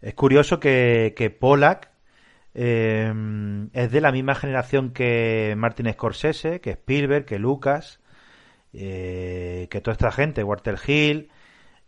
Es 0.00 0.14
curioso 0.14 0.60
que, 0.60 1.14
que 1.16 1.30
Pollack 1.30 1.90
eh, 2.54 3.12
es 3.72 3.90
de 3.92 4.00
la 4.00 4.12
misma 4.12 4.34
generación 4.34 4.90
que 4.90 5.54
Martin 5.56 5.92
Scorsese, 5.92 6.60
que 6.60 6.70
Spielberg, 6.70 7.24
que 7.24 7.38
Lucas, 7.38 8.00
eh, 8.72 9.68
que 9.70 9.80
toda 9.80 9.92
esta 9.92 10.10
gente, 10.10 10.42
Walter 10.42 10.76
Hill. 10.86 11.30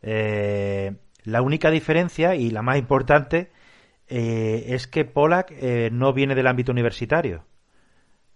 Eh, 0.03 0.97
la 1.25 1.43
única 1.43 1.71
diferencia 1.71 2.35
y 2.35 2.51
la 2.51 2.63
más 2.63 2.79
importante 2.79 3.51
es 4.07 4.89
que 4.89 5.05
Pollack 5.05 5.53
no 5.93 6.13
viene 6.13 6.35
del 6.35 6.49
ámbito 6.49 6.73
universitario. 6.73 7.45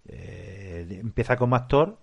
empieza 0.05 1.35
como 1.35 1.57
actor 1.57 1.99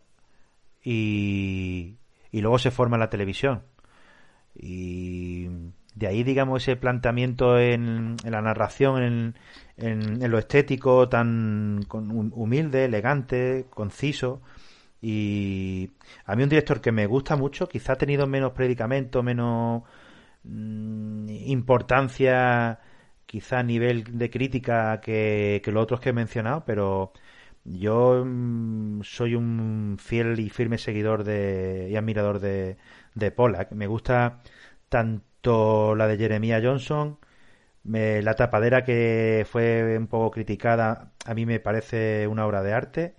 y, 0.83 1.97
y 2.31 2.41
luego 2.43 2.59
se 2.59 2.71
forma 2.71 2.97
en 2.97 3.01
la 3.01 3.09
televisión. 3.11 3.63
Y 4.55 5.49
de 5.95 6.07
ahí, 6.07 6.23
digamos, 6.25 6.63
ese 6.63 6.77
planteamiento 6.77 7.59
en, 7.59 8.17
la 8.25 8.41
narración, 8.43 9.35
en, 9.77 10.31
lo 10.31 10.39
estético, 10.39 11.09
tan 11.09 11.81
humilde, 11.91 12.87
elegante, 12.87 13.67
conciso. 13.71 14.41
Y 15.01 15.91
a 16.27 16.37
mí 16.37 16.45
un 16.45 16.49
director 16.49 16.81
que 16.81 16.93
me 16.93 17.07
gusta 17.07 17.37
mucho, 17.37 17.69
quizá 17.69 17.95
ha 17.95 17.97
tenido 17.97 18.27
menos 18.27 18.53
predicamento, 18.53 19.23
menos 19.23 19.83
mm, 20.45 21.29
importancia, 21.47 22.81
quizá 23.27 23.61
a 23.61 23.63
nivel 23.65 24.19
de 24.19 24.31
crítica 24.31 25.01
que, 25.01 25.63
los 25.67 25.83
otros 25.83 26.01
que 26.01 26.11
he 26.11 26.13
mencionado, 26.13 26.65
pero 26.65 27.13
yo 27.65 28.25
mm, 28.25 29.03
soy 29.03 29.35
un 29.35 29.97
fiel 30.01 30.39
y 30.41 30.51
firme 30.51 30.79
seguidor 30.79 31.25
de, 31.25 31.89
y 31.91 31.97
admirador 31.97 32.41
de, 32.41 32.77
de 33.15 33.31
Pollack. 33.33 33.73
Me 33.73 33.87
gusta 33.87 34.43
tanto 34.89 35.32
la 35.45 36.07
de 36.07 36.17
Jeremiah 36.19 36.61
Johnson, 36.63 37.19
la 37.85 38.35
tapadera 38.37 38.85
que 38.85 39.47
fue 39.51 39.97
un 39.99 40.07
poco 40.07 40.31
criticada, 40.31 41.13
a 41.27 41.35
mí 41.35 41.47
me 41.47 41.61
parece 41.61 42.27
una 42.29 42.47
obra 42.47 42.63
de 42.63 42.73
arte. 42.73 43.15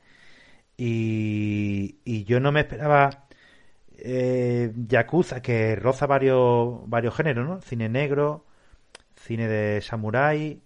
Y, 0.78 2.24
yo 2.26 2.40
no 2.40 2.52
me 2.52 2.62
esperaba 2.62 3.28
eh, 3.98 4.72
Yakuza, 4.88 5.42
que 5.42 5.76
roza 5.76 6.08
varios, 6.08 6.90
varios 6.90 7.16
géneros, 7.16 7.48
¿no? 7.48 7.62
Cine 7.62 7.90
negro, 7.90 8.46
cine 9.16 9.48
de 9.48 9.82
samurái, 9.82 10.62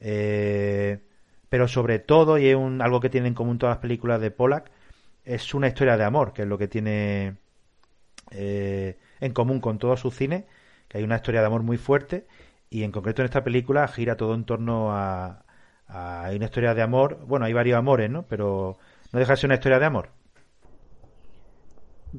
eh, 0.00 1.00
pero 1.48 1.68
sobre 1.68 1.98
todo, 1.98 2.38
y 2.38 2.48
es 2.48 2.56
un, 2.56 2.82
algo 2.82 3.00
que 3.00 3.10
tienen 3.10 3.28
en 3.28 3.34
común 3.34 3.58
todas 3.58 3.76
las 3.76 3.82
películas 3.82 4.20
de 4.20 4.30
Pollack, 4.30 4.70
es 5.24 5.54
una 5.54 5.68
historia 5.68 5.96
de 5.96 6.04
amor, 6.04 6.32
que 6.32 6.42
es 6.42 6.48
lo 6.48 6.58
que 6.58 6.68
tiene 6.68 7.36
eh, 8.30 8.98
en 9.20 9.32
común 9.32 9.60
con 9.60 9.78
todo 9.78 9.96
su 9.96 10.10
cine 10.10 10.46
que 10.92 10.98
hay 10.98 11.04
una 11.04 11.16
historia 11.16 11.40
de 11.40 11.46
amor 11.46 11.62
muy 11.62 11.78
fuerte 11.78 12.26
y 12.68 12.82
en 12.82 12.92
concreto 12.92 13.22
en 13.22 13.26
esta 13.26 13.42
película 13.42 13.88
gira 13.88 14.18
todo 14.18 14.34
en 14.34 14.44
torno 14.44 14.92
a, 14.92 15.42
una 15.88 16.44
historia 16.44 16.74
de 16.74 16.82
amor. 16.82 17.24
Bueno, 17.26 17.46
hay 17.46 17.54
varios 17.54 17.78
amores, 17.78 18.10
¿no? 18.10 18.26
Pero 18.28 18.76
no 19.10 19.18
deja 19.18 19.32
de 19.32 19.36
ser 19.38 19.48
una 19.48 19.54
historia 19.54 19.78
de 19.78 19.86
amor. 19.86 20.10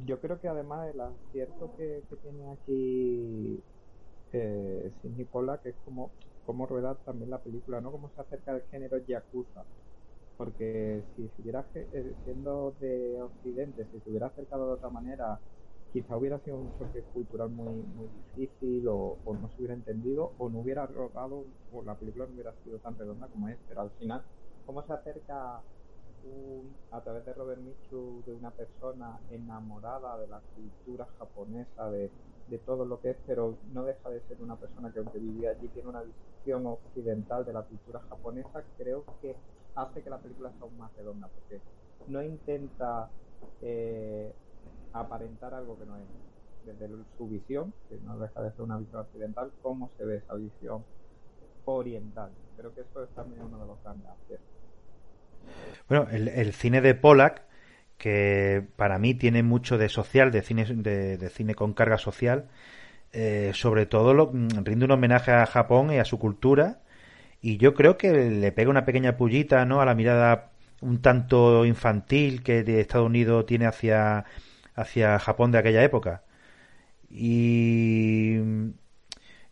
Yo 0.06 0.20
creo 0.20 0.42
que 0.42 0.48
además 0.48 0.92
el 0.92 1.02
acierto 1.02 1.72
que, 1.78 2.02
tiene 2.24 2.52
aquí 2.52 3.64
eh, 4.32 4.92
Sidney 5.02 5.28
que 5.62 5.70
es 5.70 5.76
como, 5.86 6.12
como 6.44 6.66
rueda 6.66 6.96
también 7.06 7.30
la 7.30 7.38
película, 7.44 7.80
¿no? 7.80 7.92
Cómo 7.92 8.10
se 8.16 8.22
acerca 8.22 8.54
del 8.54 8.64
género 8.72 8.98
Yakuza. 9.06 9.64
Porque 10.36 11.04
si 11.16 11.26
estuviera 11.26 11.64
eh, 11.76 12.16
siendo 12.24 12.76
de 12.80 13.22
Occidente, 13.22 13.86
si 13.92 14.00
se 14.00 14.24
acercado 14.24 14.66
de 14.66 14.74
otra 14.74 14.90
manera 14.90 15.40
quizá 15.94 16.18
hubiera 16.18 16.40
sido 16.42 16.58
un 16.58 16.74
choque 16.76 17.06
cultural 17.14 17.50
muy, 17.52 17.84
muy 17.84 18.10
difícil 18.10 18.86
o, 18.90 19.22
no 19.40 19.50
se 19.52 19.62
hubiera 19.62 19.76
entendido 19.76 20.36
o 20.38 20.50
no 20.50 20.60
hubiera 20.62 20.88
rodado 20.88 21.48
o 21.72 21.84
la 21.84 21.98
película 22.00 22.26
no 22.28 22.34
hubiera 22.34 22.54
sido 22.64 22.80
tan 22.80 22.98
redonda 22.98 23.30
como 23.30 23.50
es, 23.50 23.60
pero 23.68 23.82
al 23.82 23.92
final, 23.94 24.26
¿cómo 24.66 24.86
se 24.86 24.94
acerca 24.94 25.64
a 26.92 27.04
través 27.04 27.26
de 27.26 27.34
Robert 27.34 27.62
Mitchum 27.62 28.24
de 28.24 28.34
una 28.34 28.52
persona 28.56 29.22
enamorada 29.30 30.18
de 30.20 30.28
la 30.28 30.42
cultura 30.54 31.06
japonesa, 31.18 31.92
de, 31.92 32.14
de 32.46 32.60
todo 32.60 32.86
lo 32.86 33.02
que 33.02 33.12
es, 33.12 33.18
pero 33.26 33.60
no 33.64 33.84
deja 33.84 34.10
de 34.10 34.22
ser 34.26 34.42
una 34.42 34.58
persona 34.60 34.92
que 34.94 35.00
aunque 35.00 35.20
vivía 35.20 35.52
allí 35.52 35.70
tiene 35.70 35.90
una 35.90 36.04
visión 36.04 36.66
occidental 36.66 37.46
de 37.46 37.54
la 37.54 37.64
cultura 37.64 38.00
japonesa, 38.10 38.66
creo 38.78 39.10
que 39.22 39.42
hace 39.76 40.04
que 40.04 40.10
la 40.10 40.22
película 40.22 40.52
sea 40.52 40.66
aún 40.66 40.78
más 40.78 40.94
redonda, 40.96 41.30
porque 41.30 41.64
no 42.06 42.24
intenta 42.24 43.14
eh, 43.62 44.36
aparentar 44.94 45.54
algo 45.54 45.78
que 45.78 45.86
no 45.86 45.98
es. 45.98 46.04
Desde 46.66 46.88
su 47.18 47.28
visión, 47.28 47.74
que 47.90 47.98
no 48.06 48.18
deja 48.18 48.42
de 48.42 48.52
ser 48.52 48.62
una 48.62 48.78
visión 48.78 49.02
occidental, 49.02 49.52
cómo 49.62 49.92
se 49.98 50.06
ve 50.06 50.18
esa 50.18 50.34
visión 50.36 50.86
oriental. 51.66 52.32
Creo 52.56 52.74
que 52.74 52.82
eso 52.82 53.04
es 53.04 53.10
también 53.10 53.42
uno 53.42 53.60
de 53.60 53.66
los 53.66 53.84
grandes 53.84 54.08
aciertos. 54.08 54.48
Bueno, 55.90 56.08
el, 56.10 56.54
cine 56.54 56.80
de 56.80 56.96
Pollack, 56.96 57.44
que 57.98 58.66
para 58.78 58.98
mí 58.98 59.14
tiene 59.14 59.44
mucho 59.44 59.78
de 59.78 59.90
social, 59.90 60.32
de 60.32 60.42
cine, 60.42 60.66
de, 60.66 61.30
cine 61.30 61.54
con 61.54 61.74
carga 61.74 61.98
social, 61.98 62.48
eh, 63.12 63.52
sobre 63.54 63.86
todo 63.86 64.14
lo, 64.14 64.32
mm, 64.32 64.64
rinde 64.64 64.86
un 64.86 64.92
homenaje 64.92 65.32
a 65.32 65.46
Japón 65.46 65.92
y 65.92 66.00
a 66.00 66.06
su 66.06 66.18
cultura, 66.18 66.80
y 67.42 67.58
yo 67.58 67.74
creo 67.74 67.98
que 67.98 68.14
le 68.14 68.52
pega 68.54 68.70
una 68.70 68.86
pequeña 68.86 69.18
pullita 69.18 69.66
¿no? 69.66 69.82
a 69.82 69.86
la 69.86 69.96
mirada 69.96 70.52
un 70.82 71.02
tanto 71.02 71.66
infantil 71.66 72.44
que 72.44 72.60
Estados 72.80 73.08
Unidos 73.08 73.46
tiene 73.46 73.66
hacia 73.66 74.26
hacia 74.76 75.20
Japón 75.20 75.52
de 75.52 75.58
aquella 75.58 75.84
época. 75.84 76.24
Y, 77.10 78.38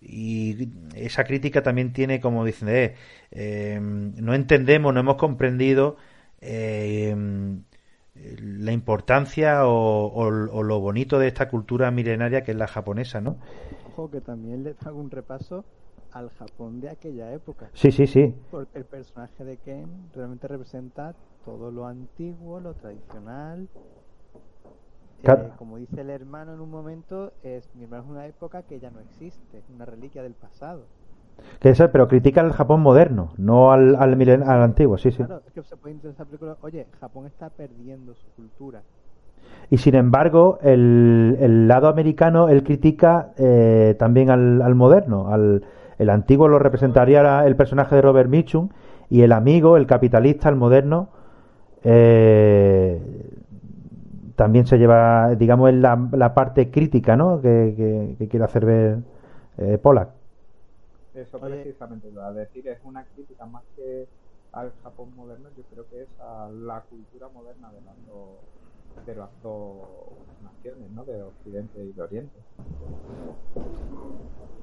y 0.01 0.69
esa 0.95 1.23
crítica 1.23 1.61
también 1.61 1.93
tiene, 1.93 2.19
como 2.19 2.43
dicen, 2.43 2.69
eh, 2.69 2.95
em, 3.31 4.15
no 4.17 4.33
entendemos, 4.33 4.93
no 4.93 4.99
hemos 4.99 5.15
comprendido 5.15 5.97
em, 6.39 7.63
la 8.15 8.71
importancia 8.71 9.65
o, 9.67 10.29
lo 10.31 10.79
bonito 10.79 11.19
de 11.19 11.27
esta 11.27 11.49
cultura 11.49 11.91
milenaria 11.91 12.43
que 12.43 12.51
es 12.51 12.57
la 12.57 12.67
japonesa, 12.67 13.21
¿no? 13.21 13.37
Ojo, 13.91 14.09
que 14.09 14.21
también 14.21 14.63
le 14.63 14.75
hago 14.85 14.99
un 14.99 15.11
repaso 15.11 15.63
al 16.11 16.29
Japón 16.31 16.81
de 16.81 16.89
aquella 16.89 17.31
época. 17.33 17.69
Sí, 17.73 17.91
sí, 17.91 18.07
sí. 18.07 18.33
Porque 18.49 18.79
el 18.79 18.85
personaje 18.85 19.45
de 19.45 19.57
Ken 19.57 19.87
realmente 20.13 20.47
representa 20.47 21.15
todo 21.45 21.71
lo 21.71 21.87
antiguo, 21.87 22.59
lo 22.59 22.73
tradicional, 22.73 23.69
eh, 25.23 25.49
como 25.57 25.77
dice 25.77 26.01
el 26.01 26.09
hermano 26.09 26.53
en 26.53 26.61
un 26.61 26.69
momento, 26.69 27.31
es 27.43 27.69
mi 27.75 27.83
hermano 27.83 28.03
es 28.03 28.09
una 28.09 28.27
época 28.27 28.63
que 28.63 28.79
ya 28.79 28.89
no 28.89 28.99
existe, 28.99 29.61
una 29.73 29.85
reliquia 29.85 30.23
del 30.23 30.33
pasado. 30.33 30.83
Que 31.59 31.73
pero 31.91 32.07
critica 32.07 32.41
al 32.41 32.51
Japón 32.51 32.81
moderno, 32.81 33.33
no 33.37 33.71
al, 33.71 33.95
al, 33.95 34.13
al 34.29 34.61
antiguo, 34.63 34.97
sí, 34.97 35.11
sí. 35.11 35.17
Claro, 35.17 35.41
es 35.45 35.53
que 35.53 35.63
se 35.63 35.75
puede 35.75 35.95
interesar 35.95 36.25
película, 36.25 36.57
oye, 36.61 36.87
Japón 36.99 37.25
está 37.25 37.49
perdiendo 37.49 38.13
su 38.15 38.27
cultura. 38.35 38.81
Y 39.69 39.77
sin 39.77 39.95
embargo, 39.95 40.59
el, 40.61 41.37
el 41.39 41.67
lado 41.67 41.87
americano, 41.87 42.49
él 42.49 42.63
critica 42.63 43.31
eh, 43.37 43.95
también 43.97 44.29
al, 44.29 44.61
al 44.61 44.75
moderno. 44.75 45.29
Al, 45.29 45.63
el 45.97 46.09
antiguo 46.09 46.47
lo 46.47 46.59
representaría 46.59 47.45
el 47.45 47.55
personaje 47.55 47.95
de 47.95 48.01
Robert 48.01 48.29
Mitchum 48.29 48.69
y 49.09 49.21
el 49.21 49.31
amigo, 49.31 49.77
el 49.77 49.87
capitalista, 49.87 50.49
el 50.49 50.55
moderno, 50.55 51.09
eh, 51.83 53.01
también 54.35 54.65
se 54.65 54.77
lleva, 54.77 55.35
digamos, 55.35 55.69
en 55.69 55.81
la, 55.81 56.09
la 56.11 56.33
parte 56.33 56.69
crítica, 56.69 57.15
¿no? 57.15 57.41
Que, 57.41 58.15
que, 58.17 58.27
quiere 58.27 58.45
hacer 58.45 58.65
ver 58.65 58.99
eh, 59.57 59.77
Pollack. 59.77 60.09
Eso 61.13 61.39
precisamente 61.39 62.09
lo 62.11 62.23
a 62.23 62.31
decir, 62.31 62.67
es 62.67 62.79
una 62.83 63.03
crítica 63.03 63.45
más 63.45 63.63
que 63.75 64.07
al 64.53 64.71
Japón 64.83 65.09
moderno, 65.15 65.49
yo 65.57 65.63
creo 65.71 65.85
que 65.89 66.03
es 66.03 66.09
a 66.19 66.49
la 66.49 66.81
cultura 66.81 67.27
moderna 67.33 67.69
de 67.71 67.81
las 67.81 67.95
dos, 68.07 69.05
de 69.05 69.15
las 69.15 69.29
dos 69.43 69.87
naciones, 70.43 70.89
¿no? 70.91 71.03
De 71.03 71.21
Occidente 71.21 71.83
y 71.83 71.91
de 71.91 72.01
Oriente. 72.01 72.39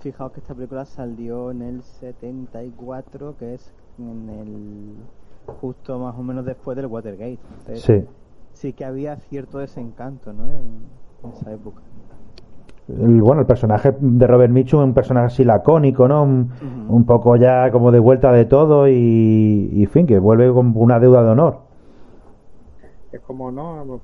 Fijaos 0.01 0.33
que 0.33 0.41
esta 0.41 0.55
película 0.55 0.85
salió 0.85 1.51
en 1.51 1.63
el 1.63 1.83
74, 1.83 3.37
que 3.39 3.55
es 3.55 3.73
en 3.99 4.29
el 4.31 5.55
justo 5.61 5.99
más 5.99 6.15
o 6.17 6.23
menos 6.23 6.45
después 6.45 6.77
del 6.77 6.87
Watergate. 6.87 7.39
sí 7.75 8.07
sí 8.53 8.73
que 8.73 8.85
había 8.85 9.17
cierto 9.17 9.59
desencanto 9.59 10.33
¿no? 10.33 10.45
en, 10.49 11.33
esa 11.33 11.53
época. 11.53 11.83
el, 12.89 13.21
bueno, 13.23 13.43
el 13.43 13.47
personaje 13.47 13.95
de 13.99 14.27
Robert 14.27 14.53
Mitchum 14.53 14.81
es 14.81 14.87
un 14.87 14.95
personaje 14.95 15.27
así 15.27 15.45
lacónico, 15.45 16.09
¿no? 16.09 16.23
Un, 16.23 17.05
poco 17.07 17.37
ya 17.37 17.71
como 17.71 17.91
de 17.91 17.99
vuelta 17.99 18.33
de 18.33 18.45
todo 18.45 18.89
y, 18.89 19.71
y, 19.73 19.87
fin, 19.87 20.07
que 20.07 20.19
vuelve 20.19 20.53
con 20.53 20.73
una 20.75 20.99
deuda 20.99 21.23
de 21.23 21.31
honor. 21.31 21.59
Es 23.13 23.21
como, 23.21 23.51
¿no? 23.51 24.01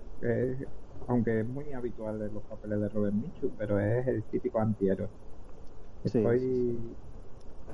aunque 1.06 1.40
es 1.40 1.48
muy 1.48 1.70
habitual 1.72 2.22
en 2.22 2.32
los 2.32 2.42
papeles 2.44 2.80
de 2.80 2.88
Robert 2.88 3.14
Mitchum, 3.14 3.50
pero 3.58 3.78
es 3.78 4.06
el 4.06 4.22
típico 4.24 4.58
antihéroe. 4.58 5.08
Estoy, 6.02 6.78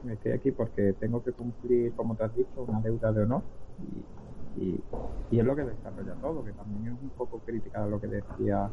estoy 0.09 0.33
aquí 0.33 0.51
porque 0.51 0.95
tengo 0.95 1.23
que 1.23 1.33
cumplir, 1.33 1.93
como 1.93 2.17
te 2.17 2.25
has 2.25 2.35
dicho, 2.35 2.65
una 2.67 2.81
deuda 2.81 3.13
de 3.13 3.23
honor 3.23 3.43
y, 4.57 4.81
y, 5.31 5.39
es 5.39 5.45
lo 5.45 5.55
que 5.55 5.65
desarrolla 5.65 6.15
todo, 6.21 6.45
que 6.45 6.53
también 6.53 6.95
es 6.95 7.03
un 7.03 7.11
poco 7.11 7.39
crítica 7.39 7.85
a 7.85 7.87
lo 7.87 8.01
que 8.01 8.09
decía 8.09 8.71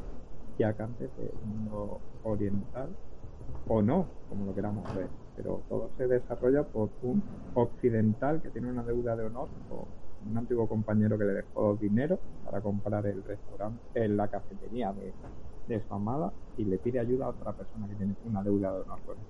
Jack 0.58 0.80
antes 0.80 1.10
del 1.18 1.32
mundo 1.46 2.00
oriental, 2.24 2.90
o 3.68 3.82
no, 3.82 4.08
como 4.30 4.46
lo 4.46 4.56
queramos 4.56 4.84
ver, 4.96 5.08
pero 5.36 5.62
todo 5.70 5.90
se 5.98 6.08
desarrolla 6.08 6.64
por 6.64 6.90
un 7.04 7.22
occidental 7.54 8.42
que 8.42 8.50
tiene 8.50 8.72
una 8.72 8.84
deuda 8.84 9.16
de 9.16 9.26
honor 9.26 9.50
con 9.70 9.86
un 10.30 10.38
antiguo 10.38 10.68
compañero 10.68 11.18
que 11.18 11.26
le 11.26 11.34
dejó 11.34 11.78
dinero 11.80 12.18
para 12.46 12.62
comprar 12.62 13.06
el 13.06 13.24
restaurante, 13.24 13.80
en 13.94 14.18
la 14.18 14.28
cafetería 14.28 14.92
de, 14.94 15.14
de 15.68 15.82
su 15.88 15.94
amada 15.94 16.32
y 16.58 16.66
le 16.66 16.78
pide 16.78 17.00
ayuda 17.00 17.26
a 17.26 17.30
otra 17.30 17.52
persona 17.54 17.88
que 17.88 17.96
tiene 17.96 18.16
una 18.26 18.42
deuda 18.44 18.74
de 18.74 18.82
honor 18.82 19.00
con 19.06 19.16
él. 19.16 19.24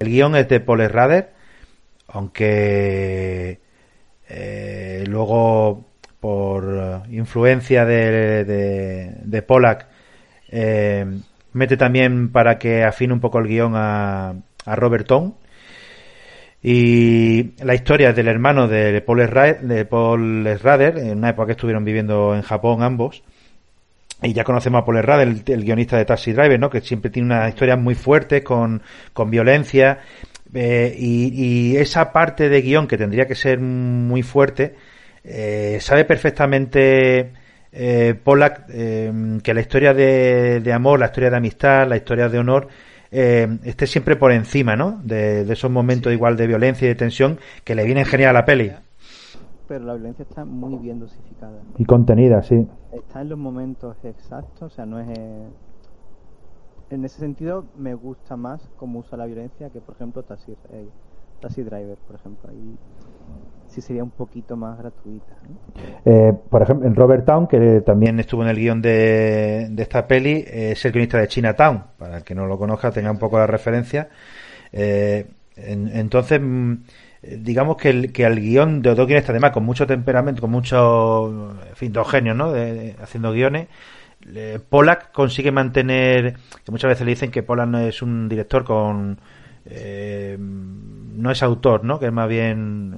El 0.00 0.08
guion 0.08 0.36
es 0.36 0.48
de 0.48 0.60
Paul 0.60 0.88
Rader, 0.88 1.32
aunque 2.08 3.60
eh, 4.28 5.04
luego 5.06 5.84
por 6.20 7.02
influencia 7.10 7.84
de, 7.84 8.44
de, 8.44 9.12
de 9.22 9.42
Pollack 9.42 9.86
eh, 10.50 11.06
mete 11.52 11.76
también 11.76 12.30
para 12.30 12.58
que 12.58 12.84
afine 12.84 13.12
un 13.12 13.20
poco 13.20 13.38
el 13.38 13.48
guion 13.48 13.72
a, 13.76 14.34
a 14.64 14.76
Robert. 14.76 15.08
Y 16.62 17.54
la 17.62 17.74
historia 17.74 18.12
del 18.12 18.28
hermano 18.28 18.66
de 18.66 19.00
Paul, 19.00 19.30
de 19.62 19.84
Paul 19.84 20.48
Schrader, 20.58 20.98
en 20.98 21.18
una 21.18 21.30
época 21.30 21.46
que 21.46 21.52
estuvieron 21.52 21.84
viviendo 21.84 22.34
en 22.34 22.42
Japón 22.42 22.82
ambos. 22.82 23.22
Y 24.20 24.32
ya 24.32 24.42
conocemos 24.42 24.82
a 24.82 24.84
Paul 24.84 24.98
Schrader, 24.98 25.28
el, 25.46 25.64
guionista 25.64 25.96
de 25.96 26.04
Taxi 26.04 26.32
Driver, 26.32 26.58
¿no? 26.58 26.68
Que 26.68 26.80
siempre 26.80 27.10
tiene 27.10 27.26
una 27.26 27.48
historia 27.48 27.76
muy 27.76 27.94
fuerte 27.94 28.42
con, 28.42 28.82
con 29.12 29.30
violencia. 29.30 30.00
Eh, 30.54 30.94
y, 30.98 31.76
esa 31.76 32.12
parte 32.12 32.48
de 32.48 32.62
guion 32.62 32.86
que 32.86 32.96
tendría 32.96 33.26
que 33.26 33.34
ser 33.34 33.60
muy 33.60 34.22
fuerte, 34.22 34.74
eh, 35.24 35.78
sabe 35.80 36.04
perfectamente 36.04 37.32
eh, 37.72 38.14
Pollack 38.22 38.64
eh, 38.70 39.38
que 39.42 39.54
la 39.54 39.60
historia 39.60 39.92
de, 39.92 40.60
de, 40.60 40.72
amor, 40.72 40.98
la 40.98 41.06
historia 41.06 41.30
de 41.30 41.36
amistad, 41.36 41.86
la 41.86 41.96
historia 41.96 42.28
de 42.28 42.38
honor 42.38 42.68
eh, 43.10 43.46
esté 43.64 43.86
siempre 43.86 44.16
por 44.16 44.32
encima, 44.32 44.76
¿no? 44.76 45.00
De, 45.02 45.40
esos 45.52 45.70
momentos 45.70 46.12
igual 46.12 46.36
de 46.36 46.46
violencia 46.46 46.86
y 46.86 46.88
de 46.88 46.94
tensión 46.94 47.38
que 47.64 47.74
le 47.74 47.84
vienen 47.84 48.04
genial 48.04 48.30
a 48.30 48.40
la 48.40 48.44
peli. 48.44 48.72
Pero 49.66 49.84
la 49.84 49.94
violencia 49.94 50.22
está 50.22 50.44
muy 50.44 50.78
bien 50.78 50.98
dosificada. 50.98 51.60
Y 51.76 51.84
contenida, 51.84 52.42
sí. 52.42 52.56
Está 52.92 53.20
en 53.20 53.28
los 53.28 53.38
momentos 53.38 53.96
exactos, 54.04 54.72
o 54.72 54.74
sea, 54.74 54.86
no 54.86 54.98
es... 54.98 55.08
En 56.90 57.04
ese 57.04 57.18
sentido, 57.18 57.66
me 57.76 57.94
gusta 57.94 58.36
más 58.36 58.66
cómo 58.76 59.00
usa 59.00 59.18
la 59.18 59.26
violencia 59.26 59.68
que, 59.70 59.80
por 59.80 59.94
ejemplo, 59.94 60.22
Taxi, 60.22 60.52
eh, 60.72 60.88
Taxi 61.40 61.62
Driver, 61.62 61.98
por 61.98 62.16
ejemplo. 62.16 62.48
Ahí 62.48 62.76
sí 63.66 63.82
sería 63.82 64.02
un 64.02 64.10
poquito 64.10 64.56
más 64.56 64.78
gratuita. 64.78 65.36
Eh, 66.04 66.32
por 66.48 66.62
ejemplo, 66.62 66.90
Robert 66.94 67.26
Town, 67.26 67.46
que 67.46 67.82
también 67.82 68.18
estuvo 68.20 68.42
en 68.42 68.48
el 68.48 68.56
guion 68.56 68.80
de, 68.80 69.70
esta 69.76 70.06
peli, 70.06 70.44
es 70.46 70.82
el 70.86 70.92
guionista 70.92 71.18
de 71.18 71.28
Chinatown, 71.28 71.84
para 71.98 72.18
el 72.18 72.24
que 72.24 72.34
no 72.34 72.46
lo 72.46 72.58
conozca, 72.58 72.90
tenga 72.90 73.10
un 73.10 73.18
poco 73.18 73.38
la 73.38 73.46
referencia. 73.46 74.08
Eh, 74.72 75.26
entonces, 75.56 76.40
mm, 76.42 76.74
digamos 77.40 77.76
que, 77.76 77.90
el, 77.90 78.12
que 78.12 78.24
al 78.24 78.40
guion 78.40 78.80
de 78.80 78.94
dos 78.94 79.06
guionistas, 79.06 79.30
además, 79.30 79.50
con 79.50 79.64
mucho 79.64 79.86
temperamento, 79.86 80.40
con 80.40 80.50
mucho, 80.50 81.52
en 81.68 81.76
fin, 81.76 81.92
dos 81.92 82.10
genios, 82.10 82.34
¿no? 82.34 82.52
De, 82.52 82.96
haciendo 83.02 83.32
guiones, 83.32 83.68
Pollack 84.68 85.12
consigue 85.12 85.52
mantener, 85.52 86.34
que 86.64 86.70
muchas 86.70 86.90
veces 86.90 87.06
le 87.06 87.12
dicen 87.12 87.30
que 87.30 87.42
Pollack 87.42 87.68
no 87.68 87.78
es 87.78 88.02
un 88.02 88.28
director 88.28 88.64
con... 88.64 89.18
Eh, 89.64 90.36
no 90.38 91.30
es 91.30 91.42
autor, 91.42 91.84
¿no? 91.84 91.98
Que 91.98 92.06
es 92.06 92.12
más 92.12 92.28
bien 92.28 92.94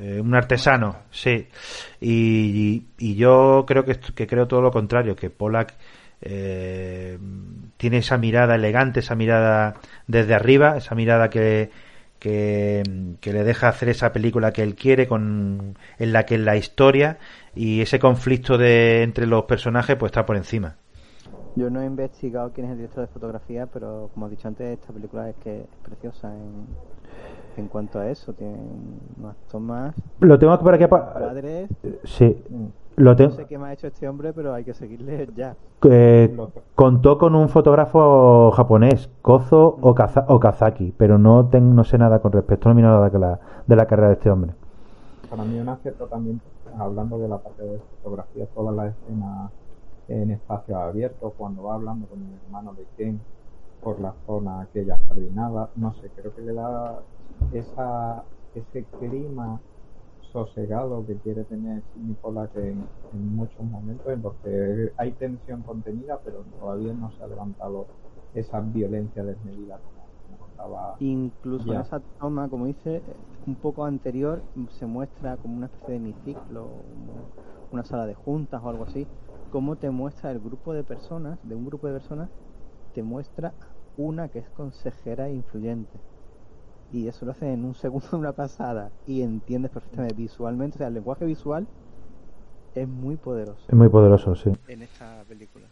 eh, 0.00 0.20
un 0.20 0.34
artesano, 0.34 0.96
sí. 1.10 1.48
Y, 2.00 2.84
yo 3.16 3.64
creo 3.66 3.84
que, 3.84 3.98
que, 3.98 4.26
creo 4.26 4.46
todo 4.46 4.60
lo 4.60 4.70
contrario, 4.70 5.16
que 5.16 5.30
Pollack 5.30 5.74
eh, 6.20 7.18
tiene 7.76 7.98
esa 7.98 8.16
mirada 8.16 8.54
elegante, 8.54 9.00
esa 9.00 9.14
mirada 9.14 9.74
desde 10.06 10.34
arriba, 10.34 10.76
esa 10.76 10.94
mirada 10.94 11.30
que, 11.30 11.70
que, 12.18 12.82
le 13.22 13.44
deja 13.44 13.68
hacer 13.68 13.88
esa 13.88 14.12
película 14.12 14.52
que 14.52 14.62
él 14.62 14.74
quiere, 14.74 15.06
con, 15.06 15.76
en 15.98 16.12
la 16.12 16.24
que 16.26 16.38
la 16.38 16.56
historia 16.56 17.18
y 17.54 17.80
ese 17.80 17.98
conflicto 17.98 18.58
de, 18.58 19.02
entre 19.02 19.26
los 19.26 19.44
personajes 19.44 19.96
pues 19.96 20.10
está 20.10 20.26
por 20.26 20.36
encima. 20.36 20.76
Yo 21.56 21.70
no 21.70 21.80
he 21.80 21.86
investigado 21.86 22.52
quién 22.52 22.66
es 22.66 22.72
el 22.72 22.78
director 22.78 23.06
de 23.06 23.12
fotografía, 23.12 23.66
pero 23.66 24.10
como 24.14 24.26
he 24.26 24.30
dicho 24.30 24.46
antes, 24.46 24.78
esta 24.78 24.92
película 24.92 25.28
es 25.28 25.36
que 25.36 25.60
es 25.60 25.66
preciosa 25.82 26.32
en, 26.32 26.66
en 27.56 27.68
cuanto 27.68 27.98
a 27.98 28.08
eso, 28.08 28.32
tiene 28.32 28.58
más 29.20 29.36
tomas. 29.50 29.94
Lo 30.20 30.38
tengo 30.38 30.58
por 30.58 30.74
aquí. 30.74 30.86
Padres. 30.86 31.68
Sí. 32.04 32.36
Mm. 32.48 32.66
Lo 32.96 33.14
tengo... 33.14 33.30
No 33.30 33.36
sé 33.36 33.46
qué 33.46 33.58
me 33.58 33.68
ha 33.68 33.72
hecho 33.72 33.86
este 33.86 34.08
hombre, 34.08 34.32
pero 34.32 34.52
hay 34.52 34.64
que 34.64 34.74
seguirle 34.74 35.28
ya. 35.36 35.54
Eh, 35.88 36.36
contó 36.74 37.16
con 37.16 37.34
un 37.34 37.48
fotógrafo 37.48 38.50
japonés, 38.50 39.08
Kozo 39.22 39.78
Okazaki, 39.80 40.94
pero 40.96 41.18
no, 41.18 41.46
tengo, 41.46 41.74
no 41.74 41.84
sé 41.84 41.96
nada 41.98 42.20
con 42.20 42.32
respecto, 42.32 42.68
no 42.68 42.74
miro 42.74 42.88
nada 42.88 43.08
de 43.08 43.18
la, 43.18 43.40
de 43.66 43.76
la 43.76 43.86
carrera 43.86 44.08
de 44.08 44.14
este 44.14 44.30
hombre. 44.30 44.52
Para 45.30 45.44
mí 45.44 45.60
un 45.60 45.68
acierto 45.68 46.06
también, 46.06 46.40
hablando 46.76 47.18
de 47.18 47.28
la 47.28 47.38
parte 47.38 47.62
de 47.62 47.78
fotografía, 47.78 48.46
todas 48.54 48.74
las 48.74 48.94
escenas 48.94 49.50
en 50.08 50.30
espacio 50.30 50.78
abierto, 50.78 51.34
cuando 51.36 51.64
va 51.64 51.74
hablando 51.74 52.06
con 52.06 52.20
el 52.20 52.34
hermano 52.46 52.74
de 52.74 52.86
Ken 52.96 53.20
por 53.82 54.00
la 54.00 54.14
zona 54.26 54.62
aquella 54.62 54.98
jardinada, 55.08 55.70
no 55.76 55.94
sé, 55.94 56.10
creo 56.16 56.34
que 56.34 56.42
le 56.42 56.52
da 56.54 57.00
esa, 57.52 58.24
ese 58.54 58.84
clima 58.98 59.60
sosegado 60.32 61.06
que 61.06 61.16
quiere 61.16 61.44
tener 61.44 61.82
Nicolás 61.96 62.50
en, 62.56 62.84
en, 63.12 63.36
muchos 63.36 63.62
momentos 63.62 64.06
en 64.08 64.22
los 64.22 64.34
que 64.44 64.92
hay 64.96 65.12
tensión 65.12 65.62
contenida, 65.62 66.18
pero 66.24 66.44
todavía 66.58 66.92
no 66.92 67.10
se 67.12 67.22
ha 67.22 67.26
levantado 67.26 67.86
esa 68.34 68.60
violencia 68.60 69.24
desmedida 69.24 69.78
como, 69.78 70.38
contaba. 70.38 70.96
Incluso 71.00 71.72
en 71.72 71.80
esa 71.80 72.00
toma, 72.18 72.48
como 72.48 72.66
dice, 72.66 73.02
un 73.48 73.56
poco 73.56 73.86
anterior 73.86 74.42
se 74.78 74.84
muestra 74.84 75.36
como 75.38 75.56
una 75.56 75.66
especie 75.66 75.94
de 75.94 75.96
hemiciclo, 75.96 76.68
una 77.72 77.84
sala 77.84 78.06
de 78.06 78.14
juntas 78.14 78.60
o 78.62 78.68
algo 78.68 78.84
así, 78.84 79.06
cómo 79.50 79.76
te 79.76 79.90
muestra 79.90 80.30
el 80.30 80.38
grupo 80.38 80.74
de 80.74 80.84
personas, 80.84 81.38
de 81.42 81.54
un 81.54 81.64
grupo 81.64 81.86
de 81.86 81.94
personas, 81.94 82.28
te 82.92 83.02
muestra 83.02 83.54
una 83.96 84.28
que 84.28 84.40
es 84.40 84.48
consejera 84.50 85.28
e 85.28 85.34
influyente 85.34 85.98
y 86.92 87.08
eso 87.08 87.24
lo 87.24 87.32
hace 87.32 87.52
en 87.52 87.64
un 87.64 87.74
segundo 87.82 88.08
una 88.12 88.32
pasada 88.32 88.90
y 89.06 89.22
entiendes 89.22 89.70
perfectamente 89.70 90.14
visualmente, 90.14 90.76
o 90.76 90.78
sea, 90.78 90.88
el 90.88 90.94
lenguaje 90.94 91.24
visual 91.24 91.66
es 92.74 92.86
muy 92.86 93.16
poderoso. 93.16 93.64
Es 93.66 93.74
muy 93.74 93.88
poderoso, 93.88 94.34
sí. 94.36 94.50
En 94.68 94.82
esta 94.82 95.24
película. 95.28 95.66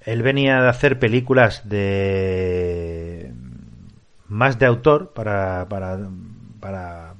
Él 0.00 0.22
venía 0.22 0.62
de 0.62 0.68
hacer 0.68 0.98
películas 0.98 1.68
de 1.68 3.17
más 4.28 4.58
de 4.58 4.66
autor 4.66 5.12
para 5.14 5.66
para 5.68 5.98
para 6.60 7.14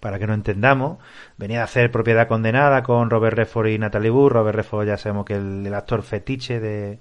para 0.00 0.18
que 0.18 0.26
no 0.26 0.34
entendamos. 0.34 0.98
Venía 1.38 1.58
de 1.58 1.64
hacer 1.64 1.90
Propiedad 1.90 2.28
Condenada 2.28 2.82
con 2.82 3.10
Robert 3.10 3.36
Redford 3.36 3.68
y 3.68 3.78
Natalie 3.78 4.10
Wood. 4.10 4.32
Robert 4.32 4.56
Redford 4.56 4.86
ya 4.86 4.96
sabemos 4.96 5.24
que 5.24 5.34
es 5.34 5.40
el, 5.40 5.74
actor 5.74 6.02
fetiche 6.02 6.60
de, 6.60 6.98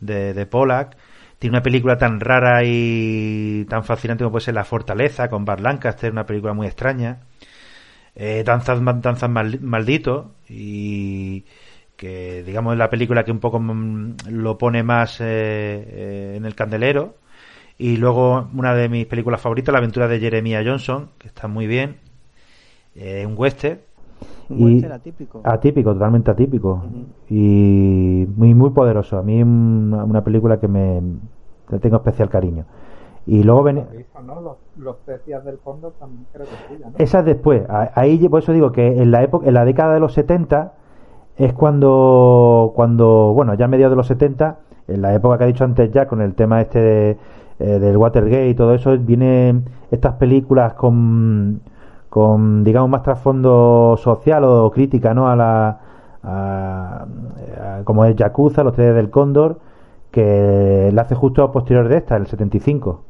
de, 0.00 0.34
de 0.34 0.46
Pollack 0.46 0.96
tiene 1.38 1.56
una 1.56 1.62
película 1.62 1.96
tan 1.96 2.20
rara 2.20 2.62
y 2.64 3.64
tan 3.68 3.84
fascinante 3.84 4.24
como 4.24 4.32
puede 4.32 4.46
ser 4.46 4.54
La 4.54 4.64
Fortaleza 4.64 5.28
con 5.30 5.44
Bart 5.44 5.60
Lancaster, 5.60 6.10
una 6.10 6.26
película 6.26 6.52
muy 6.52 6.66
extraña. 6.66 7.20
Eh, 8.16 8.42
Danzas, 8.44 8.80
Danzas 8.82 9.30
Maldito 9.30 10.32
y 10.48 11.44
que 11.96 12.42
digamos 12.42 12.72
es 12.72 12.78
la 12.78 12.90
película 12.90 13.24
que 13.24 13.30
un 13.30 13.38
poco 13.38 13.60
mm, 13.60 14.16
lo 14.30 14.58
pone 14.58 14.82
más 14.82 15.20
eh, 15.20 15.24
eh, 15.26 16.34
en 16.36 16.44
el 16.44 16.54
candelero. 16.56 17.16
Y 17.78 17.96
luego 17.96 18.48
una 18.54 18.74
de 18.74 18.88
mis 18.88 19.06
películas 19.06 19.40
favoritas, 19.40 19.72
La 19.72 19.78
aventura 19.78 20.08
de 20.08 20.18
Jeremiah 20.18 20.62
Johnson, 20.64 21.10
que 21.18 21.28
está 21.28 21.46
muy 21.46 21.66
bien. 21.66 21.96
un 22.96 23.34
western. 23.36 23.78
Un 24.50 24.84
atípico. 24.90 25.40
Atípico, 25.44 25.92
totalmente 25.92 26.30
atípico. 26.30 26.82
Y 27.30 28.26
muy, 28.36 28.54
muy 28.54 28.70
poderoso. 28.70 29.18
A 29.18 29.22
mí 29.22 29.42
una, 29.42 30.04
una 30.04 30.24
película 30.24 30.58
que 30.58 30.66
me 30.66 31.00
le 31.70 31.78
tengo 31.78 31.96
especial 31.96 32.28
cariño. 32.28 32.64
Y 33.26 33.42
luego 33.42 33.62
ven... 33.62 33.86
Los, 34.26 34.56
los 34.78 34.96
del 35.06 35.58
fondo 35.58 35.92
también 35.98 36.26
creo 36.32 36.46
que 36.46 37.02
Esa 37.02 37.20
es 37.20 37.24
después. 37.26 37.62
Ahí 37.68 38.26
por 38.28 38.42
eso 38.42 38.52
digo 38.52 38.72
que 38.72 38.86
en 38.86 39.10
la 39.10 39.22
época, 39.22 39.46
en 39.46 39.54
la 39.54 39.64
década 39.64 39.94
de 39.94 40.00
los 40.00 40.14
70 40.14 40.72
es 41.36 41.52
cuando, 41.52 42.72
cuando, 42.74 43.32
bueno, 43.34 43.54
ya 43.54 43.66
a 43.66 43.68
mediados 43.68 43.92
de 43.92 43.96
los 43.96 44.06
70, 44.06 44.58
en 44.88 45.02
la 45.02 45.14
época 45.14 45.38
que 45.38 45.44
ha 45.44 45.46
dicho 45.46 45.64
antes 45.64 45.90
ya, 45.92 46.06
con 46.08 46.22
el 46.22 46.34
tema 46.34 46.60
este 46.62 47.18
eh, 47.58 47.78
del 47.78 47.96
Watergate 47.96 48.48
y 48.48 48.54
todo 48.54 48.74
eso, 48.74 48.96
vienen 48.98 49.64
estas 49.90 50.14
películas 50.14 50.74
con, 50.74 51.60
con 52.08 52.64
digamos, 52.64 52.90
más 52.90 53.02
trasfondo 53.02 53.96
social 53.98 54.44
o 54.44 54.70
crítica, 54.70 55.14
¿no? 55.14 55.28
A 55.28 55.36
la, 55.36 55.80
como 57.84 58.04
es 58.04 58.16
Yakuza, 58.16 58.62
Los 58.62 58.74
Tres 58.74 58.94
del 58.94 59.10
Cóndor, 59.10 59.60
que 60.10 60.90
la 60.92 61.02
hace 61.02 61.14
justo 61.14 61.42
a 61.42 61.52
posterior 61.52 61.88
de 61.88 61.96
esta, 61.98 62.16
el 62.16 62.26
75. 62.26 63.04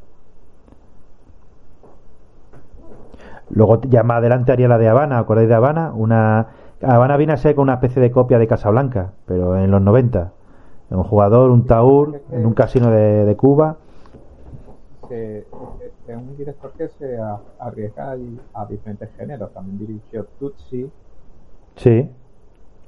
Luego 3.50 3.81
ya 3.83 4.02
más 4.02 4.19
adelante 4.19 4.52
haría 4.52 4.69
la 4.69 4.78
de 4.78 4.88
Habana, 4.88 5.19
¿acordáis 5.19 5.49
de 5.49 5.55
Habana? 5.55 5.93
Una 5.95 6.49
Habana 6.83 7.17
viene 7.17 7.33
a 7.33 7.37
ser 7.37 7.55
con 7.55 7.64
una 7.64 7.75
especie 7.75 8.00
de 8.00 8.11
copia 8.11 8.38
de 8.38 8.47
Casablanca, 8.47 9.12
pero 9.26 9.57
en 9.57 9.71
los 9.71 9.83
90. 9.83 10.33
Un 10.90 11.02
jugador, 11.02 11.50
un 11.50 11.67
taur, 11.67 12.23
en 12.31 12.47
un 12.47 12.55
casino 12.55 12.90
de, 12.90 13.37
Cuba. 13.37 13.76
Es 15.11 16.17
un 16.17 16.37
director 16.37 16.73
que 16.73 16.88
se 16.88 17.19
arriesga 17.59 18.17
a, 18.55 18.67
diferentes 18.67 19.09
géneros. 19.17 19.53
También 19.53 19.79
dirigió 19.79 20.27
Tutsi. 20.38 20.91
Sí. 21.77 22.11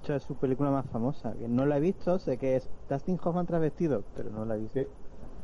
Es 0.08 0.22
su 0.24 0.34
película 0.34 0.70
más 0.70 0.86
famosa. 0.86 1.34
no 1.48 1.66
la 1.66 1.76
he 1.76 1.80
visto, 1.80 2.18
sé 2.18 2.36
que 2.36 2.56
es 2.56 2.68
Dustin 2.88 3.18
Hoffman 3.22 3.46
travestido, 3.46 4.02
pero 4.16 4.30
no 4.30 4.44
la 4.44 4.56
he 4.56 4.58
visto. 4.58 4.80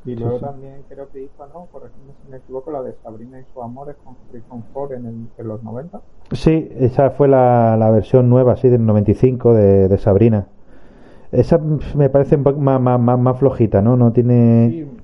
Y 0.06 0.14
luego 0.14 0.38
también 0.38 0.84
creo 0.88 1.08
que 1.10 1.22
hizo, 1.22 1.46
¿no? 1.52 1.66
Por 1.72 1.82
ejemplo, 1.82 2.12
si 2.22 2.30
me 2.30 2.36
equivoco, 2.36 2.70
la 2.70 2.82
de 2.82 2.94
Sabrina 3.02 3.40
y 3.40 3.44
su 3.52 3.60
amor 3.60 3.94
con 4.04 4.16
Harrison 4.28 4.62
Ford 4.72 4.92
en, 4.92 5.28
en, 5.36 5.48
los 5.48 5.62
90. 5.64 6.00
Sí, 6.32 6.68
esa 6.76 7.10
fue 7.10 7.26
la, 7.26 7.76
la 7.76 7.90
versión 7.90 8.30
nueva, 8.30 8.56
sí, 8.56 8.68
del 8.68 8.86
95 8.86 9.54
de, 9.54 9.88
de 9.88 9.98
Sabrina. 9.98 10.46
Esa 11.32 11.58
me 11.96 12.08
parece 12.08 12.36
más, 12.36 12.80
más, 12.80 13.18
más, 13.18 13.38
flojita, 13.38 13.82
¿no? 13.82 13.96
No 13.96 14.12
tiene... 14.12 14.68
Sí, 14.70 14.95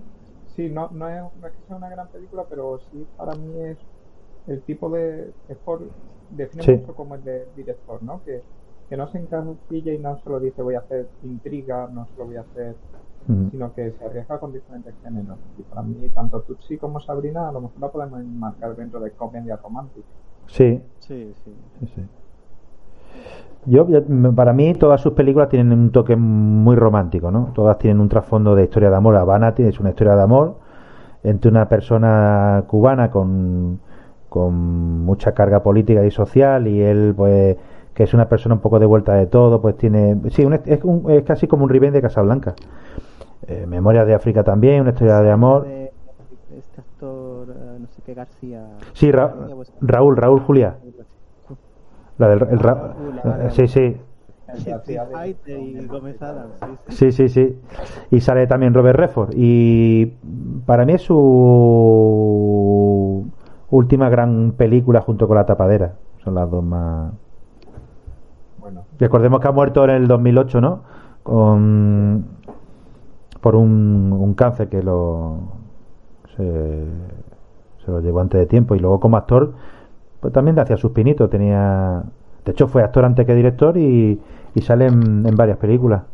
sí 0.55 0.69
no, 0.69 0.89
no, 0.93 1.09
es, 1.09 1.23
no, 1.41 1.47
es, 1.47 1.53
que 1.53 1.63
sea 1.67 1.77
una 1.77 1.89
gran 1.89 2.09
película, 2.09 2.45
pero 2.49 2.79
sí 2.91 3.07
para 3.17 3.35
mí 3.35 3.63
es 3.65 3.79
el 4.47 4.63
tipo 4.63 4.91
de... 4.91 5.33
Ford 5.65 5.83
define 6.31 6.79
mucho 6.79 6.95
como 6.95 7.15
el 7.15 7.25
de 7.25 7.47
director, 7.57 8.03
¿no? 8.03 8.23
Que, 8.25 8.43
que 8.89 8.97
no 8.97 9.11
se 9.11 9.19
encasilla 9.19 9.93
y 9.93 9.99
no 9.99 10.19
solo 10.23 10.41
dice 10.41 10.63
voy 10.63 10.75
a 10.75 10.81
hacer 10.81 11.09
intriga, 11.23 11.89
no 11.93 12.07
solo 12.15 12.27
voy 12.27 12.37
a 12.37 12.41
hacer 12.41 12.75
sino 13.27 13.73
que 13.75 13.93
se 13.93 14.05
arriesga 14.05 14.39
con 14.39 14.53
diferentes 14.53 14.95
géneros. 15.03 15.39
Y 15.59 15.63
para 15.63 15.83
mí, 15.83 16.09
tanto 16.09 16.41
Tutsi 16.43 16.77
como 16.77 17.01
Sabrina, 17.01 17.49
a 17.49 17.53
lo 17.53 17.61
mejor 17.61 17.81
la 17.81 17.89
podemos 17.91 18.25
marcar 18.25 18.75
dentro 18.75 19.01
de 19.01 19.13
comedia 19.13 19.57
romántica. 19.57 20.07
Sí. 20.47 20.81
Sí, 20.99 21.33
sí. 21.45 21.55
sí, 21.95 22.03
Yo, 23.65 23.87
para 24.35 24.53
mí, 24.53 24.75
todas 24.75 25.01
sus 25.01 25.13
películas 25.13 25.49
tienen 25.49 25.73
un 25.73 25.93
toque 25.93 26.17
muy 26.17 26.75
romántico, 26.75 27.31
¿no? 27.31 27.53
Todas 27.55 27.79
tienen 27.79 28.01
un 28.01 28.09
trasfondo 28.09 28.57
de 28.57 28.65
historia 28.65 28.91
de 28.91 28.97
amor. 28.97 29.17
Habana 29.17 29.55
es 29.57 29.79
una 29.79 29.91
historia 29.91 30.17
de 30.17 30.23
amor 30.23 30.57
entre 31.23 31.51
una 31.51 31.69
persona 31.69 32.65
cubana 32.67 33.11
con, 33.11 33.81
con 34.29 35.05
mucha 35.05 35.33
carga 35.33 35.63
política 35.63 36.05
y 36.05 36.11
social 36.11 36.67
y 36.67 36.83
él, 36.83 37.15
pues, 37.17 37.57
que 37.95 38.03
es 38.03 38.15
una 38.15 38.29
persona 38.29 38.57
un 38.57 38.61
poco 38.61 38.79
de 38.79 38.87
vuelta 38.87 39.15
de 39.15 39.27
todo, 39.27 39.61
pues 39.61 39.77
tiene... 39.77 40.17
Sí, 40.31 40.43
es, 40.65 40.81
es 41.09 41.23
casi 41.25 41.47
como 41.47 41.65
un 41.65 41.71
Riven 41.71 41.93
de 41.93 42.03
Casablanca. 42.03 42.55
Eh, 43.47 43.67
Memorias 43.67 44.07
de 44.07 44.15
África 44.15 44.43
también, 44.43 44.83
una 44.83 44.91
historia 44.91 45.21
de 45.21 45.31
amor. 45.31 45.67
este 45.67 46.81
actor, 46.81 47.49
eh, 47.51 47.79
no 47.81 47.87
sé 47.89 48.03
qué 48.05 48.15
García. 48.15 48.67
Sí, 48.93 49.13
Raúl, 49.13 50.17
Raúl 50.17 50.41
Juliá. 50.41 50.77
La 52.19 52.29
del 52.29 52.43
el 52.51 52.61
eh, 52.61 53.51
sí, 53.51 53.67
sí. 53.67 53.97
Sí, 56.89 57.13
sí, 57.13 57.29
sí. 57.29 57.59
Y 58.11 58.21
sale 58.21 58.47
también 58.47 58.75
Robert 58.75 58.99
Redford. 58.99 59.31
Y 59.35 60.07
para 60.67 60.85
mí 60.85 60.93
es 60.93 61.03
su 61.03 61.15
última 63.71 64.11
gran 64.11 64.53
película 64.53 65.01
junto 65.01 65.27
con 65.27 65.37
La 65.37 65.47
Tapadera. 65.47 65.95
Son 66.23 66.35
las 66.35 66.51
dos 66.51 66.63
más. 66.63 67.15
Bueno. 68.59 68.85
Recordemos 68.99 69.41
que 69.41 69.49
ha 69.49 69.53
muerto 69.53 69.85
en 69.85 69.91
el 69.91 70.07
2008, 70.07 70.61
¿no? 70.61 70.83
Con 71.23 72.27
por 73.41 73.57
un, 73.57 74.13
un 74.13 74.35
cáncer 74.35 74.69
que 74.69 74.83
lo 74.83 75.41
se, 76.37 76.85
lo 77.87 78.01
llevó 78.01 78.21
antes 78.21 78.41
de 78.41 78.47
tiempo 78.47 78.75
y 78.75 78.79
luego 78.79 79.01
como 79.01 79.17
actor 79.17 79.53
pues 80.23 80.33
también 80.33 80.59
hacía 80.59 80.77
sus 80.77 80.93
pinitos 80.93 81.29
tenía 81.29 82.05
de 82.45 82.53
hecho 82.53 82.69
fue 82.69 82.83
actor 82.83 83.05
antes 83.05 83.27
que 83.27 83.35
director 83.35 83.77
y, 83.77 84.21
y 84.55 84.63
sale 84.63 84.87
en, 84.87 85.23
varias 85.37 85.59
películas 85.59 86.05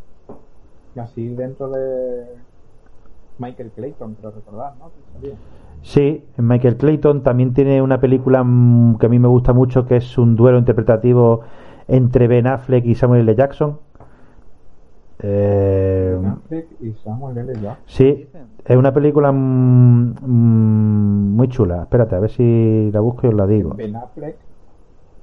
y 0.95 0.99
así 0.99 1.27
dentro 1.29 1.69
de 1.69 2.25
Michael 3.37 3.71
Clayton 3.75 4.15
creo 4.15 4.31
recordar 4.31 4.73
¿no? 4.79 4.89
Sí, 5.81 6.25
Michael 6.35 6.75
Clayton 6.75 7.23
también 7.23 7.53
tiene 7.53 7.81
una 7.81 8.01
película 8.01 8.43
mm, 8.43 8.97
que 8.97 9.05
a 9.05 9.09
mí 9.09 9.19
me 9.19 9.29
gusta 9.29 9.53
mucho 9.53 9.85
que 9.85 9.97
es 9.97 10.17
un 10.17 10.35
duelo 10.35 10.57
interpretativo 10.57 11.41
entre 11.87 12.27
Ben 12.27 12.47
Affleck 12.47 12.85
y 12.85 12.95
Samuel 12.95 13.21
L. 13.21 13.35
Jackson 13.35 13.77
eh, 15.21 16.17
sí, 17.85 18.29
es 18.65 18.77
una 18.77 18.93
película 18.93 19.33
muy 19.33 20.19
chula. 21.49 21.81
Espérate, 21.81 22.15
a 22.15 22.19
ver 22.19 22.29
si 22.29 22.89
la 22.91 23.01
busco 23.01 23.27
y 23.27 23.29
os 23.29 23.35
la 23.35 23.45
digo. 23.45 23.73
Ben 23.75 23.95
Affleck. 23.97 24.37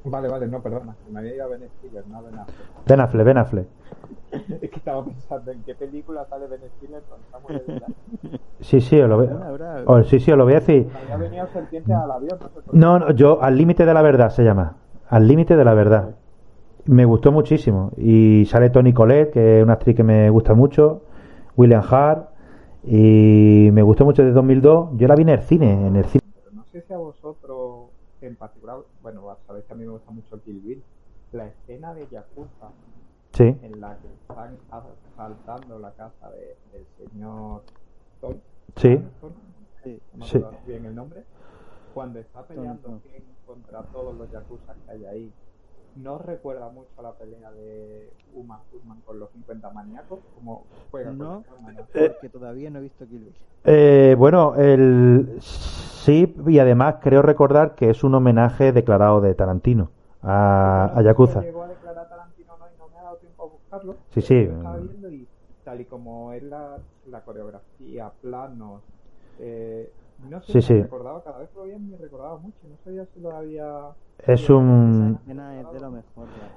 Vale, 0.05 0.29
vale, 0.29 0.47
no, 0.49 0.61
perdona. 0.61 0.95
Me 1.11 1.19
había 1.19 1.35
ido 1.35 1.45
a 1.45 1.49
Ben 1.49 1.63
Stiller, 1.79 2.07
no 2.09 2.23
Ben 2.23 2.39
Affleck. 2.39 2.57
Ben 2.87 3.01
Affleck, 3.01 3.25
Ben 3.25 3.39
Affleck. 3.39 3.67
es 4.61 4.71
que 4.71 4.77
estaba 4.77 5.03
pensando 5.03 5.51
en 5.51 5.63
qué 5.63 5.75
película 5.75 6.27
sale 6.27 6.47
Ben 6.47 6.61
Stiller 6.77 7.03
con 7.09 7.19
Samuel 7.31 7.83
Sí, 8.61 8.81
sí, 8.83 9.01
os 9.01 9.09
lo 9.09 9.17
voy, 9.17 9.29
oh, 9.87 10.03
sí, 10.05 10.21
sí, 10.21 10.31
os 10.31 10.37
lo 10.37 10.45
voy 10.45 10.53
a 10.53 10.61
decir. 10.61 10.89
Había 11.03 11.17
venido 11.17 11.47
serpiente 11.49 11.95
al 11.95 12.11
avión. 12.11 12.39
No, 12.73 12.99
no, 12.99 13.13
yo, 13.13 13.43
al 13.43 13.57
límite 13.57 13.87
de 13.87 13.95
la 13.95 14.03
verdad 14.03 14.29
se 14.29 14.45
llama. 14.45 14.77
Al 15.09 15.27
límite 15.27 15.57
de 15.57 15.65
la 15.65 15.73
verdad 15.73 16.17
me 16.87 17.05
gustó 17.05 17.33
muchísimo. 17.33 17.93
Y 17.97 18.45
sale 18.47 18.71
Tony 18.71 18.93
Collette, 18.93 19.33
que 19.33 19.59
es 19.59 19.65
una 19.65 19.75
actriz 19.75 19.97
que 19.97 20.05
me 20.05 20.31
gusta 20.31 20.55
mucho, 20.55 21.03
William 21.57 21.83
Hart, 21.89 22.31
y 22.85 23.69
me 23.73 23.83
gustó 23.83 24.05
mucho 24.05 24.23
de 24.23 24.33
2002. 24.33 24.91
Yo 24.97 25.09
la 25.09 25.15
vi 25.15 25.23
en 25.23 25.29
el 25.31 25.41
cine, 25.41 25.87
en 25.87 25.97
el 25.97 26.05
cine. 26.05 26.23
no 26.53 26.65
sé 26.65 26.83
si 26.83 26.93
a 26.93 26.99
vosotros 26.99 27.91
en 28.21 28.37
particular, 28.37 28.79
bueno, 29.03 29.37
sabéis 29.47 29.65
que 29.67 29.73
a 29.73 29.77
mí 29.77 29.85
me 29.85 29.91
gusta 29.91 30.11
mucho 30.11 30.41
Kill 30.43 30.61
Bill, 30.61 30.83
la 31.33 31.47
escena 31.47 31.95
de 31.95 32.07
Yakuza, 32.09 32.71
sí. 33.33 33.57
en 33.63 33.81
la 33.81 33.97
que 33.99 34.09
están 34.09 34.57
asaltando 34.71 35.79
la 35.79 35.93
casa 35.93 36.31
de, 36.31 36.57
del 36.73 36.87
señor 36.97 37.63
Tom. 38.21 38.35
Sí. 38.77 39.01
sí. 39.85 40.01
No 40.15 40.51
bien 40.67 40.87
el 40.87 40.95
nombre. 40.95 41.25
Cuando 41.95 42.19
está 42.19 42.43
peleando 42.43 43.01
contra 43.47 43.83
todos 43.85 44.17
los 44.17 44.31
Yakuza 44.31 44.75
que 44.75 44.91
hay 44.91 45.05
ahí 45.07 45.33
no 45.97 46.19
recuerda 46.19 46.69
mucho 46.69 46.91
a 46.99 47.03
la 47.03 47.13
pelea 47.13 47.51
de 47.53 48.11
Uma 48.35 48.61
Thurman 48.71 49.01
con 49.05 49.19
los 49.19 49.31
50 49.31 49.71
maníacos, 49.71 50.21
como 50.35 50.65
juega 50.91 51.11
no, 51.13 51.45
porque 51.93 52.29
todavía 52.29 52.71
no 52.71 52.79
he 52.79 52.83
visto 52.83 53.07
Kill 53.07 53.21
Bill. 53.21 53.35
Eh, 53.65 54.15
bueno, 54.19 54.55
el 54.57 55.39
sí, 55.41 56.35
y 56.47 56.59
además 56.59 56.97
creo 57.01 57.23
recordar 57.23 57.75
que 57.75 57.91
es 57.91 58.05
un 58.05 58.15
homenaje 58.15 58.73
declarado 58.73 59.21
de 59.21 59.35
Tarantino 59.35 59.91
a, 60.23 60.93
a 60.95 61.03
Yakuza. 61.03 61.41
Llegó 61.43 61.63
a 61.63 61.69
declarar 61.69 62.09
Tarantino 62.09 62.57
no, 62.59 62.67
y 62.67 62.79
no 62.79 62.89
me 62.89 62.99
ha 62.99 63.03
dado 63.03 63.17
tiempo 63.17 63.43
a 63.43 63.47
buscarlo. 63.47 63.97
Sí, 64.11 64.23
sí. 64.23 64.35
Estaba 64.35 64.77
viendo 64.79 65.11
y 65.11 65.27
tal 65.65 65.81
y 65.81 65.85
como 65.85 66.33
es 66.33 66.43
la, 66.45 66.79
la 67.11 67.21
coreografía, 67.23 68.13
planos, 68.23 68.83
eh, 69.41 69.91
no 70.31 70.41
sé 70.41 70.53
sí, 70.53 70.63
sí. 70.63 70.83
recordaba, 70.83 71.23
cada 71.23 71.39
vez 71.39 71.49
que 71.51 71.57
lo 71.57 71.65
veía 71.65 71.79
me 71.79 71.97
recordaba 71.97 72.39
mucho, 72.39 72.57
no 72.69 72.77
sabía 72.85 73.05
si 73.07 73.21
lo 73.21 73.31
había 73.33 73.91
es 74.19 74.49
un 74.49 75.19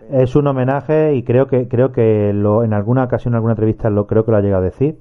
es 0.09 0.35
un 0.35 0.47
homenaje 0.47 1.15
y 1.15 1.23
creo 1.23 1.47
que 1.47 1.67
creo 1.67 1.91
que 1.91 2.31
lo, 2.33 2.63
en 2.63 2.73
alguna 2.73 3.03
ocasión 3.03 3.33
en 3.33 3.35
alguna 3.35 3.53
entrevista 3.53 3.89
lo 3.89 4.07
creo 4.07 4.25
que 4.25 4.31
lo 4.31 4.37
ha 4.37 4.41
llegado 4.41 4.61
a 4.61 4.65
decir. 4.65 4.99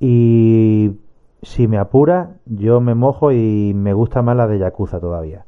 Y 0.00 0.98
si 1.42 1.68
me 1.68 1.78
apura 1.78 2.36
yo 2.46 2.80
me 2.80 2.94
mojo 2.94 3.32
y 3.32 3.72
me 3.74 3.92
gusta 3.94 4.22
más 4.22 4.36
la 4.36 4.46
de 4.48 4.58
Yakuza 4.58 4.98
todavía 5.00 5.46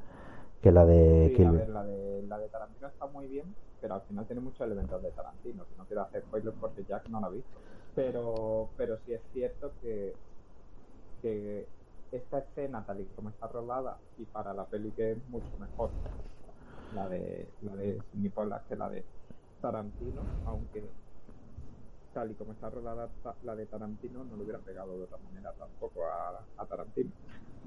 que 0.62 0.70
la 0.70 0.86
de 0.86 1.34
sí, 1.36 1.42
la 1.42 1.84
de, 1.84 2.22
la 2.28 2.38
de 2.38 2.48
Tarantino 2.48 2.86
está 2.86 3.06
muy 3.06 3.26
bien 3.26 3.46
pero 3.80 3.94
al 3.94 4.02
final 4.02 4.26
tiene 4.26 4.42
muchos 4.42 4.60
elementos 4.62 5.00
de 5.00 5.12
Tarantino. 5.12 5.64
No 5.78 5.84
quiero 5.84 6.02
hacer 6.02 6.22
spoilers 6.22 6.56
porque 6.60 6.82
Jack 6.88 7.08
no 7.08 7.20
lo 7.20 7.26
ha 7.26 7.30
visto. 7.30 7.56
Pero 7.94 8.68
pero 8.76 8.98
sí 9.06 9.12
es 9.12 9.20
cierto 9.32 9.70
que 9.80 10.12
que 11.22 11.68
esta 12.16 12.38
escena 12.38 12.84
tal 12.84 13.00
y 13.00 13.04
como 13.16 13.30
está 13.30 13.46
rodada 13.46 13.98
y 14.18 14.24
para 14.24 14.52
la 14.52 14.64
peli 14.64 14.90
que 14.92 15.12
es 15.12 15.18
mucho 15.28 15.50
mejor 15.58 15.90
la 16.94 17.08
de 17.08 17.48
la 17.62 17.74
de 17.76 17.98
que 18.68 18.76
la 18.76 18.88
de 18.88 19.04
Tarantino, 19.60 20.22
aunque 20.46 20.84
tal 22.14 22.30
y 22.30 22.34
como 22.34 22.52
está 22.52 22.70
rodada 22.70 23.08
la 23.42 23.56
de 23.56 23.66
Tarantino 23.66 24.24
no 24.24 24.36
le 24.36 24.42
hubiera 24.44 24.58
pegado 24.60 24.96
de 24.96 25.04
otra 25.04 25.18
manera 25.18 25.52
tampoco 25.58 26.00
a, 26.06 26.64
Tarantino. 26.66 27.10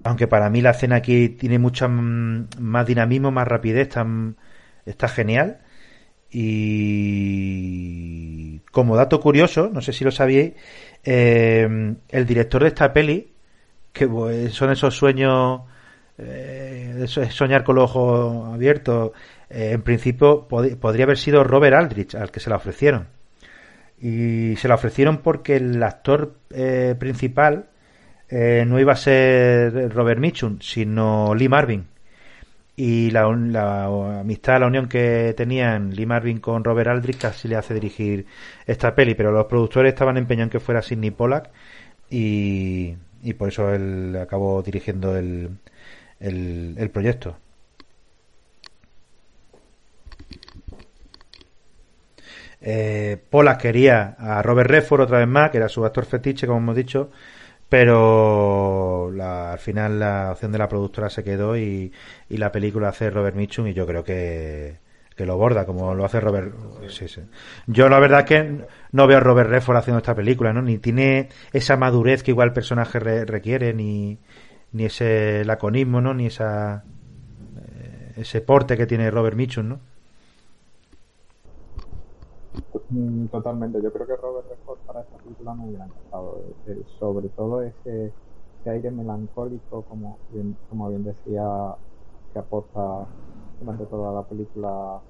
Aunque 0.04 0.28
para 0.28 0.50
mí 0.50 0.62
la 0.62 0.72
escena 0.72 0.96
aquí 0.98 1.30
tiene 1.30 1.60
mucho 1.60 1.88
más 1.90 2.86
dinamismo, 2.86 3.32
más 3.32 3.48
rapidez, 3.48 3.88
está, 3.90 4.06
está 4.86 5.08
genial. 5.08 5.62
Y 6.32 7.20
como 8.72 8.96
dato 8.96 9.20
curioso, 9.20 9.70
no 9.74 9.82
sé 9.82 9.94
si 9.94 10.04
lo 10.06 10.12
sabíais, 10.12 10.54
eh, 11.04 11.96
el 12.08 12.26
director 12.26 12.62
de 12.62 12.70
esta 12.70 12.94
peli, 12.94 13.34
que 13.94 14.08
pues, 14.08 14.54
son 14.54 14.72
esos 14.72 14.96
sueños, 14.96 15.62
eh, 16.18 17.06
soñar 17.08 17.64
con 17.64 17.76
los 17.76 17.90
ojos 17.90 18.54
abiertos, 18.54 19.12
eh, 19.50 19.72
en 19.74 19.82
principio 19.82 20.48
podría 20.48 21.06
haber 21.06 21.18
sido 21.18 21.44
Robert 21.44 21.76
Aldrich 21.76 22.16
al 22.16 22.32
que 22.32 22.40
se 22.40 22.50
la 22.50 22.58
ofrecieron. 22.58 23.08
Y 24.02 24.56
se 24.56 24.68
la 24.68 24.76
ofrecieron 24.76 25.18
porque 25.18 25.58
el 25.58 25.84
actor 25.84 26.36
principal 27.00 27.68
no 28.32 28.80
iba 28.80 28.94
a 28.94 28.96
ser 28.96 29.94
Robert 29.94 30.22
Mitchum, 30.22 30.60
sino 30.62 31.36
Lee 31.36 31.50
Marvin. 31.50 31.86
Y 32.82 33.12
la, 33.12 33.26
amistad, 34.22 34.62
la 34.62 34.68
unión 34.68 34.88
que 34.88 35.34
tenían 35.36 35.94
Lee 35.94 36.06
Marvin 36.06 36.40
con 36.40 36.64
Robert 36.64 36.88
Aldrich 36.90 37.18
casi 37.18 37.50
le 37.50 37.58
hace 37.58 37.74
dirigir 37.74 38.26
esta 38.66 38.96
peli, 38.96 39.16
pero 39.16 39.34
los 39.34 39.48
productores 39.48 39.92
estaban 39.92 40.16
empeñados 40.16 40.46
en 40.48 40.52
que 40.52 40.60
fuera 40.62 40.82
Sidney 40.82 41.12
Pollack 41.12 41.50
y, 42.10 42.96
por 43.34 43.50
eso 43.50 43.74
él 43.74 44.18
acabó 44.22 44.62
dirigiendo 44.62 45.18
el, 45.18 45.58
el, 46.20 46.90
proyecto. 46.92 47.38
Eh, 52.62 53.18
Pollack 53.30 53.62
quería 53.62 54.16
a 54.18 54.42
Robert 54.42 54.70
Redford 54.70 55.02
otra 55.02 55.20
vez 55.20 55.28
más, 55.28 55.50
que 55.50 55.58
era 55.58 55.70
su 55.70 55.86
actor 55.86 56.06
fetiche, 56.06 56.48
como 56.48 56.60
hemos 56.60 56.76
dicho, 56.76 57.10
pero 57.70 59.12
al 59.22 59.60
final 59.60 60.00
la 60.00 60.32
opción 60.32 60.52
de 60.52 60.58
la 60.58 60.68
productora 60.68 61.10
se 61.10 61.24
quedó 61.24 61.56
y, 61.58 61.92
la 62.30 62.52
película 62.52 62.90
hace 62.90 63.10
Robert 63.10 63.36
Mitchum 63.36 63.68
y 63.68 63.74
yo 63.74 63.86
creo 63.86 64.04
que, 64.04 64.78
lo 65.18 65.38
borda 65.38 65.66
como 65.66 65.94
lo 65.94 66.06
hace 66.06 66.22
Robert 66.22 66.54
sí, 66.88 67.10
sí. 67.10 67.22
yo 67.68 67.90
la 67.90 68.00
verdad 68.00 68.24
que 68.24 68.66
no 68.92 69.08
veo 69.08 69.18
a 69.18 69.22
Robert 69.22 69.50
Redford 69.50 69.78
haciendo 69.78 70.00
esta 70.00 70.16
película 70.16 70.54
no 70.54 70.62
ni 70.62 70.78
tiene 70.78 71.30
esa 71.54 71.78
madurez 71.78 72.24
que 72.24 72.32
igual 72.32 72.50
el 72.50 72.54
personaje 72.54 73.00
requiere 73.00 73.74
ni, 73.74 74.20
ni 74.72 74.86
ese 74.86 75.44
laconismo 75.46 76.02
no 76.02 76.14
ni 76.14 76.28
esa 76.28 76.84
eh, 77.58 78.14
ese 78.18 78.42
porte 78.42 78.78
que 78.78 78.88
tiene 78.88 79.12
Robert 79.12 79.36
Mitchum 79.36 79.70
no 79.70 79.80
Mm, 82.90 83.28
totalmente, 83.28 83.82
yo 83.82 83.92
creo 83.94 84.08
que 84.08 84.16
Robert 84.16 84.48
Redford 84.50 84.80
para 84.86 85.02
esta 85.02 85.18
película 85.20 85.54
me 85.56 85.66
hubiera 85.68 85.86
encantado, 85.86 86.40
eh, 86.42 86.56
eh, 86.66 86.84
sobre 87.00 87.30
todo 87.30 87.62
ese, 87.62 88.14
aire 88.66 88.92
melancólico, 88.92 89.84
como 89.86 90.20
bien, 90.30 90.58
como 90.68 90.90
bien 90.90 91.04
decía, 91.04 91.44
que 92.34 92.40
aporta 92.40 93.10
durante 93.60 93.86
toda 93.88 94.14
la 94.14 94.28
película 94.28 95.04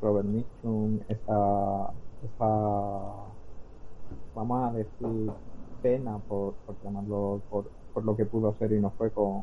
Robert 0.00 0.26
Mitchum, 0.26 1.00
esa, 1.08 1.94
esa 2.24 3.34
vamos 4.34 4.70
a 4.70 4.72
decir, 4.76 5.30
pena 5.82 6.18
por, 6.28 6.54
por 6.66 6.76
llamarlo, 6.82 7.40
por, 7.50 7.70
por 7.92 8.04
lo 8.04 8.16
que 8.16 8.24
pudo 8.24 8.54
ser 8.58 8.72
y 8.72 8.80
no 8.80 8.90
fue 8.90 9.10
con, 9.10 9.42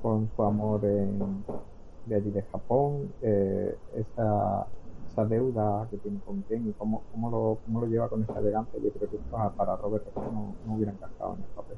con 0.00 0.30
su 0.34 0.42
amor 0.42 0.84
en, 0.84 1.44
de 2.06 2.14
allí 2.14 2.30
de 2.30 2.42
Japón, 2.42 3.12
eh, 3.22 3.76
esa 3.96 4.66
esa 5.12 5.24
deuda 5.26 5.86
que 5.90 5.98
tiene 5.98 6.18
con 6.24 6.42
Ken 6.42 6.66
y 6.68 6.72
cómo, 6.72 7.02
cómo, 7.12 7.30
lo, 7.30 7.58
cómo 7.66 7.82
lo 7.82 7.86
lleva 7.86 8.08
con 8.08 8.22
esa 8.22 8.38
elegancia. 8.38 8.80
Yo 8.82 8.90
creo 8.92 9.10
que 9.10 9.18
para, 9.30 9.76
Robert 9.76 10.04
no, 10.16 10.54
no 10.66 10.74
hubiera 10.74 10.92
encajado 10.92 11.34
en 11.34 11.42
el 11.42 11.48
papel. 11.54 11.76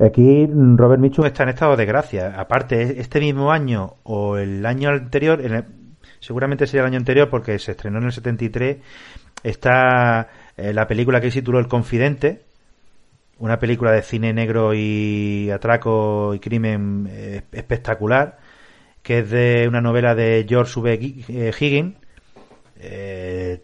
Aquí 0.00 0.46
Robert 0.76 1.00
Mitchum 1.00 1.26
está 1.26 1.42
en 1.44 1.50
estado 1.50 1.76
de 1.76 1.84
gracia. 1.84 2.40
Aparte, 2.40 3.00
este 3.00 3.20
mismo 3.20 3.52
año 3.52 3.96
o 4.02 4.38
el 4.38 4.64
año 4.66 4.88
anterior, 4.88 5.40
seguramente 6.24 6.66
sería 6.66 6.82
el 6.82 6.88
año 6.88 6.98
anterior 6.98 7.28
porque 7.28 7.58
se 7.58 7.72
estrenó 7.72 7.98
en 7.98 8.04
el 8.04 8.12
73, 8.12 8.78
está 9.42 10.28
eh, 10.56 10.72
la 10.72 10.86
película 10.86 11.20
que 11.20 11.30
tituló 11.30 11.58
El 11.58 11.68
Confidente, 11.68 12.42
una 13.38 13.58
película 13.58 13.92
de 13.92 14.02
cine 14.02 14.32
negro 14.32 14.72
y 14.74 15.50
atraco 15.50 16.34
y 16.34 16.38
crimen 16.38 17.08
eh, 17.10 17.42
espectacular 17.52 18.38
que 19.04 19.18
es 19.18 19.30
de 19.30 19.68
una 19.68 19.82
novela 19.82 20.14
de 20.14 20.46
George 20.48 20.80
V. 20.80 20.94
Eh, 21.28 21.52
Higgins, 21.60 21.94
eh, 22.76 23.62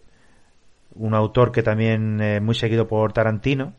un 0.94 1.14
autor 1.14 1.50
que 1.50 1.62
también 1.62 2.20
es 2.20 2.42
muy 2.42 2.54
seguido 2.54 2.86
por 2.86 3.14
Tarantino. 3.14 3.74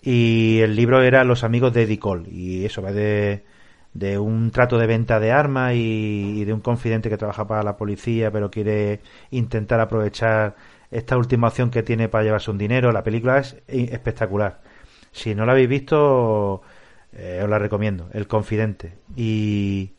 Y 0.00 0.60
el 0.60 0.76
libro 0.76 1.02
era 1.02 1.24
Los 1.24 1.42
amigos 1.42 1.72
de 1.74 1.82
Eddie 1.82 1.98
Cole. 1.98 2.30
Y 2.30 2.64
eso 2.64 2.80
va 2.80 2.92
de, 2.92 3.44
de 3.94 4.18
un 4.18 4.50
trato 4.50 4.78
de 4.78 4.86
venta 4.86 5.20
de 5.20 5.32
armas 5.32 5.74
y, 5.74 6.44
de 6.44 6.52
un 6.52 6.60
confidente 6.60 7.10
que 7.10 7.18
trabaja 7.18 7.46
para 7.46 7.62
la 7.62 7.76
policía, 7.76 8.30
pero 8.30 8.50
quiere 8.50 9.00
intentar 9.30 9.80
aprovechar 9.80 10.56
esta 10.90 11.16
última 11.16 11.48
opción 11.48 11.70
que 11.70 11.82
tiene 11.82 12.08
para 12.08 12.24
llevarse 12.24 12.50
un 12.50 12.58
dinero. 12.58 12.92
La 12.92 13.02
película 13.02 13.38
es 13.38 13.56
espectacular. 13.68 14.60
Si 15.12 15.34
no 15.34 15.46
la 15.46 15.52
habéis 15.52 15.68
visto, 15.68 16.62
eh, 17.12 17.40
os 17.42 17.50
la 17.50 17.58
recomiendo. 17.58 18.08
El 18.12 18.26
confidente. 18.26 18.98
Y 19.16 19.92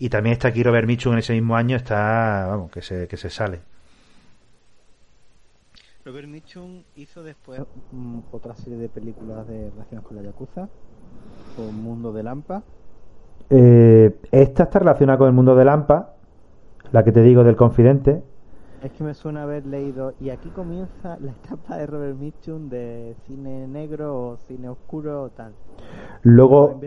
y 0.00 0.08
también 0.08 0.32
está 0.32 0.48
aquí 0.48 0.62
Robert 0.62 0.86
Mitchum 0.86 1.12
en 1.12 1.18
ese 1.18 1.34
mismo 1.34 1.54
año, 1.54 1.76
está, 1.76 2.46
vamos, 2.48 2.70
que 2.72 2.80
se, 2.80 3.06
que 3.06 3.18
se 3.18 3.28
sale. 3.28 3.60
Robert 6.06 6.26
Mitchum 6.26 6.84
hizo 6.96 7.22
después 7.22 7.60
otra 8.32 8.56
serie 8.56 8.78
de 8.78 8.88
películas 8.88 9.46
de 9.46 9.68
relacionadas 9.68 10.08
con 10.08 10.16
la 10.16 10.22
Yakuza, 10.22 10.70
con 11.54 11.74
Mundo 11.74 12.14
de 12.14 12.22
Lampa. 12.22 12.62
Eh, 13.50 14.16
esta 14.30 14.62
está 14.62 14.78
relacionada 14.78 15.18
con 15.18 15.26
el 15.26 15.34
Mundo 15.34 15.56
de 15.56 15.64
Lampa, 15.64 16.14
la 16.92 17.02
que 17.02 17.10
te 17.10 17.20
digo 17.20 17.42
del 17.42 17.56
Confidente. 17.56 18.22
Es 18.82 18.92
que 18.92 19.04
me 19.04 19.12
suena 19.12 19.42
haber 19.42 19.66
leído, 19.66 20.14
y 20.20 20.30
aquí 20.30 20.48
comienza 20.50 21.18
la 21.20 21.32
etapa 21.32 21.76
de 21.76 21.86
Robert 21.86 22.16
Mitchum 22.16 22.68
de 22.68 23.14
cine 23.26 23.66
negro 23.66 24.16
o 24.16 24.36
cine 24.36 24.68
oscuro 24.68 25.24
o 25.24 25.28
tal. 25.30 25.52
Luego, 26.22 26.80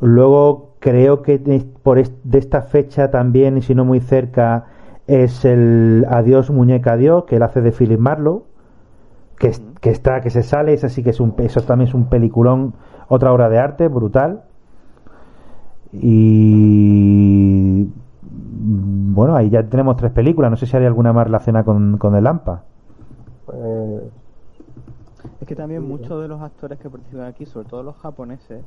luego 0.00 0.74
creo 0.80 1.22
que 1.22 1.38
por 1.82 2.02
de 2.02 2.38
esta 2.38 2.62
fecha 2.62 3.10
también, 3.10 3.56
y 3.56 3.62
si 3.62 3.74
no 3.74 3.84
muy 3.84 4.00
cerca, 4.00 4.66
es 5.06 5.44
el 5.44 6.06
Adiós 6.08 6.50
Muñeca 6.50 6.92
Adiós, 6.92 7.24
que 7.24 7.36
él 7.36 7.42
hace 7.42 7.62
de 7.62 7.72
Philip 7.72 7.98
Marlowe, 7.98 8.44
que, 9.38 9.52
que 9.80 9.90
está, 9.90 10.20
que 10.20 10.30
se 10.30 10.42
sale, 10.42 10.74
es 10.74 10.84
así 10.84 11.02
que 11.02 11.10
es 11.10 11.20
un, 11.20 11.34
eso 11.38 11.62
también 11.62 11.88
es 11.88 11.94
un 11.94 12.08
peliculón, 12.08 12.74
otra 13.08 13.32
obra 13.32 13.48
de 13.48 13.58
arte, 13.58 13.88
brutal. 13.88 14.44
Y 15.92 17.88
bueno, 19.12 19.34
ahí 19.34 19.50
ya 19.50 19.62
tenemos 19.64 19.96
tres 19.96 20.12
películas, 20.12 20.50
no 20.50 20.56
sé 20.56 20.66
si 20.66 20.76
hay 20.76 20.84
alguna 20.86 21.12
más 21.12 21.26
relacionada 21.26 21.64
con, 21.64 21.98
con 21.98 22.14
el 22.14 22.24
Lampa. 22.24 22.62
Pues 23.46 24.02
es 25.40 25.46
que 25.46 25.56
también 25.56 25.82
muchos 25.86 26.22
de 26.22 26.28
los 26.28 26.40
actores 26.40 26.78
que 26.78 26.88
participan 26.88 27.26
aquí, 27.26 27.44
sobre 27.46 27.68
todo 27.68 27.82
los 27.82 27.96
japoneses, 27.96 28.62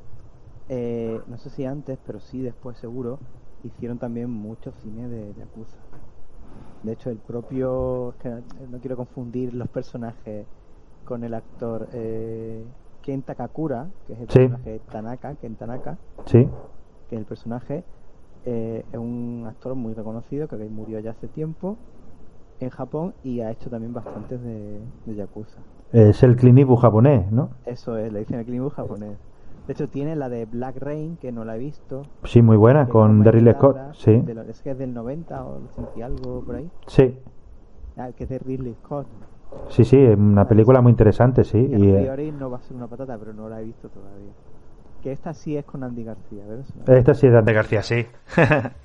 eh, 0.69 1.21
no 1.27 1.37
sé 1.37 1.49
si 1.49 1.65
antes, 1.65 1.97
pero 2.05 2.19
sí 2.19 2.41
después 2.41 2.77
seguro, 2.77 3.19
hicieron 3.63 3.97
también 3.97 4.29
mucho 4.29 4.71
cine 4.81 5.07
de 5.07 5.33
Yakuza. 5.33 5.77
De 6.83 6.91
hecho, 6.91 7.09
el 7.09 7.17
propio, 7.17 8.13
que 8.19 8.29
no 8.69 8.79
quiero 8.79 8.97
confundir 8.97 9.53
los 9.53 9.69
personajes 9.69 10.45
con 11.05 11.23
el 11.23 11.33
actor 11.33 11.87
eh, 11.93 12.65
Ken 13.01 13.21
Takakura, 13.21 13.87
que 14.05 14.13
es 14.13 14.19
el 14.19 14.27
personaje 14.27 14.81
Tanaka, 14.91 15.35
Ken 15.35 15.55
Tanaka, 15.55 15.97
sí. 16.25 16.47
Que 17.13 17.19
el 17.19 17.25
personaje, 17.25 17.83
eh, 18.45 18.83
es 18.91 18.97
un 18.97 19.45
actor 19.47 19.75
muy 19.75 19.93
reconocido 19.93 20.47
que 20.47 20.57
murió 20.57 20.99
ya 20.99 21.11
hace 21.11 21.27
tiempo 21.27 21.77
en 22.59 22.69
Japón 22.69 23.13
y 23.23 23.41
ha 23.41 23.51
hecho 23.51 23.69
también 23.69 23.93
bastantes 23.93 24.41
de, 24.41 24.79
de 25.05 25.15
Yakuza. 25.15 25.61
Es 25.91 26.23
el 26.23 26.35
Clinibu 26.35 26.75
japonés, 26.75 27.31
¿no? 27.31 27.51
Eso 27.65 27.97
es, 27.97 28.11
le 28.11 28.19
dicen 28.19 28.39
el 28.39 28.45
Clinibu 28.45 28.69
japonés. 28.69 29.17
De 29.67 29.73
hecho, 29.73 29.87
tiene 29.87 30.15
la 30.15 30.27
de 30.27 30.45
Black 30.45 30.77
Rain, 30.77 31.17
que 31.17 31.31
no 31.31 31.45
la 31.45 31.55
he 31.55 31.59
visto. 31.59 32.01
Sí, 32.23 32.41
muy 32.41 32.57
buena, 32.57 32.89
con 32.89 33.23
Daryl 33.23 33.53
Scott. 33.53 33.77
Sí. 33.93 34.23
es 34.49 34.61
que 34.61 34.71
es 34.71 34.77
del 34.77 34.93
90 34.93 35.45
o 35.45 35.61
algo 36.03 36.43
por 36.43 36.55
ahí. 36.55 36.69
Sí. 36.87 37.17
Ah, 37.95 38.11
que 38.11 38.23
es 38.23 38.29
de 38.29 38.39
Ridley 38.39 38.73
Scott. 38.83 39.07
Sí, 39.69 39.85
sí, 39.85 39.97
es 39.97 40.17
una 40.17 40.47
película 40.47 40.81
muy 40.81 40.89
interesante, 40.89 41.43
sí. 41.43 41.59
Y, 41.59 41.75
a 41.75 41.77
eh, 41.77 42.01
priori 42.01 42.31
no 42.31 42.49
va 42.49 42.57
a 42.57 42.61
ser 42.61 42.75
una 42.75 42.87
patata, 42.87 43.17
pero 43.19 43.33
no 43.33 43.47
la 43.47 43.61
he 43.61 43.63
visto 43.63 43.87
todavía. 43.87 44.31
Que 45.03 45.11
esta 45.11 45.33
sí 45.33 45.57
es 45.57 45.65
con 45.65 45.83
Andy 45.83 46.05
García, 46.05 46.43
¿verdad? 46.47 46.97
Esta 46.97 47.13
sí 47.13 47.27
es 47.27 47.33
de 47.33 47.39
Andy 47.39 47.53
García, 47.53 47.83
sí. 47.83 48.07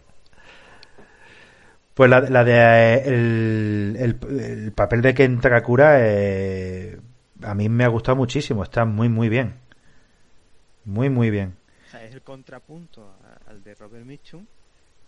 Pues 1.94 2.08
la, 2.10 2.20
la 2.20 2.44
de 2.44 2.54
eh, 2.54 4.04
el, 4.04 4.72
papel 4.72 5.02
de 5.02 5.14
Ken 5.14 5.40
Takakura 5.40 5.96
eh, 5.98 7.00
a 7.42 7.54
mí 7.56 7.68
me 7.68 7.82
ha 7.82 7.88
gustado 7.88 8.14
muchísimo, 8.14 8.62
está 8.62 8.84
muy 8.84 9.08
muy 9.08 9.28
bien. 9.28 9.54
Muy 10.84 11.10
muy 11.10 11.30
bien. 11.30 11.56
O 11.88 11.90
sea, 11.90 12.04
es 12.04 12.14
el 12.14 12.22
contrapunto 12.22 13.16
al 13.48 13.64
de 13.64 13.74
Robert 13.74 14.06
Mitchum, 14.06 14.46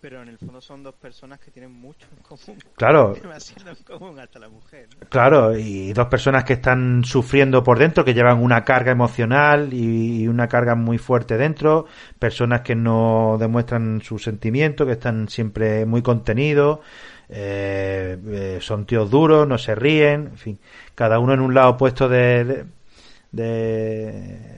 pero 0.01 0.23
en 0.23 0.29
el 0.29 0.39
fondo 0.39 0.61
son 0.61 0.83
dos 0.83 0.95
personas 0.95 1.39
que 1.41 1.51
tienen 1.51 1.73
mucho 1.73 2.07
en 2.17 2.23
común. 2.23 2.59
Claro. 2.77 3.15
en 3.67 3.85
común 3.85 4.19
hasta 4.19 4.39
la 4.39 4.49
mujer. 4.49 4.89
Claro, 5.09 5.57
y 5.57 5.93
dos 5.93 6.07
personas 6.07 6.45
que 6.45 6.55
están 6.55 7.05
sufriendo 7.05 7.63
por 7.63 7.79
dentro, 7.79 8.05
que 8.05 8.15
llevan 8.15 8.43
una 8.43 8.65
carga 8.65 8.93
emocional 8.93 9.73
y 9.73 10.27
una 10.27 10.49
carga 10.49 10.75
muy 10.75 10.99
fuerte 10.99 11.37
dentro, 11.37 11.87
personas 12.19 12.63
que 12.63 12.75
no 12.75 13.37
demuestran 13.39 14.01
su 14.03 14.19
sentimiento, 14.19 14.87
que 14.87 14.93
están 14.93 15.29
siempre 15.29 15.85
muy 15.87 16.03
contenidos. 16.03 16.81
eh, 17.29 18.59
son 18.61 18.87
tíos 18.87 19.11
duros, 19.11 19.47
no 19.47 19.57
se 19.59 19.75
ríen, 19.75 20.29
en 20.33 20.37
fin, 20.39 20.59
cada 20.95 21.19
uno 21.21 21.33
en 21.35 21.41
un 21.41 21.55
lado 21.55 21.71
opuesto 21.71 22.09
de, 22.09 22.65
de, 23.31 24.51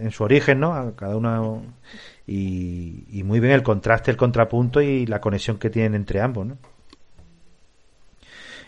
en 0.00 0.10
su 0.10 0.24
origen, 0.24 0.60
¿no? 0.60 0.94
Cada 0.96 1.16
uno 1.16 1.62
y, 2.26 3.22
muy 3.24 3.40
bien 3.40 3.52
el 3.52 3.62
contraste, 3.62 4.10
el 4.10 4.16
contrapunto 4.16 4.80
y 4.80 5.06
la 5.06 5.20
conexión 5.20 5.58
que 5.58 5.70
tienen 5.70 5.94
entre 5.94 6.20
ambos, 6.20 6.46
¿no? 6.46 6.56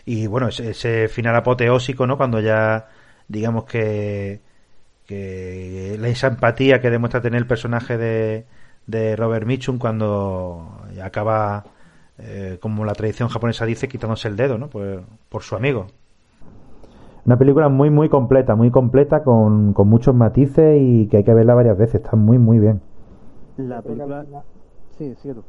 Y 0.05 0.27
bueno, 0.27 0.49
ese, 0.49 0.69
ese 0.71 1.07
final 1.07 1.35
apoteósico, 1.35 2.05
¿no? 2.05 2.17
Cuando 2.17 2.39
ya 2.39 2.87
digamos 3.27 3.65
que 3.65 4.41
que 5.05 5.95
esa 6.09 6.27
empatía 6.27 6.81
que 6.81 6.89
demuestra 6.89 7.21
tener 7.21 7.39
el 7.39 7.47
personaje 7.47 7.97
de, 7.97 8.45
de 8.87 9.15
Robert 9.15 9.45
Mitchum 9.45 9.77
cuando 9.77 10.81
acaba 11.03 11.63
eh, 12.17 12.57
como 12.59 12.85
la 12.85 12.93
tradición 12.93 13.29
japonesa 13.29 13.65
dice 13.65 13.87
quitándose 13.87 14.27
el 14.27 14.35
dedo 14.35 14.57
¿no? 14.57 14.69
por, 14.69 15.03
por 15.29 15.43
su 15.43 15.55
amigo 15.55 15.87
una 17.25 17.37
película 17.37 17.69
muy 17.69 17.89
muy 17.89 18.09
completa 18.09 18.55
muy 18.55 18.71
completa 18.71 19.23
con, 19.23 19.73
con 19.73 19.87
muchos 19.87 20.15
matices 20.15 20.77
y 20.81 21.07
que 21.07 21.17
hay 21.17 21.23
que 21.23 21.33
verla 21.33 21.53
varias 21.53 21.77
veces 21.77 21.95
está 21.95 22.15
muy 22.15 22.37
muy 22.37 22.59
bien 22.59 22.81
la 23.57 23.81
película 23.81 24.45
sí 24.97 25.15
sí 25.15 25.31
tú 25.33 25.43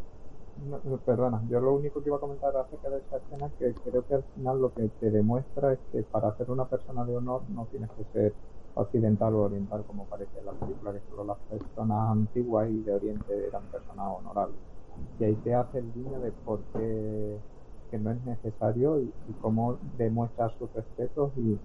perdona, 1.05 1.43
yo 1.49 1.61
lo 1.61 1.75
único 1.75 2.03
que 2.03 2.09
iba 2.09 2.17
a 2.17 2.21
comentar 2.21 2.57
acerca 2.57 2.89
de 2.89 2.99
esa 2.99 3.19
escena 3.19 3.47
es 3.47 3.75
que 3.75 3.91
creo 3.91 4.07
que 4.07 4.15
al 4.15 4.25
final 4.35 4.61
lo 4.61 4.73
que 4.73 4.89
te 5.01 5.11
demuestra 5.11 5.75
es 5.75 5.79
que 5.93 6.03
para 6.03 6.35
ser 6.37 6.51
una 6.51 6.67
persona 6.67 7.05
de 7.05 7.17
honor 7.17 7.43
no 7.51 7.67
tienes 7.71 7.91
que 7.91 8.05
ser 8.13 8.35
occidental 8.75 9.35
o 9.35 9.43
oriental, 9.45 9.85
como 9.87 10.07
parece 10.07 10.39
en 10.39 10.47
la 10.47 10.53
película, 10.53 10.93
que 10.93 11.01
solo 11.09 11.25
las 11.25 11.39
personas 11.49 12.11
antiguas 12.11 12.71
y 12.71 12.83
de 12.83 12.95
Oriente 12.95 13.47
eran 13.47 13.67
personas 13.71 14.07
honorables. 14.19 14.59
Y 15.19 15.25
ahí 15.25 15.37
se 15.43 15.55
hace 15.55 15.79
el 15.79 15.93
guiño 15.93 16.21
de 16.21 16.33
por 16.33 16.63
qué 16.73 17.41
que 17.91 17.99
no 17.99 18.11
es 18.11 18.23
necesario 18.25 19.01
y, 19.01 19.13
cómo 19.41 19.79
demuestra 19.97 20.51
sus 20.59 20.73
respetos 20.73 21.33
y, 21.37 21.59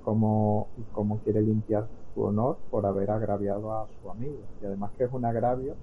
cómo, 0.00 0.68
y 0.76 0.82
cómo 0.92 1.20
quiere 1.20 1.42
limpiar 1.42 1.88
su 2.16 2.24
honor 2.24 2.56
por 2.72 2.84
haber 2.84 3.12
agraviado 3.12 3.72
a 3.72 3.86
su 4.02 4.10
amigo. 4.10 4.38
Y 4.60 4.66
además 4.66 4.90
que 4.98 5.04
es 5.04 5.12
un 5.12 5.24
agravio 5.24 5.74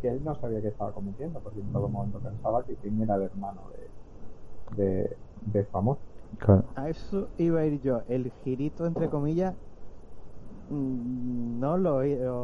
que 0.00 0.08
él 0.08 0.20
no 0.24 0.34
sabía 0.40 0.60
que 0.60 0.68
estaba 0.68 0.90
cometiendo, 0.90 1.38
porque 1.38 1.60
en 1.60 1.72
todo 1.72 1.88
momento 1.88 2.18
pensaba 2.18 2.64
que 2.64 2.74
King 2.74 3.02
era 3.02 3.14
el 3.14 3.22
hermano 3.22 3.60
de, 4.76 4.82
de, 4.82 5.16
de 5.52 5.64
famoso. 5.66 6.00
A 6.74 6.88
eso 6.88 7.28
iba 7.38 7.60
a 7.60 7.66
ir 7.66 7.80
yo, 7.82 8.00
el 8.08 8.32
girito 8.42 8.86
entre 8.86 9.08
comillas 9.08 9.54
Mm, 10.72 11.60
no 11.60 11.76
lo, 11.76 11.96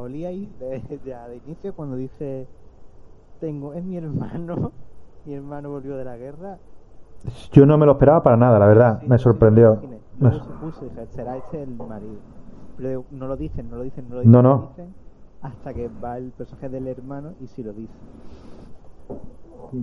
olí 0.02 0.26
ahí 0.26 0.52
de, 0.61 0.80
de, 0.98 1.40
inicio 1.46 1.72
cuando 1.72 1.96
dice 1.96 2.46
tengo 3.40 3.72
es 3.72 3.82
mi 3.82 3.96
hermano 3.96 4.72
mi 5.24 5.34
hermano 5.34 5.70
volvió 5.70 5.96
de 5.96 6.04
la 6.04 6.16
guerra. 6.16 6.58
Yo 7.52 7.64
no 7.64 7.78
me 7.78 7.87
lo 7.87 7.92
esperaba 7.92 8.22
para 8.22 8.37
nada 8.37 8.58
la 8.58 8.66
verdad. 8.66 9.02
Me 9.02 9.18
sorprendió. 9.18 9.80
no 10.18 10.30
dije, 10.30 11.06
será 11.11 11.37
este 11.37 11.62
el 11.62 11.70
marido 11.70 12.38
pero 12.79 13.05
no 13.11 13.27
lo 13.27 13.37
dicen 13.37 13.69
no 13.69 13.77
lo 13.77 13.83
dicen 13.83 14.09
no 14.09 14.14
lo 14.14 14.21
dicen, 14.23 14.33
no, 14.33 14.43
no. 14.43 14.75
Dicen, 14.77 14.95
hasta 15.43 15.75
que 15.75 15.88
va 16.03 16.17
el 16.17 16.31
personaje 16.31 16.69
del 16.69 16.88
hermano 16.88 17.35
y 17.41 17.47
sí 17.47 17.62
lo 17.62 17.73
dice 17.73 17.93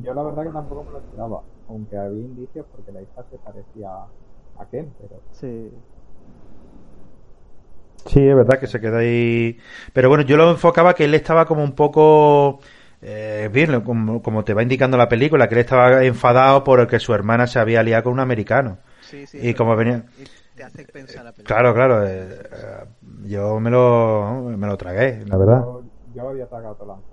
yo 0.02 0.14
la 0.14 0.24
verdad 0.24 0.44
que 0.44 0.50
tampoco 0.50 0.84
me 0.86 0.92
lo 0.92 0.98
esperaba 1.00 1.42
aunque 1.68 1.98
había 1.98 2.24
indicios 2.24 2.66
porque 2.72 2.92
la 2.92 3.02
hija 3.02 3.24
se 3.30 3.38
parecía 3.38 3.90
a 4.58 4.66
Ken 4.72 4.92
pero 5.00 5.22
sí 5.32 5.72
Sí, 8.08 8.28
es 8.28 8.36
verdad 8.36 8.60
que 8.60 8.68
se 8.68 8.80
queda 8.80 9.00
ahí. 9.00 9.58
Pero 9.94 10.10
bueno, 10.10 10.24
yo 10.24 10.38
lo 10.38 10.52
enfocaba 10.52 10.94
que 10.94 11.06
él 11.06 11.16
estaba 11.16 11.46
como 11.46 11.64
un 11.64 11.74
poco. 11.74 12.60
Eh, 13.02 13.50
bien, 13.52 13.82
como, 13.82 14.22
como, 14.22 14.44
te 14.44 14.54
va 14.54 14.64
indicando 14.64 14.98
la 14.98 15.10
película, 15.10 15.48
que 15.48 15.56
él 15.56 15.62
estaba 15.62 16.04
enfadado 16.04 16.64
por 16.64 16.80
el 16.80 16.88
que 16.88 17.00
su 17.00 17.14
hermana 17.14 17.48
se 17.48 17.60
había 17.60 17.84
liado 17.84 18.04
con 18.04 18.14
un 18.14 18.20
americano. 18.20 18.80
Sí, 19.02 19.26
sí. 19.26 19.40
Y 19.42 19.54
como 19.54 19.76
venía. 19.76 20.06
Te 20.56 20.64
hace 20.64 20.86
pensar 20.86 21.26
la 21.26 21.32
película. 21.32 21.56
Claro, 21.56 21.74
claro. 21.74 22.08
Eh, 22.08 22.30
eh, 22.30 22.86
yo 23.26 23.60
me 23.60 23.70
lo, 23.70 24.44
me 24.58 24.68
lo 24.68 24.78
tragué, 24.78 25.26
la 25.26 25.38
verdad. 25.38 25.60
Yo, 25.62 25.84
yo 26.16 26.30
había 26.30 26.48
tragado 26.48 26.76
todo 26.76 27.04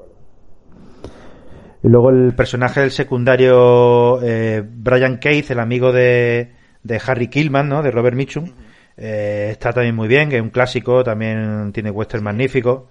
Y 1.82 1.88
luego 1.88 2.10
el 2.10 2.34
personaje 2.34 2.80
del 2.80 2.92
secundario, 2.92 4.22
eh, 4.22 4.62
Brian 4.64 5.18
Keith, 5.18 5.50
el 5.50 5.58
amigo 5.58 5.92
de, 5.92 6.52
de 6.82 7.00
Harry 7.04 7.28
Killman, 7.28 7.68
¿no? 7.68 7.82
De 7.82 7.90
Robert 7.90 8.16
Mitchum. 8.16 8.52
Eh, 8.96 9.48
está 9.50 9.72
también 9.72 9.96
muy 9.96 10.06
bien, 10.06 10.28
que 10.28 10.36
es 10.36 10.42
un 10.42 10.50
clásico, 10.50 11.02
también 11.02 11.72
tiene 11.72 11.90
western 11.90 12.22
magnífico. 12.22 12.90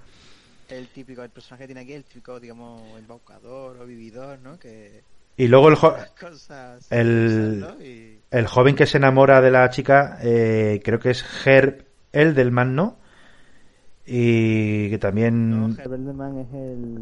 El 0.67 0.87
típico, 0.87 1.23
el 1.23 1.29
personaje 1.29 1.65
tiene 1.65 1.81
aquí 1.81 1.93
el 1.93 2.03
típico, 2.03 2.39
digamos, 2.39 2.81
embaucador 2.97 3.77
o 3.77 3.85
vividor, 3.85 4.39
¿no? 4.39 4.57
Que 4.57 5.03
y 5.37 5.47
luego 5.47 5.69
el, 5.69 5.77
el, 6.89 8.10
el, 8.31 8.47
joven 8.47 8.75
que 8.75 8.85
se 8.85 8.97
enamora 8.97 9.41
de 9.41 9.51
la 9.51 9.69
chica, 9.69 10.17
eh, 10.21 10.81
creo 10.83 10.99
que 10.99 11.11
es 11.11 11.23
Herb 11.45 11.85
Elderman, 12.11 12.75
¿no? 12.75 12.97
Y 14.05 14.89
que 14.89 14.97
también... 14.97 15.49
No, 15.49 15.67
Herb 15.77 15.93
Elderman 15.93 16.37
es 16.39 16.53
el... 16.53 16.99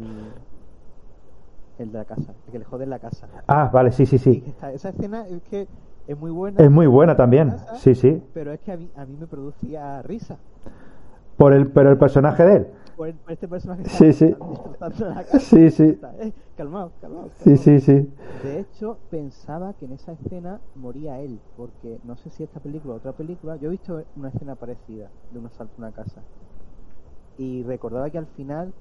El 1.78 1.92
de 1.92 1.98
la 1.98 2.04
casa, 2.04 2.34
el 2.46 2.52
que 2.52 2.58
le 2.58 2.64
jode 2.66 2.84
en 2.84 2.90
la 2.90 2.98
casa. 2.98 3.26
Ah, 3.46 3.70
vale, 3.72 3.90
sí, 3.90 4.04
sí, 4.04 4.18
sí. 4.18 4.44
esa 4.74 4.90
escena 4.90 5.26
es 5.26 5.40
que 5.44 5.66
es 6.06 6.18
muy 6.18 6.30
buena. 6.30 6.62
Es 6.62 6.70
muy 6.70 6.86
buena 6.86 7.16
también, 7.16 7.56
sí, 7.76 7.94
sí. 7.94 8.22
Pero 8.34 8.52
es 8.52 8.60
que 8.60 8.72
a 8.72 8.76
mí, 8.76 8.90
a 8.96 9.06
mí 9.06 9.16
me 9.18 9.26
producía 9.26 10.02
risa. 10.02 10.36
¿Por 11.38 11.54
el, 11.54 11.68
pero 11.68 11.90
el 11.90 11.96
personaje 11.96 12.44
de 12.44 12.56
él? 12.56 12.66
Por, 13.00 13.14
este 13.28 13.48
personaje 13.48 13.82
sí, 13.86 14.12
sí. 14.12 14.34
La 14.78 15.24
casa, 15.24 15.40
sí, 15.40 15.70
sí. 15.70 15.98
Eh, 16.20 16.34
calmado, 16.54 16.92
calmado, 17.00 17.30
Sí, 17.42 17.56
sí, 17.56 17.80
sí. 17.80 18.14
De 18.42 18.60
hecho, 18.60 19.00
pensaba 19.08 19.72
que 19.72 19.86
en 19.86 19.92
esa 19.92 20.12
escena 20.12 20.60
moría 20.74 21.18
él, 21.18 21.40
porque 21.56 21.98
no 22.02 22.14
sé 22.18 22.28
si 22.28 22.42
esta 22.42 22.60
película 22.60 22.92
o 22.92 22.96
otra 22.98 23.14
película, 23.14 23.56
yo 23.56 23.68
he 23.68 23.70
visto 23.70 24.04
una 24.16 24.28
escena 24.28 24.54
parecida 24.54 25.10
de 25.30 25.38
un 25.38 25.46
asalto 25.46 25.72
a 25.78 25.84
una 25.86 25.92
casa. 25.92 26.26
Y 27.38 27.62
recordaba 27.62 28.10
que 28.10 28.18
al 28.18 28.26
final 28.26 28.74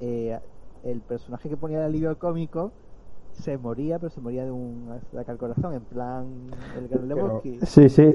eh, 0.00 0.36
el 0.82 1.02
personaje 1.02 1.48
que 1.48 1.56
ponía 1.56 1.78
el 1.78 1.84
alivio 1.84 2.18
cómico 2.18 2.72
se 3.34 3.58
moría, 3.58 3.98
pero 3.98 4.10
se 4.10 4.20
moría 4.20 4.44
de 4.44 4.50
un 4.50 5.00
ataque 5.12 5.30
al 5.30 5.38
corazón, 5.38 5.74
en 5.74 5.82
plan 5.82 6.26
el 6.78 6.88
Gran 6.88 7.08
Lebowski. 7.08 7.58
Sí, 7.62 7.88
sí. 7.88 8.14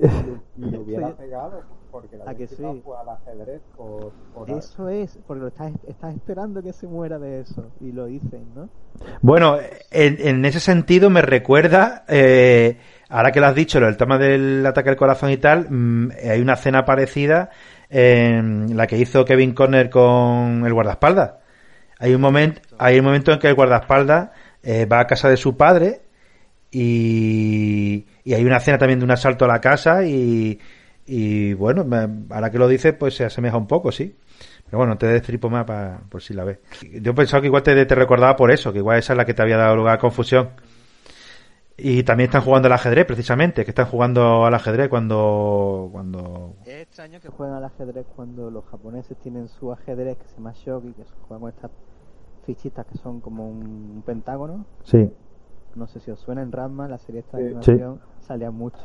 Y 0.57 0.69
lo 0.69 0.81
hubiera 0.81 1.15
pegado 1.15 1.63
porque 1.91 2.17
la 2.17 2.35
que 2.35 2.47
sí? 2.47 2.63
fue 2.83 2.97
al 2.97 3.09
ajedrez 3.09 3.61
por, 3.75 4.11
Eso 4.49 4.89
es, 4.89 5.17
porque 5.25 5.41
lo 5.41 5.47
estás, 5.47 5.71
estás 5.87 6.15
esperando 6.15 6.61
que 6.61 6.73
se 6.73 6.87
muera 6.87 7.17
de 7.17 7.41
eso 7.41 7.71
y 7.79 7.91
lo 7.91 8.05
dicen, 8.05 8.45
¿no? 8.55 8.69
Bueno, 9.21 9.57
en, 9.91 10.17
en 10.19 10.45
ese 10.45 10.59
sentido 10.59 11.09
me 11.09 11.21
recuerda, 11.21 12.05
eh, 12.07 12.77
ahora 13.09 13.31
que 13.31 13.39
lo 13.39 13.47
has 13.47 13.55
dicho, 13.55 13.79
el 13.79 13.97
tema 13.97 14.17
del 14.17 14.65
ataque 14.65 14.89
al 14.89 14.97
corazón 14.97 15.31
y 15.31 15.37
tal, 15.37 15.67
mmm, 15.69 16.11
hay 16.11 16.41
una 16.41 16.53
escena 16.53 16.85
parecida 16.85 17.49
en 17.89 18.77
la 18.77 18.85
que 18.85 18.97
hizo 18.97 19.25
Kevin 19.25 19.53
Conner 19.53 19.89
con 19.89 20.63
el 20.65 20.73
guardaespaldas. 20.73 21.33
Hay 21.97 22.13
un 22.13 22.21
momento, 22.21 22.61
hay 22.77 22.99
un 22.99 23.05
momento 23.05 23.31
en 23.31 23.39
que 23.39 23.47
el 23.47 23.55
guardaespaldas 23.55 24.29
eh, 24.63 24.85
va 24.85 25.01
a 25.01 25.07
casa 25.07 25.29
de 25.29 25.37
su 25.37 25.55
padre 25.55 26.01
y, 26.71 28.05
y, 28.23 28.33
hay 28.33 28.45
una 28.45 28.57
escena 28.57 28.77
también 28.77 28.99
de 28.99 29.05
un 29.05 29.11
asalto 29.11 29.45
a 29.45 29.47
la 29.47 29.59
casa 29.61 30.05
y, 30.05 30.59
y 31.05 31.53
bueno, 31.53 31.85
ahora 32.29 32.51
que 32.51 32.59
lo 32.59 32.67
dices, 32.67 32.93
pues 32.93 33.15
se 33.15 33.25
asemeja 33.25 33.57
un 33.57 33.67
poco, 33.67 33.91
sí. 33.91 34.15
Pero 34.65 34.77
bueno, 34.77 34.97
te 34.97 35.07
destripo 35.07 35.49
más 35.49 35.65
para, 35.65 36.01
por 36.09 36.21
si 36.21 36.35
la 36.35 36.43
ves. 36.43 36.59
Yo 37.01 37.15
pensaba 37.15 37.41
que 37.41 37.47
igual 37.47 37.63
te, 37.63 37.85
te, 37.85 37.95
recordaba 37.95 38.35
por 38.35 38.51
eso, 38.51 38.71
que 38.71 38.77
igual 38.77 38.99
esa 38.99 39.13
es 39.13 39.17
la 39.17 39.25
que 39.25 39.33
te 39.33 39.41
había 39.41 39.57
dado 39.57 39.75
lugar 39.75 39.95
a 39.95 39.99
confusión. 39.99 40.49
Y 41.75 42.03
también 42.03 42.27
están 42.27 42.41
jugando 42.41 42.67
al 42.67 42.73
ajedrez, 42.73 43.05
precisamente, 43.05 43.63
que 43.63 43.71
están 43.71 43.87
jugando 43.87 44.45
al 44.45 44.53
ajedrez 44.53 44.89
cuando... 44.89 45.89
cuando... 45.91 46.57
Es 46.65 46.83
extraño 46.83 47.19
que 47.19 47.29
jueguen 47.29 47.55
al 47.55 47.63
ajedrez 47.63 48.05
cuando 48.15 48.51
los 48.51 48.65
japoneses 48.65 49.17
tienen 49.17 49.47
su 49.47 49.71
ajedrez 49.71 50.17
que 50.17 50.27
se 50.27 50.35
llama 50.35 50.53
shogi, 50.53 50.93
que 50.93 51.03
juegan 51.27 51.41
con 51.41 51.49
estas 51.49 51.71
fichitas 52.49 52.83
que 52.87 52.97
son 52.97 53.19
como 53.19 53.47
un 53.47 54.01
pentágono. 54.03 54.65
Sí. 54.83 55.11
No 55.75 55.85
sé 55.85 55.99
si 55.99 56.09
os 56.09 56.19
suena 56.19 56.41
en 56.41 56.51
Ramma, 56.51 56.87
la 56.87 56.97
serie 56.97 57.21
esta 57.21 57.37
de 57.37 57.45
animación, 57.45 57.99
salía 58.21 58.49
mucho. 58.49 58.79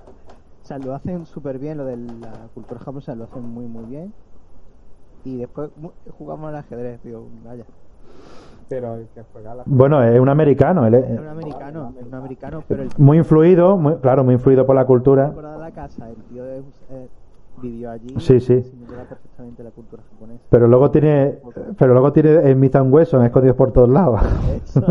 O 0.63 0.67
sea, 0.67 0.79
lo 0.79 0.95
hacen 0.95 1.25
súper 1.25 1.59
bien, 1.59 1.79
lo 1.79 1.87
de 1.87 1.97
la 1.97 2.49
cultura 2.53 2.79
japonesa 2.81 3.15
lo 3.15 3.25
hacen 3.25 3.43
muy, 3.43 3.65
muy 3.67 3.85
bien. 3.85 4.13
Y 5.25 5.39
después 5.39 5.71
jugamos 6.19 6.51
al 6.51 6.57
ajedrez, 6.57 7.03
digo, 7.03 7.27
vaya. 7.43 7.65
Pero 8.69 8.97
el 8.97 9.09
que 9.09 9.23
juega 9.33 9.55
la... 9.55 9.63
Bueno, 9.65 10.03
es 10.03 10.21
un 10.21 10.29
americano. 10.29 10.87
Él 10.87 10.95
es, 10.95 11.19
un 11.19 11.27
americano, 11.27 11.95
es 11.99 12.07
un 12.07 12.15
americano, 12.15 12.63
pero... 12.69 12.85
Muy 12.99 13.17
influido, 13.17 13.79
muy, 13.79 13.97
claro, 13.97 14.25
muy 14.25 14.35
influido 14.35 14.67
por 14.67 14.77
la 14.77 14.85
cultura. 14.85 15.33
la 15.59 15.71
casa, 15.71 16.11
el 16.11 16.17
tío 16.25 16.45
es, 16.45 16.65
vivió 17.61 17.91
allí 17.91 18.15
sí, 18.19 18.41
sí. 18.41 18.65
perfectamente 19.09 19.63
la 19.63 19.71
cultura 19.71 20.03
japonesa. 20.11 20.43
Pero 20.51 20.69
luego 20.69 20.91
tiene, 20.91 21.39
pero 21.79 21.93
luego 21.93 22.13
tiene 22.13 22.51
el 22.51 22.57
Myth 22.57 22.77
and 22.77 22.93
Wesson 22.93 23.25
escondidos 23.25 23.57
por 23.57 23.73
todos 23.73 23.89
lados. 23.89 24.21
Eso, 24.65 24.81
eso, 24.81 24.89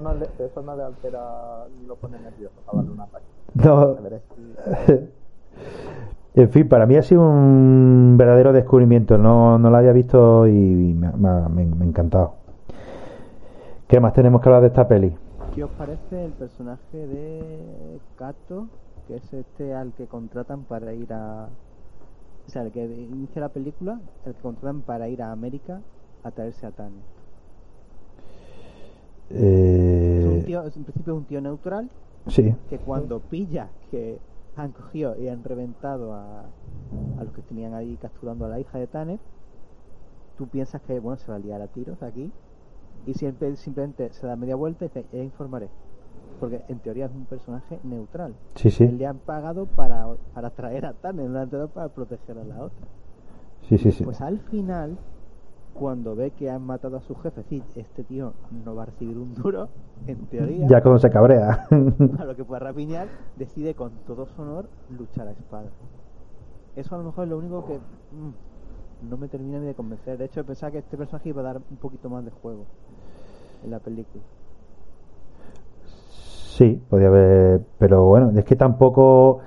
no 0.00 0.14
le, 0.14 0.26
eso 0.38 0.62
no 0.62 0.76
le 0.76 0.82
altera 0.82 1.64
lo 1.86 1.96
pone 1.96 2.18
nervioso 2.18 2.54
para 2.64 2.78
darle 2.78 2.92
un 2.92 3.00
ataque. 3.00 3.24
No. 3.54 3.96
En 6.36 6.50
fin, 6.50 6.68
para 6.68 6.84
mí 6.84 6.96
ha 6.96 7.02
sido 7.02 7.22
un 7.22 8.16
verdadero 8.18 8.52
descubrimiento. 8.52 9.16
No, 9.16 9.58
no 9.58 9.70
lo 9.70 9.76
había 9.78 9.92
visto 9.92 10.46
y 10.46 10.52
me, 10.52 11.10
me, 11.12 11.48
me, 11.48 11.64
me 11.64 11.84
ha 11.86 11.88
encantado. 11.88 12.34
¿Qué 13.88 13.98
más 14.00 14.12
tenemos 14.12 14.42
que 14.42 14.48
hablar 14.50 14.60
de 14.60 14.68
esta 14.68 14.86
peli? 14.86 15.14
¿Qué 15.54 15.64
os 15.64 15.70
parece 15.70 16.26
el 16.26 16.32
personaje 16.32 17.06
de 17.06 17.98
Kato, 18.16 18.66
que 19.06 19.16
es 19.16 19.32
este 19.32 19.74
al 19.74 19.92
que 19.92 20.06
contratan 20.06 20.64
para 20.64 20.92
ir 20.94 21.12
a... 21.12 21.48
O 22.46 22.50
sea, 22.50 22.62
el 22.62 22.70
que 22.72 22.84
inicia 22.84 23.40
la 23.40 23.48
película, 23.48 24.00
el 24.24 24.34
que 24.34 24.40
contratan 24.40 24.82
para 24.82 25.08
ir 25.08 25.22
a 25.22 25.32
América 25.32 25.80
a 26.22 26.30
traerse 26.30 26.66
a 26.66 26.70
Tane. 26.70 26.96
Eh... 29.30 30.20
Es 30.20 30.26
un 30.26 30.44
tío, 30.44 30.62
es, 30.64 30.76
en 30.76 30.84
principio 30.84 31.14
es 31.14 31.18
un 31.18 31.24
tío 31.24 31.40
neutral, 31.40 31.88
Sí. 32.28 32.54
que 32.68 32.78
cuando 32.78 33.20
pilla 33.20 33.68
que 33.90 34.18
han 34.56 34.72
cogido 34.72 35.16
y 35.20 35.28
han 35.28 35.44
reventado 35.44 36.12
a, 36.14 36.40
a 37.18 37.24
los 37.24 37.32
que 37.34 37.42
tenían 37.42 37.74
ahí 37.74 37.96
capturando 38.00 38.46
a 38.46 38.48
la 38.48 38.58
hija 38.58 38.78
de 38.78 38.86
Tanner, 38.86 39.18
tú 40.36 40.48
piensas 40.48 40.82
que 40.82 40.98
bueno 40.98 41.18
se 41.18 41.30
va 41.30 41.36
a 41.36 41.38
liar 41.38 41.60
a 41.62 41.68
tiros 41.68 42.02
aquí 42.02 42.30
y 43.06 43.14
siempre 43.14 43.54
simplemente 43.56 44.12
se 44.12 44.26
da 44.26 44.34
media 44.34 44.56
vuelta 44.56 44.84
y 44.84 44.88
dice, 44.88 45.04
ya 45.12 45.22
informaré. 45.22 45.68
Porque 46.38 46.62
en 46.68 46.78
teoría 46.80 47.06
es 47.06 47.12
un 47.12 47.24
personaje 47.24 47.78
neutral. 47.82 48.34
Sí, 48.54 48.70
sí. 48.70 48.86
Le 48.88 49.06
han 49.06 49.18
pagado 49.18 49.66
para, 49.66 50.06
para 50.34 50.50
traer 50.50 50.86
a 50.86 50.92
Tanner, 50.92 51.34
han 51.36 51.48
para 51.68 51.88
proteger 51.88 52.38
a 52.38 52.44
la 52.44 52.62
otra. 52.64 52.86
Sí, 53.68 53.78
sí, 53.78 53.90
sí. 53.90 54.04
Pues 54.04 54.20
al 54.20 54.38
final, 54.38 54.96
cuando 55.74 56.14
ve 56.14 56.30
que 56.30 56.50
han 56.50 56.62
matado 56.62 56.96
a 56.96 57.00
su 57.00 57.14
jefe, 57.16 57.42
sí, 57.48 57.62
este 57.74 58.04
tío 58.04 58.32
no 58.64 58.74
va 58.74 58.84
a 58.84 58.86
recibir 58.86 59.16
un 59.18 59.34
duro, 59.34 59.68
en 60.06 60.26
teoría, 60.26 60.66
Ya 60.68 60.82
cuando 60.82 60.98
se 60.98 61.10
cabrea. 61.10 61.66
a 62.18 62.24
lo 62.24 62.36
que 62.36 62.44
pueda 62.44 62.60
rapiñar, 62.60 63.08
decide 63.36 63.74
con 63.74 63.90
todo 64.06 64.26
su 64.26 64.42
honor 64.42 64.68
luchar 64.96 65.28
a 65.28 65.32
espada. 65.32 65.68
Eso 66.76 66.94
a 66.94 66.98
lo 66.98 67.04
mejor 67.04 67.24
es 67.24 67.30
lo 67.30 67.38
único 67.38 67.64
que 67.66 67.78
mm, 67.78 69.08
no 69.10 69.16
me 69.16 69.28
termina 69.28 69.58
ni 69.58 69.66
de 69.66 69.74
convencer. 69.74 70.18
De 70.18 70.26
hecho, 70.26 70.44
pensaba 70.44 70.70
que 70.72 70.78
este 70.78 70.96
personaje 70.96 71.30
iba 71.30 71.40
a 71.40 71.44
dar 71.44 71.56
un 71.70 71.76
poquito 71.78 72.08
más 72.10 72.24
de 72.24 72.30
juego 72.30 72.66
en 73.64 73.70
la 73.70 73.78
película. 73.78 74.22
Sí, 76.56 76.80
podía 76.88 77.08
haber. 77.08 77.60
Pero 77.78 78.04
bueno, 78.06 78.32
es 78.34 78.44
que 78.46 78.56
tampoco. 78.56 79.40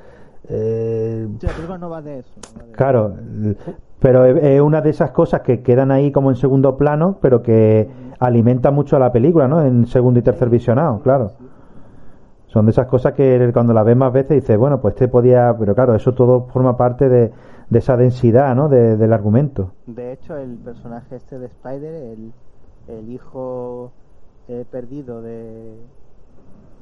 eh, 0.47 1.27
O 1.35 1.39
sea, 1.39 1.49
la 1.49 1.55
película 1.55 1.77
no 1.79 1.89
va 1.89 2.01
de 2.03 2.19
eso. 2.19 2.29
no 2.53 2.59
va 2.61 2.65
de- 2.67 2.71
Claro, 2.73 3.13
l- 3.17 3.55
pero 3.99 4.25
es 4.25 4.61
una 4.61 4.81
de 4.81 4.91
esas 4.91 5.09
cosas 5.11 5.41
que 5.41 5.61
quedan 5.63 5.89
ahí 5.91 6.11
como 6.11 6.29
en 6.29 6.35
segundo 6.35 6.77
plano, 6.77 7.17
pero 7.19 7.41
que 7.41 7.89
alimenta 8.19 8.69
mucho 8.69 8.95
a 8.95 8.99
la 8.99 9.11
película, 9.11 9.47
¿no? 9.47 9.63
En 9.65 9.87
segundo 9.87 10.19
y 10.19 10.23
tercer 10.23 10.49
visionado, 10.49 10.99
claro. 11.01 11.31
Son 12.47 12.65
de 12.65 12.71
esas 12.71 12.85
cosas 12.87 13.13
que 13.13 13.49
cuando 13.53 13.73
las 13.73 13.85
ves 13.85 13.97
más 13.97 14.13
veces 14.13 14.41
dices, 14.41 14.57
bueno, 14.57 14.79
pues 14.81 14.93
este 14.93 15.07
podía, 15.07 15.55
pero 15.57 15.73
claro, 15.75 15.95
eso 15.95 16.13
todo 16.13 16.45
forma 16.53 16.77
parte 16.77 17.09
de, 17.09 17.31
de 17.69 17.79
esa 17.79 17.97
densidad, 17.97 18.55
¿no? 18.55 18.69
De- 18.69 18.97
del 18.97 19.13
argumento. 19.13 19.71
De 19.87 20.13
hecho, 20.13 20.37
el 20.37 20.57
personaje 20.57 21.15
este 21.15 21.39
de 21.39 21.47
Spider, 21.47 21.93
el, 21.93 22.31
el 22.87 23.09
hijo 23.09 23.91
eh, 24.47 24.63
perdido 24.71 25.21
de 25.21 25.75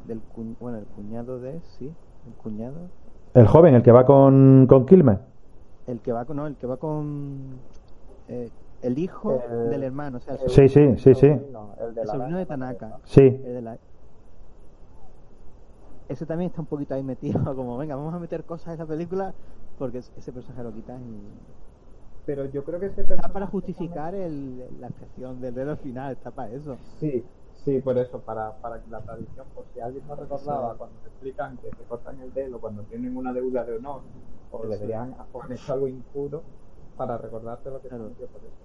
del 0.07 0.21
cu- 0.23 0.55
bueno, 0.59 0.77
el 0.77 0.85
cuñado 0.87 1.39
de, 1.39 1.59
sí, 1.61 1.93
el 2.25 2.33
cuñado, 2.35 2.89
El 3.33 3.45
joven, 3.47 3.75
el 3.75 3.83
que 3.83 3.91
va 3.91 4.05
con, 4.05 4.65
con 4.67 4.85
Kilmer. 4.85 5.19
el 5.85 6.01
que 6.01 6.11
va 6.11 6.25
con, 6.25 6.37
no, 6.37 6.47
el 6.47 6.55
que 6.55 6.65
va 6.65 6.77
con 6.77 7.59
eh, 8.27 8.49
el 8.81 8.97
hijo 8.97 9.41
El- 9.65 9.69
del 9.69 9.83
hermano, 9.83 10.17
o 10.17 10.21
sea, 10.21 10.35
el, 10.35 10.49
Sí, 10.49 10.69
sí, 10.69 10.97
sí, 10.97 11.13
sí. 11.13 11.29
No, 11.51 11.73
el 11.79 11.93
de 11.93 12.01
el 12.01 12.07
la 12.07 12.13
sobrino 12.13 12.37
de. 12.37 12.45
Tanaka. 12.45 12.99
Sí. 13.05 13.21
el 13.21 13.43
de 13.43 13.61
la- 13.61 13.77
Ese 16.07 16.25
también 16.25 16.49
está 16.49 16.61
un 16.61 16.67
poquito 16.67 16.93
ahí 16.95 17.03
metido, 17.03 17.33
como 17.55 17.77
venga, 17.77 17.95
vamos 17.95 18.13
a 18.13 18.19
meter 18.19 18.43
cosas 18.45 18.67
a 18.69 18.73
esa 18.75 18.85
película 18.85 19.33
porque 19.77 19.99
es- 19.99 20.11
ese 20.17 20.31
personaje 20.31 20.63
lo 20.63 20.73
quitan 20.73 21.01
y 21.03 21.31
Pero 22.25 22.45
yo 22.45 22.63
creo 22.63 22.79
que 22.79 22.87
ese 22.87 23.01
está 23.01 23.31
para 23.31 23.47
justificar 23.47 24.13
el, 24.15 24.79
la 24.81 24.87
actuación 24.87 25.39
del 25.41 25.53
dedo 25.53 25.75
final, 25.77 26.13
está 26.13 26.31
para 26.31 26.51
eso. 26.51 26.77
Sí, 26.99 27.25
sí, 27.67 27.81
por 27.81 27.97
eso, 27.97 28.19
para, 28.21 28.57
para 28.61 28.81
que 28.81 28.89
la 28.89 29.01
tradición, 29.01 29.45
por 29.53 29.65
si 29.73 29.79
alguien 29.81 30.07
no 30.07 30.15
recordaba, 30.15 30.75
cuando 30.75 30.95
te 31.01 31.09
explican 31.09 31.57
que 31.57 31.69
se 31.69 31.83
cortan 31.83 32.19
el 32.21 32.33
dedo 32.33 32.59
cuando 32.59 32.81
tienen 32.83 33.15
una 33.17 33.33
deuda 33.33 33.65
de 33.65 33.75
honor, 33.75 34.01
o 34.51 34.65
deberían 34.65 35.13
o 35.33 35.41
han 35.41 35.51
hecho 35.51 35.73
algo 35.73 35.87
impuro 35.89 36.43
para 36.95 37.17
recordarte 37.17 37.69
lo 37.69 37.81
que 37.81 37.89
Claro. 37.89 38.09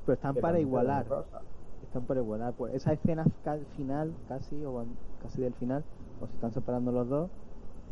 Pero 0.07 0.15
están 0.15 0.35
Que 0.35 0.41
para 0.41 0.61
igualar. 0.61 1.05
están 1.83 2.03
por 2.07 2.17
igualar. 2.17 2.55
Pues 2.55 2.75
esa 2.75 2.93
escena 2.93 3.25
final, 3.77 4.15
casi, 4.29 4.65
o 4.65 4.85
casi 5.21 5.43
del 5.43 5.55
final, 5.55 5.85
pues 6.21 6.31
se 6.31 6.37
están 6.37 6.53
separando 6.53 6.93
los 6.93 7.09
dos. 7.09 7.31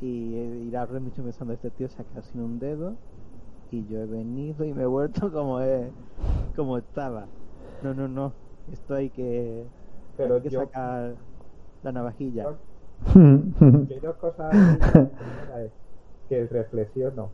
Y 0.01 0.37
irá 0.68 0.87
mucho 0.87 1.23
pensando: 1.25 1.53
este 1.53 1.70
tío 1.70 1.88
se 1.88 2.01
ha 2.01 2.05
quedado 2.05 2.23
sin 2.23 2.40
un 2.40 2.59
dedo. 2.61 2.94
Y 3.73 3.87
yo 3.87 4.01
he 4.01 4.07
venido 4.07 4.64
y 4.64 4.73
me 4.73 4.83
he 4.83 4.87
vuelto 4.87 5.31
como, 5.33 5.61
es, 5.61 5.90
como 6.57 6.79
estaba. 6.79 7.27
No, 7.83 7.94
no, 7.94 8.09
no. 8.09 8.33
Esto 8.73 8.94
hay 8.94 9.11
que, 9.11 9.64
Pero 10.16 10.35
hay 10.37 10.42
que 10.42 10.51
yo- 10.51 10.61
sacar 10.61 11.14
la 11.83 11.92
navajilla. 11.92 12.46
Que 13.88 13.94
hay 13.94 14.01
dos 14.01 14.16
cosas. 14.16 14.53
ahí. 14.53 14.79
La 14.81 14.90
primera 15.09 15.64
es 15.64 15.73
que 16.29 16.46
reflexiono. 16.46 17.31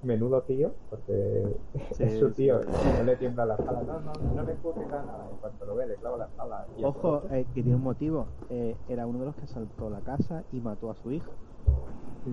Menudo 0.00 0.42
tío, 0.42 0.74
porque 0.90 1.56
Sí, 1.90 2.04
es 2.04 2.20
su 2.20 2.30
tío, 2.30 2.60
no 2.98 3.02
le 3.04 3.16
tiembla 3.16 3.44
la 3.46 3.54
espalda. 3.54 3.82
No, 3.82 4.00
no, 4.00 4.12
no 4.36 4.42
le 4.44 4.52
ocurrirá 4.52 5.02
nada. 5.02 5.26
En 5.28 5.36
cuanto 5.38 5.66
lo 5.66 5.74
ve, 5.74 5.88
le 5.88 5.96
clava 5.96 6.18
la 6.18 6.24
espalda. 6.26 6.66
Ojo, 6.84 7.22
eh, 7.32 7.44
que 7.52 7.62
tiene 7.62 7.74
un 7.74 7.82
motivo. 7.82 8.26
Eh, 8.48 8.76
era 8.88 9.08
uno 9.08 9.18
de 9.18 9.26
los 9.26 9.34
que 9.34 9.42
asaltó 9.46 9.90
la 9.90 10.00
casa 10.02 10.44
y 10.52 10.60
mató 10.60 10.92
a 10.92 10.94
su 10.94 11.10
hijo. 11.10 11.32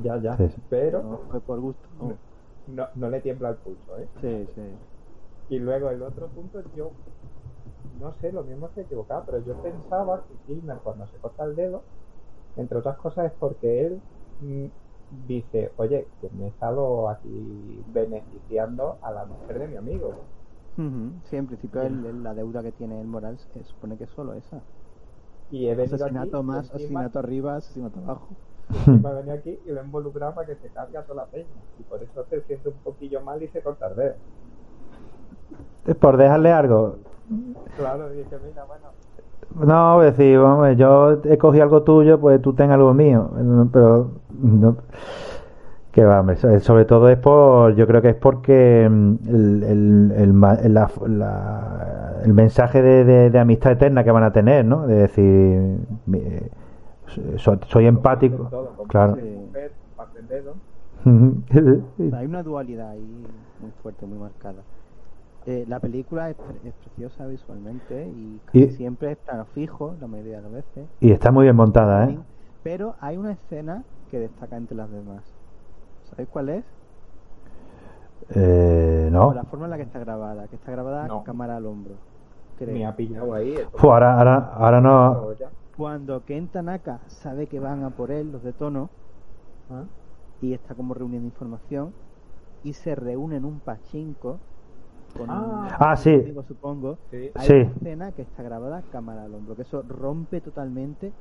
Ya, 0.03 0.17
ya. 0.21 0.37
Sí, 0.37 0.47
sí. 0.49 0.61
Pero 0.69 1.01
No 1.01 1.17
fue 1.31 1.41
por 1.41 1.59
gusto. 1.59 1.87
no. 1.99 2.13
no, 2.67 2.87
no 2.93 3.09
le 3.09 3.21
tiembla 3.21 3.49
el 3.49 3.55
pulso, 3.55 3.97
¿eh? 3.97 4.07
Sí, 4.21 4.45
sí. 4.53 4.61
Y 5.49 5.57
luego 5.59 5.89
el 5.89 6.03
otro 6.03 6.27
punto, 6.27 6.61
yo 6.75 6.91
no 7.99 8.13
sé, 8.19 8.31
lo 8.31 8.43
mismo 8.43 8.69
se 8.73 8.81
equivocado, 8.81 9.23
pero 9.25 9.39
yo 9.45 9.55
pensaba 9.55 10.23
que 10.27 10.35
Kilmer 10.45 10.77
cuando 10.83 11.07
se 11.07 11.17
corta 11.19 11.43
el 11.45 11.55
dedo, 11.55 11.83
entre 12.55 12.77
otras 12.77 12.97
cosas 12.97 13.25
es 13.31 13.37
porque 13.39 13.85
él 13.85 14.01
mm, 14.39 14.65
dice, 15.27 15.71
oye, 15.77 16.07
que 16.21 16.29
me 16.31 16.45
he 16.45 16.49
estado 16.49 17.09
aquí 17.09 17.83
beneficiando 17.87 18.97
a 19.01 19.11
la 19.11 19.25
mujer 19.25 19.59
de 19.59 19.67
mi 19.67 19.75
amigo. 19.77 20.13
Sí, 21.29 21.35
en 21.37 21.47
principio 21.47 21.81
el- 21.81 22.05
el- 22.05 22.23
la 22.23 22.33
deuda 22.33 22.61
que 22.61 22.71
tiene 22.71 22.99
el 23.01 23.07
Morales 23.07 23.41
se 23.53 23.63
supone 23.63 23.97
que 23.97 24.03
es 24.03 24.09
solo 24.11 24.33
esa. 24.33 24.61
Y 25.49 25.67
he 25.67 25.75
venido 25.75 26.05
Asesinato 26.05 26.37
aquí, 26.37 26.43
más, 26.43 26.57
encima- 26.71 26.75
asesinato 26.75 27.19
arriba, 27.19 27.55
asesinato 27.55 27.99
abajo. 27.99 28.35
encima 28.69 29.11
he 29.11 29.15
venido 29.15 29.35
aquí 29.35 29.59
y 29.65 29.69
lo 29.71 29.81
he 29.81 29.83
involucrado 29.85 30.35
para 30.35 30.47
que 30.47 30.55
se 30.55 30.69
cargue 30.71 30.97
a 30.97 31.03
toda 31.03 31.23
la 31.23 31.29
peña. 31.29 31.61
Y 31.77 31.83
por 31.83 32.03
eso 32.03 32.25
se 32.25 32.41
siente 32.41 32.69
un 32.69 32.79
poquillo 32.79 33.21
mal 33.21 33.41
y 33.41 33.47
se 33.47 33.61
corta 33.61 33.87
el 33.87 33.95
dedo. 33.95 34.15
Es 35.85 35.95
por 35.95 36.17
dejarle 36.17 36.51
algo. 36.51 36.97
Claro, 37.75 38.09
dije, 38.09 38.25
mira, 38.47 38.63
bueno, 38.65 39.65
No, 39.65 40.03
es 40.03 40.17
decir, 40.17 40.37
vamos, 40.39 40.75
yo 40.77 41.21
he 41.23 41.37
cogido 41.37 41.63
algo 41.63 41.83
tuyo, 41.83 42.19
pues 42.19 42.41
tú 42.41 42.53
ten 42.53 42.71
algo 42.71 42.93
mío. 42.93 43.29
Pero, 43.71 44.11
no, 44.41 44.77
que 45.91 46.03
va, 46.03 46.19
hombre, 46.19 46.35
so- 46.35 46.59
sobre 46.59 46.85
todo 46.85 47.09
es 47.09 47.17
por, 47.17 47.73
yo 47.75 47.87
creo 47.87 48.01
que 48.01 48.09
es 48.09 48.15
porque 48.15 48.87
mm, 48.89 49.15
el, 49.27 49.63
el, 49.63 50.11
el, 50.17 50.73
la- 50.73 50.91
la- 51.07 52.21
el 52.23 52.33
mensaje 52.33 52.81
de, 52.81 53.05
de- 53.05 53.29
de 53.29 53.39
amistad 53.39 53.71
eterna 53.73 54.03
que 54.03 54.11
van 54.11 54.23
a 54.23 54.33
tener, 54.33 54.65
¿no? 54.65 54.85
De 54.87 54.95
decir, 54.95 55.77
eh, 56.13 56.49
so- 57.37 57.59
soy 57.67 57.85
empático, 57.85 58.47
todo, 58.49 58.73
claro. 58.87 59.15
Hay 61.05 62.25
una 62.25 62.43
dualidad 62.43 62.89
ahí 62.89 63.25
muy 63.59 63.71
fuerte, 63.81 64.05
muy 64.05 64.17
marcada. 64.17 64.63
Eh, 65.47 65.63
la 65.67 65.79
película 65.79 66.29
es, 66.31 66.35
pre- 66.35 66.67
es 66.69 66.73
preciosa 66.75 67.27
visualmente 67.27 68.07
y 68.15 68.39
casi 68.45 68.59
Y- 68.63 68.71
siempre 68.71 69.11
es 69.11 69.17
plano 69.19 69.45
fijo, 69.45 69.95
la 69.99 70.07
mayoría 70.07 70.37
de 70.37 70.41
las 70.43 70.51
veces. 70.51 70.89
Y 70.99 71.11
está 71.11 71.31
muy 71.31 71.43
bien 71.43 71.55
montada, 71.55 72.09
¿eh? 72.09 72.17
Pero 72.63 72.95
hay 72.99 73.15
una 73.17 73.33
escena 73.33 73.83
que 74.09 74.19
destaca 74.19 74.57
entre 74.57 74.75
las 74.75 74.89
demás. 74.91 75.23
¿Sabéis 76.09 76.29
cuál 76.29 76.49
es? 76.49 76.65
Eh, 78.29 79.09
no. 79.11 79.33
La 79.33 79.43
forma 79.43 79.65
en 79.65 79.71
la 79.71 79.77
que 79.77 79.83
está 79.83 79.99
grabada, 79.99 80.47
que 80.47 80.55
está 80.55 80.71
grabada 80.71 81.07
No. 81.07 81.23
cámara 81.23 81.57
al 81.57 81.65
hombro. 81.65 81.95
creo. 82.57 82.73
Me 82.73 82.85
ha 82.85 82.95
pillado 82.95 83.33
ahí. 83.33 83.55
Fu, 83.75 83.91
ahora, 83.91 84.17
ahora, 84.17 84.51
ahora 84.55 84.81
no. 84.81 85.27
Cuando 85.77 86.23
Ken 86.23 86.47
Tanaka 86.47 87.01
sabe 87.07 87.47
que 87.47 87.59
van 87.59 87.83
a 87.83 87.89
por 87.91 88.11
él, 88.11 88.31
los 88.31 88.41
de 88.43 88.53
tono, 88.53 88.89
¿Ah? 89.69 89.83
y 90.41 90.53
está 90.53 90.73
como 90.73 90.93
reuniendo 90.93 91.27
información, 91.27 91.93
y 92.63 92.73
se 92.73 92.95
reúne 92.95 93.35
en 93.35 93.45
un 93.45 93.59
pachinko 93.59 94.39
con 95.17 95.29
un 95.29 95.35
Ah. 95.35 95.77
Ah, 95.79 95.95
sí. 95.95 96.13
amigo, 96.13 96.43
supongo. 96.43 96.97
Sí. 97.09 97.31
Hay 97.35 97.47
Sí. 97.47 97.53
una 97.53 97.61
escena 97.71 98.11
que 98.11 98.21
está 98.23 98.43
grabada 98.43 98.81
cámara 98.91 99.23
al 99.23 99.33
hombro, 99.33 99.55
que 99.55 99.61
eso 99.63 99.81
rompe 99.81 100.41
totalmente 100.41 101.13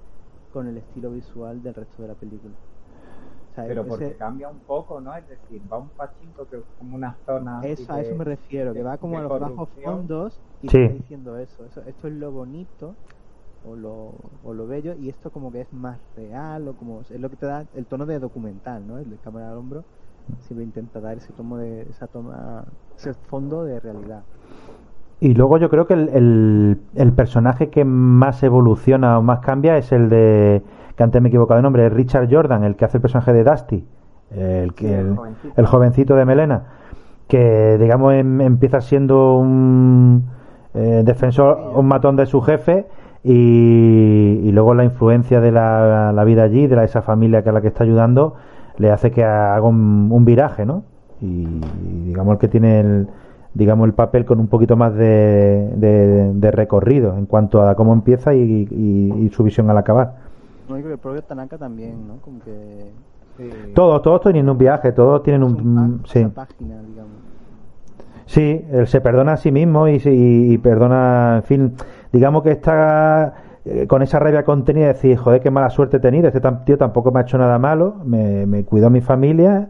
con 0.50 0.66
el 0.68 0.78
estilo 0.78 1.10
visual 1.10 1.62
del 1.62 1.74
resto 1.74 2.02
de 2.02 2.08
la 2.08 2.14
película. 2.14 2.54
O 2.54 3.54
sea, 3.54 3.64
Pero 3.66 3.82
ese- 3.82 3.88
porque 3.90 4.16
cambia 4.16 4.48
un 4.48 4.60
poco, 4.60 5.00
¿no? 5.00 5.14
Es 5.16 5.28
decir, 5.28 5.62
va 5.72 5.78
un 5.78 5.90
pachinko 5.90 6.46
que 6.48 6.56
es 6.58 6.64
como 6.76 6.96
una 6.96 7.16
zona. 7.24 7.60
eso, 7.64 7.92
a 7.92 8.00
eso 8.00 8.14
me 8.16 8.24
refiero, 8.24 8.72
que 8.74 8.82
va 8.82 8.98
como 8.98 9.18
a 9.18 9.22
los 9.22 9.40
bajos 9.40 9.68
fondos 9.82 10.40
y 10.60 10.68
Sí. 10.68 10.78
está 10.78 10.94
diciendo 10.94 11.38
eso. 11.38 11.64
eso. 11.64 11.80
Esto 11.82 12.08
es 12.08 12.14
lo 12.14 12.32
bonito 12.32 12.96
o 13.62 13.76
lo, 13.76 14.18
o 14.42 14.52
lo 14.52 14.66
bello 14.66 14.94
y 14.94 15.08
esto 15.08 15.30
como 15.30 15.50
que 15.52 15.62
es 15.62 15.72
más 15.72 15.98
real 16.16 16.68
o 16.68 16.74
como 16.74 17.00
es 17.02 17.10
lo 17.12 17.30
que 17.30 17.36
te 17.36 17.46
da 17.46 17.64
el 17.74 17.86
tono 17.86 18.06
de 18.06 18.18
documental, 18.18 18.86
¿no? 18.86 18.98
El 18.98 19.08
de 19.10 19.18
cámara 19.18 19.50
al 19.52 19.56
hombro 19.56 19.84
siempre 20.40 20.64
intenta 20.64 21.00
dar 21.00 21.16
ese 21.16 21.32
tono 21.32 21.56
de 21.56 21.82
esa 21.82 22.06
toma, 22.08 22.64
ese 22.96 23.14
fondo 23.14 23.64
de 23.64 23.80
realidad. 23.80 24.22
Y 25.20 25.34
luego 25.34 25.58
yo 25.58 25.70
creo 25.70 25.86
que 25.86 25.94
el, 25.94 26.78
el, 26.94 27.12
personaje 27.12 27.70
que 27.70 27.84
más 27.84 28.42
evoluciona 28.42 29.18
o 29.18 29.22
más 29.22 29.40
cambia 29.40 29.76
es 29.78 29.92
el 29.92 30.08
de, 30.08 30.62
que 30.96 31.02
antes 31.02 31.22
me 31.22 31.28
he 31.28 31.30
equivocado 31.30 31.56
de 31.58 31.62
nombre, 31.62 31.86
es 31.86 31.92
Richard 31.92 32.28
Jordan, 32.30 32.64
el 32.64 32.76
que 32.76 32.84
hace 32.84 32.98
el 32.98 33.02
personaje 33.02 33.32
de 33.32 33.44
Dusty, 33.44 33.86
el, 34.32 34.74
que, 34.74 35.00
el, 35.56 35.66
jovencito. 35.66 36.16
de 36.16 36.24
Melena, 36.24 36.64
que 37.28 37.78
digamos 37.78 38.14
em, 38.14 38.40
empieza 38.40 38.80
siendo 38.80 39.36
un 39.38 40.24
eh, 40.74 41.02
defensor, 41.04 41.58
un 41.74 41.86
matón 41.86 42.16
de 42.16 42.26
su 42.26 42.42
jefe 42.42 42.86
y, 43.22 44.50
luego 44.52 44.74
la 44.74 44.84
influencia 44.84 45.40
de 45.40 45.52
la, 45.52 46.12
la, 46.12 46.24
vida 46.24 46.42
allí, 46.42 46.66
de 46.66 46.76
la, 46.76 46.84
esa 46.84 47.00
familia 47.00 47.42
que 47.42 47.48
a 47.48 47.52
la 47.52 47.60
que 47.60 47.68
está 47.68 47.84
ayudando, 47.84 48.34
le 48.76 48.90
hace 48.90 49.10
que 49.10 49.24
haga 49.24 49.62
un, 49.62 50.24
viraje, 50.24 50.66
¿no? 50.66 50.84
Y, 51.24 52.06
digamos 52.06 52.38
que 52.38 52.48
tiene 52.48 52.80
el, 52.80 53.08
digamos 53.54 53.86
el 53.86 53.94
papel 53.94 54.24
con 54.24 54.40
un 54.40 54.48
poquito 54.48 54.76
más 54.76 54.94
de, 54.94 56.32
de, 56.34 56.50
recorrido 56.50 57.16
en 57.16 57.26
cuanto 57.26 57.66
a 57.66 57.74
cómo 57.74 57.92
empieza 57.92 58.34
y, 58.34 59.30
su 59.34 59.42
visión 59.42 59.70
al 59.70 59.78
acabar. 59.78 60.16
No, 60.68 60.76
que 60.76 60.92
el 60.92 60.98
propio 60.98 61.22
Tanaka 61.22 61.58
también, 61.58 62.06
¿no? 62.06 62.16
Como 62.16 62.40
que... 62.40 62.92
Todos, 63.74 64.00
todos 64.02 64.20
tienen 64.20 64.48
un 64.48 64.56
viaje, 64.56 64.92
todos 64.92 65.22
tienen 65.22 65.42
un... 65.42 66.02
sí. 66.06 66.24
Página, 66.26 66.80
digamos. 66.82 67.24
Sí, 68.26 68.64
él 68.70 68.86
se 68.86 69.00
perdona 69.00 69.34
a 69.34 69.36
sí 69.36 69.52
mismo 69.52 69.88
y, 69.88 70.00
y, 70.04 70.58
perdona, 70.58 71.36
en 71.36 71.42
fin, 71.42 71.74
digamos 72.12 72.42
que 72.42 72.52
está 72.52 73.34
eh, 73.64 73.86
con 73.86 74.02
esa 74.02 74.18
rabia 74.18 74.44
contenida, 74.44 74.88
decir, 74.88 75.16
joder, 75.16 75.40
qué 75.40 75.50
mala 75.50 75.70
suerte 75.70 75.98
he 75.98 76.00
tenido, 76.00 76.28
este 76.28 76.40
tío 76.64 76.78
tampoco 76.78 77.10
me 77.10 77.20
ha 77.20 77.22
hecho 77.22 77.38
nada 77.38 77.58
malo, 77.58 77.96
me, 78.04 78.46
me 78.46 78.64
cuidó 78.64 78.86
a 78.86 78.90
mi 78.90 79.00
familia, 79.00 79.68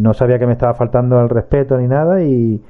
no 0.00 0.14
sabía 0.14 0.38
que 0.38 0.46
me 0.46 0.52
estaba 0.52 0.74
faltando 0.74 1.20
el 1.20 1.28
respeto 1.28 1.76
ni 1.78 1.86
nada 1.86 2.22
y, 2.22 2.62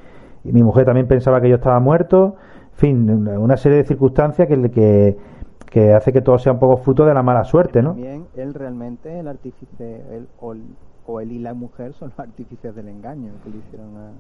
mi 0.43 0.63
mujer 0.63 0.87
también 0.87 1.07
pensaba 1.07 1.39
que 1.43 1.51
yo 1.51 1.57
estaba 1.57 1.79
muerto, 1.81 2.37
en 2.73 2.79
fin, 2.79 3.29
una 3.29 3.59
serie 3.59 3.77
de 3.77 3.85
circunstancias 3.85 4.49
que, 4.49 4.71
que, 4.71 5.19
que 5.67 5.93
hace 5.93 6.15
que 6.15 6.23
todo 6.23 6.39
sea 6.39 6.53
un 6.53 6.59
poco 6.59 6.79
fruto 6.79 7.05
de 7.05 7.13
la 7.13 7.23
mala 7.23 7.45
suerte, 7.45 7.83
¿no? 7.83 7.91
También 7.91 8.25
él 8.37 8.55
realmente, 8.55 9.21
el 9.21 9.29
artífice, 9.29 10.03
él, 10.11 10.29
o, 10.41 10.55
o 11.05 11.21
él 11.21 11.33
y 11.33 11.41
la 11.41 11.53
mujer 11.53 11.93
son 11.93 12.09
los 12.09 12.19
artífices 12.27 12.75
del 12.75 12.89
engaño 12.89 13.33
que 13.45 13.51
le 13.51 13.59
hicieron 13.59 13.97
a 13.99 14.13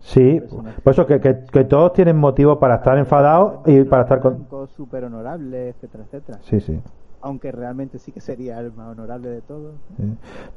Sí, 0.00 0.40
por 0.84 0.92
eso 0.92 1.04
que, 1.06 1.20
que, 1.20 1.64
todos 1.64 1.92
tienen 1.92 2.16
motivos 2.16 2.58
para 2.58 2.76
estar 2.76 2.96
enfadados 2.96 3.66
y 3.66 3.82
para 3.82 4.02
estar 4.02 4.20
con... 4.20 4.46
súper 4.76 5.04
honorable, 5.04 5.70
etcétera, 5.70 6.04
etcétera. 6.04 6.38
Sí, 6.42 6.60
sí. 6.60 6.80
Aunque 7.22 7.50
realmente 7.50 7.98
sí 7.98 8.12
que 8.12 8.20
sería 8.20 8.60
el 8.60 8.72
más 8.72 8.88
honorable 8.88 9.28
de 9.28 9.40
todos. 9.40 9.74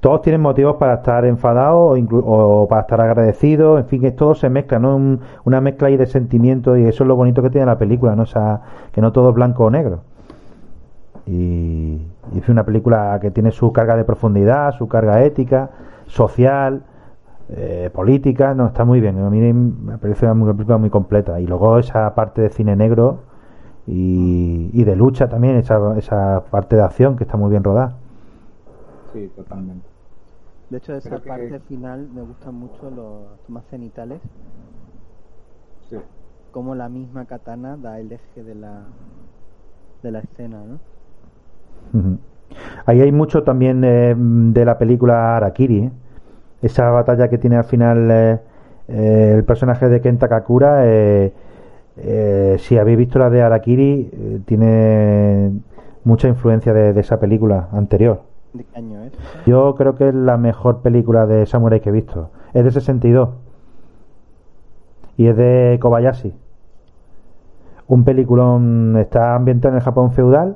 Todos 0.02 0.22
tienen 0.22 0.42
motivos 0.42 0.76
para 0.76 0.96
estar 0.96 1.26
enfadados 1.26 1.98
o, 1.98 2.16
o, 2.18 2.68
para 2.68 2.82
estar 2.82 3.02
agradecidos, 3.02 3.80
en 3.80 3.88
fin, 3.88 4.02
que 4.02 4.12
todo 4.12 4.36
se 4.36 4.50
mezcla, 4.50 4.78
¿no? 4.78 5.20
una 5.46 5.62
mezcla 5.62 5.88
ahí 5.88 5.98
de 5.98 6.06
sentimientos 6.06 6.78
y 6.78 6.84
eso 6.84 7.04
es 7.04 7.08
lo 7.08 7.16
bonito 7.16 7.42
que 7.42 7.50
tiene 7.50 7.66
la 7.66 7.80
película, 7.80 8.16
¿no? 8.16 8.24
O 8.24 8.28
sea, 8.28 8.62
que 8.92 9.02
no 9.02 9.12
todo 9.12 9.30
es 9.30 9.36
blanco 9.36 9.66
o 9.66 9.72
negro. 9.72 10.02
Y, 11.26 12.06
y 12.34 12.40
es 12.40 12.50
una 12.50 12.64
película 12.64 13.18
que 13.20 13.32
tiene 13.32 13.50
su 13.50 13.74
carga 13.74 13.96
de 13.96 14.04
profundidad, 14.04 14.74
su 14.74 14.88
carga 14.88 15.24
ética, 15.24 15.72
social, 16.06 16.84
eh, 17.52 17.90
política, 17.92 18.54
no, 18.54 18.68
está 18.68 18.86
muy 18.86 19.02
bien. 19.02 19.18
A 19.18 19.30
mí 19.30 19.54
me 19.54 19.98
parece 19.98 20.30
una 20.30 20.54
película 20.54 20.78
muy 20.78 20.90
completa. 20.90 21.40
Y 21.40 21.48
luego 21.48 21.80
esa 21.80 22.14
parte 22.14 22.42
de 22.42 22.50
cine 22.50 22.76
negro 22.76 23.24
y, 23.88 24.84
de 24.84 24.96
lucha 24.96 25.30
también, 25.30 25.56
esa, 25.56 25.98
esa 25.98 26.44
parte 26.52 26.76
de 26.76 26.84
acción 26.84 27.18
que 27.18 27.24
está 27.24 27.38
muy 27.38 27.50
bien 27.50 27.64
rodada. 27.64 27.98
Sí, 29.14 29.32
totalmente. 29.36 29.88
De 30.70 30.78
hecho, 30.78 30.96
esa 30.96 31.18
parte 31.18 31.60
final 31.62 32.08
me 32.14 32.22
gustan 32.22 32.54
mucho 32.54 32.92
los 32.92 33.40
tomas 33.48 33.66
cenitales. 33.66 34.22
Sí. 35.90 35.98
Como 36.52 36.76
la 36.76 36.88
misma 36.88 37.26
katana 37.26 37.78
da 37.78 38.00
el 38.00 38.12
eje 38.12 38.44
de 38.44 38.54
la, 38.54 38.84
de 40.04 40.12
la 40.12 40.20
escena, 40.20 40.64
¿no? 40.64 40.80
Ahí 42.86 43.02
hay 43.02 43.12
mucho 43.12 43.44
también 43.44 43.84
eh, 43.84 44.16
de 44.16 44.66
la 44.66 44.78
película 44.78 45.38
Arakiri, 45.38 45.78
¿eh? 45.86 45.92
Esa 46.62 46.90
batalla 46.90 47.30
que 47.30 47.38
tiene 47.38 47.56
al 47.56 47.64
final 47.64 48.10
eh, 48.12 48.40
eh, 48.88 49.34
el 49.36 49.44
personaje 49.44 49.88
de 49.90 50.02
Kenta 50.02 50.28
Kakura, 50.28 50.82
eh, 50.86 51.32
si 52.60 52.78
habéis 52.78 52.98
visto 52.98 53.20
la 53.20 53.30
de 53.30 53.42
Arakiri, 53.42 54.42
tiene 54.46 55.52
mucha 56.04 56.28
influencia 56.28 56.74
de, 56.74 56.98
esa 57.00 57.20
película 57.20 57.68
anterior. 57.74 58.22
¿De 58.54 58.64
qué 58.64 58.78
año 58.78 59.04
es? 59.04 59.14
Yo 59.46 59.76
creo 59.76 59.96
que 59.96 60.08
es 60.08 60.16
la 60.16 60.38
mejor 60.38 60.82
película 60.82 61.26
de 61.26 61.46
Samurai 61.46 61.82
que 61.82 61.90
he 61.90 61.92
visto. 61.92 62.32
Es 62.54 62.64
de 62.64 62.72
62. 62.72 63.30
Y 65.18 65.28
es 65.28 65.36
de 65.36 65.78
Kobayashi. 65.82 66.34
Un 67.88 68.06
peliculón 68.06 68.96
está 68.98 69.36
ambientado 69.36 69.74
en 69.74 69.80
el 69.80 69.84
Japón 69.84 70.14
feudal 70.14 70.56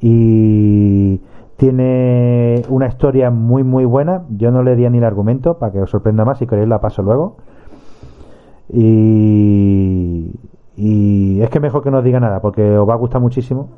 y 0.00 1.20
tiene 1.56 2.62
una 2.68 2.86
historia 2.86 3.30
muy 3.30 3.64
muy 3.64 3.84
buena. 3.84 4.24
Yo 4.30 4.50
no 4.50 4.62
le 4.62 4.76
di 4.76 4.88
ni 4.88 4.98
el 4.98 5.04
argumento 5.04 5.58
para 5.58 5.72
que 5.72 5.80
os 5.80 5.90
sorprenda 5.90 6.24
más. 6.24 6.38
Si 6.38 6.46
queréis 6.46 6.68
la 6.68 6.80
paso 6.80 7.02
luego. 7.02 7.36
Y, 8.68 10.32
y 10.76 11.40
es 11.40 11.50
que 11.50 11.60
mejor 11.60 11.82
que 11.82 11.90
no 11.90 11.98
os 11.98 12.04
diga 12.04 12.20
nada 12.20 12.40
porque 12.40 12.76
os 12.76 12.88
va 12.88 12.94
a 12.94 12.96
gustar 12.96 13.20
muchísimo. 13.20 13.68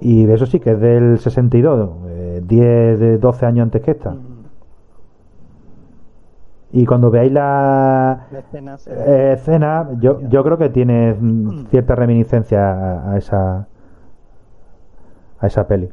Y 0.00 0.28
eso 0.30 0.46
sí 0.46 0.60
que 0.60 0.72
es 0.72 0.80
del 0.80 1.18
62, 1.18 1.90
eh, 2.06 2.42
10, 2.44 3.00
de 3.00 3.18
12 3.18 3.46
años 3.46 3.62
antes 3.64 3.82
que 3.82 3.92
esta. 3.92 4.14
Y 6.72 6.84
cuando 6.84 7.10
veáis 7.10 7.32
la, 7.32 8.26
eh, 8.86 9.32
escena, 9.34 9.88
yo, 9.98 10.20
yo 10.28 10.44
creo 10.44 10.58
que 10.58 10.68
tiene 10.68 11.16
cierta 11.70 11.94
reminiscencia 11.94 12.72
a, 12.72 13.12
a 13.12 13.16
esa 13.16 13.68
a 15.38 15.46
esa 15.46 15.66
peli. 15.66 15.88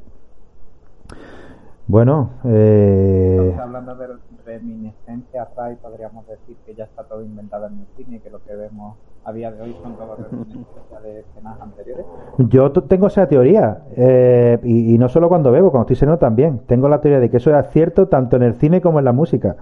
Bueno, 1.86 2.30
eh... 2.46 3.56
hablando 3.60 3.96
de 3.96 4.08
reminiscencia, 4.46 5.50
Ray, 5.56 5.76
podríamos 5.76 6.26
decir 6.28 6.56
que 6.66 6.76
ya 6.76 6.86
está 6.86 7.04
todo 7.04 7.22
inventado 7.22 7.68
en 7.68 7.80
el 7.80 7.88
cine 7.98 8.18
y 8.18 8.20
que 8.22 8.30
lo 8.30 8.42
que 8.42 8.56
vemos 8.56 8.96
a 9.26 9.34
día 9.34 9.52
de 9.52 9.62
hoy 9.62 9.76
son 9.84 9.98
todas 9.98 10.18
reminiscencias 10.20 11.04
de 11.04 11.20
escenas 11.20 11.60
anteriores. 11.60 12.06
Yo 12.38 12.72
tengo 12.72 13.08
esa 13.08 13.28
teoría, 13.28 13.84
eh, 13.98 14.60
y, 14.64 14.98
no 14.98 15.10
solo 15.10 15.28
cuando 15.28 15.52
bebo, 15.52 15.72
cuando 15.72 15.84
estoy 15.84 15.98
seno 15.98 16.18
también. 16.18 16.60
Tengo 16.68 16.88
la 16.88 17.02
teoría 17.02 17.20
de 17.20 17.30
que 17.30 17.38
eso 17.38 17.58
es 17.58 17.70
cierto 17.72 18.08
tanto 18.08 18.38
en 18.38 18.44
el 18.44 18.56
cine 18.56 18.80
como 18.80 19.00
en 19.00 19.06
la 19.06 19.12
música. 19.14 19.58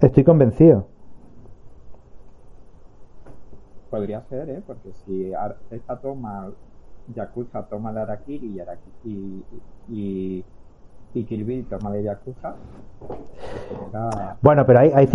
Estoy 0.00 0.24
convencido. 0.24 0.86
Podría 3.88 4.20
ser, 4.22 4.50
¿eh? 4.50 4.62
Porque 4.66 4.92
si 5.04 5.32
esta 5.70 5.96
toma 6.00 6.50
Yakuza 7.14 7.62
toma 7.62 7.92
de 7.92 8.00
Arakiri 8.00 8.60
y, 9.04 9.44
y, 9.88 10.44
y, 11.14 11.24
Kill 11.24 11.66
toma 11.68 11.90
de 11.90 12.02
Yakuza. 12.04 12.54
Bueno, 14.42 14.64
pero 14.66 14.78
hay, 14.78 14.92
hay, 14.94 15.08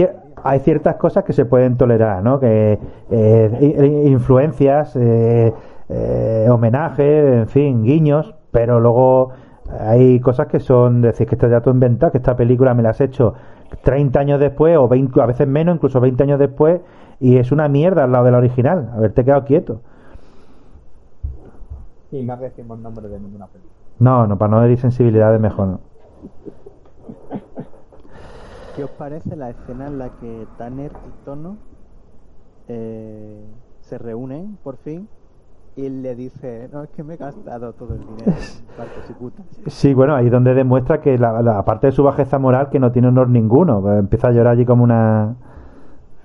hay, 0.43 0.59
ciertas 0.59 0.95
cosas 0.95 1.23
que 1.23 1.33
se 1.33 1.45
pueden 1.45 1.77
tolerar, 1.77 2.21
¿no? 2.23 2.39
Que 2.39 2.77
eh, 3.09 4.03
influencias, 4.05 4.95
eh, 4.95 5.53
eh, 5.89 6.47
homenajes, 6.49 7.33
en 7.33 7.47
fin, 7.47 7.83
guiños, 7.83 8.35
pero 8.51 8.79
luego 8.79 9.31
hay 9.79 10.19
cosas 10.19 10.47
que 10.47 10.59
son, 10.59 11.01
decir, 11.01 11.27
que 11.27 11.35
esto 11.35 11.47
ya 11.47 11.61
todo 11.61 11.73
inventado, 11.73 12.11
que 12.11 12.17
esta 12.17 12.35
película 12.35 12.73
me 12.73 12.83
la 12.83 12.89
has 12.89 13.01
hecho 13.01 13.33
30 13.83 14.19
años 14.19 14.39
después, 14.39 14.77
o 14.77 14.87
20, 14.87 15.21
a 15.21 15.25
veces 15.25 15.47
menos, 15.47 15.75
incluso 15.75 15.99
20 15.99 16.23
años 16.23 16.39
después, 16.39 16.81
y 17.19 17.37
es 17.37 17.51
una 17.51 17.67
mierda 17.67 18.03
al 18.03 18.11
lado 18.11 18.25
de 18.25 18.31
la 18.31 18.37
original, 18.37 18.89
haberte 18.93 19.23
quedado 19.23 19.45
quieto. 19.45 19.81
Y 22.15 22.23
no 22.23 22.37
decimos 22.37 22.79
nombre 22.79 23.09
de 23.09 23.19
ninguna 23.19 23.47
película. 23.47 23.73
No, 23.99 24.25
no, 24.25 24.37
para 24.37 24.51
no 24.51 24.63
herir 24.63 24.79
sensibilidades 24.79 25.39
mejor 25.39 25.67
no. 25.67 25.79
¿Qué 28.75 28.83
os 28.83 28.89
parece 28.91 29.35
la 29.35 29.49
escena 29.49 29.87
en 29.87 29.99
la 29.99 30.09
que 30.09 30.47
Tanner 30.57 30.91
y 30.91 31.25
Tono 31.25 31.57
eh, 32.67 33.45
se 33.81 33.97
reúnen 33.97 34.57
por 34.63 34.77
fin 34.77 35.07
y 35.75 35.85
él 35.85 36.03
le 36.03 36.15
dice, 36.15 36.69
no, 36.71 36.83
es 36.83 36.89
que 36.91 37.03
me 37.03 37.15
he 37.15 37.17
gastado 37.17 37.73
todo 37.73 37.95
el 37.95 37.99
dinero 37.99 38.31
en 38.31 39.69
Sí, 39.69 39.93
bueno, 39.93 40.15
ahí 40.15 40.29
donde 40.29 40.53
demuestra 40.53 41.01
que 41.01 41.17
la, 41.17 41.41
la, 41.41 41.59
aparte 41.59 41.87
de 41.87 41.91
su 41.91 42.03
bajeza 42.03 42.39
moral, 42.39 42.69
que 42.69 42.79
no 42.79 42.93
tiene 42.93 43.09
honor 43.09 43.29
ninguno, 43.29 43.81
pues 43.81 43.99
empieza 43.99 44.29
a 44.29 44.31
llorar 44.31 44.53
allí 44.53 44.65
como 44.65 44.85
una... 44.85 45.35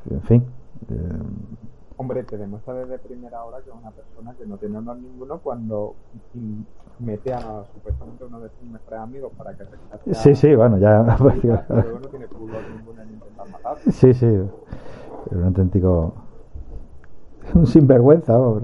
En 0.08 0.22
fin. 0.22 0.44
Eh, 0.88 0.94
Hombre, 2.00 2.24
te 2.24 2.38
demuestra 2.38 2.72
desde 2.72 2.98
primera 2.98 3.44
hora 3.44 3.58
que 3.58 3.68
es 3.68 3.76
una 3.76 3.90
persona 3.90 4.32
que 4.32 4.46
no 4.46 4.56
tiene 4.56 4.78
honor 4.78 4.96
ninguno 4.96 5.38
cuando 5.38 5.96
mete 6.98 7.30
a 7.30 7.62
supuestamente 7.74 8.24
uno 8.24 8.40
de 8.40 8.48
sus 8.48 8.62
mejores 8.62 9.00
amigos 9.00 9.32
para 9.36 9.54
que 9.54 9.64
rescate 9.64 10.14
Sí, 10.14 10.34
sí, 10.34 10.54
bueno, 10.54 10.78
ya. 10.78 11.02
no 11.02 11.30
tiene 12.08 12.26
culo 12.28 12.54
ninguno 12.74 13.02
en 13.02 13.10
intentar 13.10 13.50
matar. 13.50 13.76
Sí, 13.80 14.14
sí. 14.14 14.24
Es 14.24 15.32
un 15.32 15.44
auténtico. 15.44 16.14
Un 17.54 17.66
sinvergüenza, 17.66 18.34
vamos. 18.34 18.62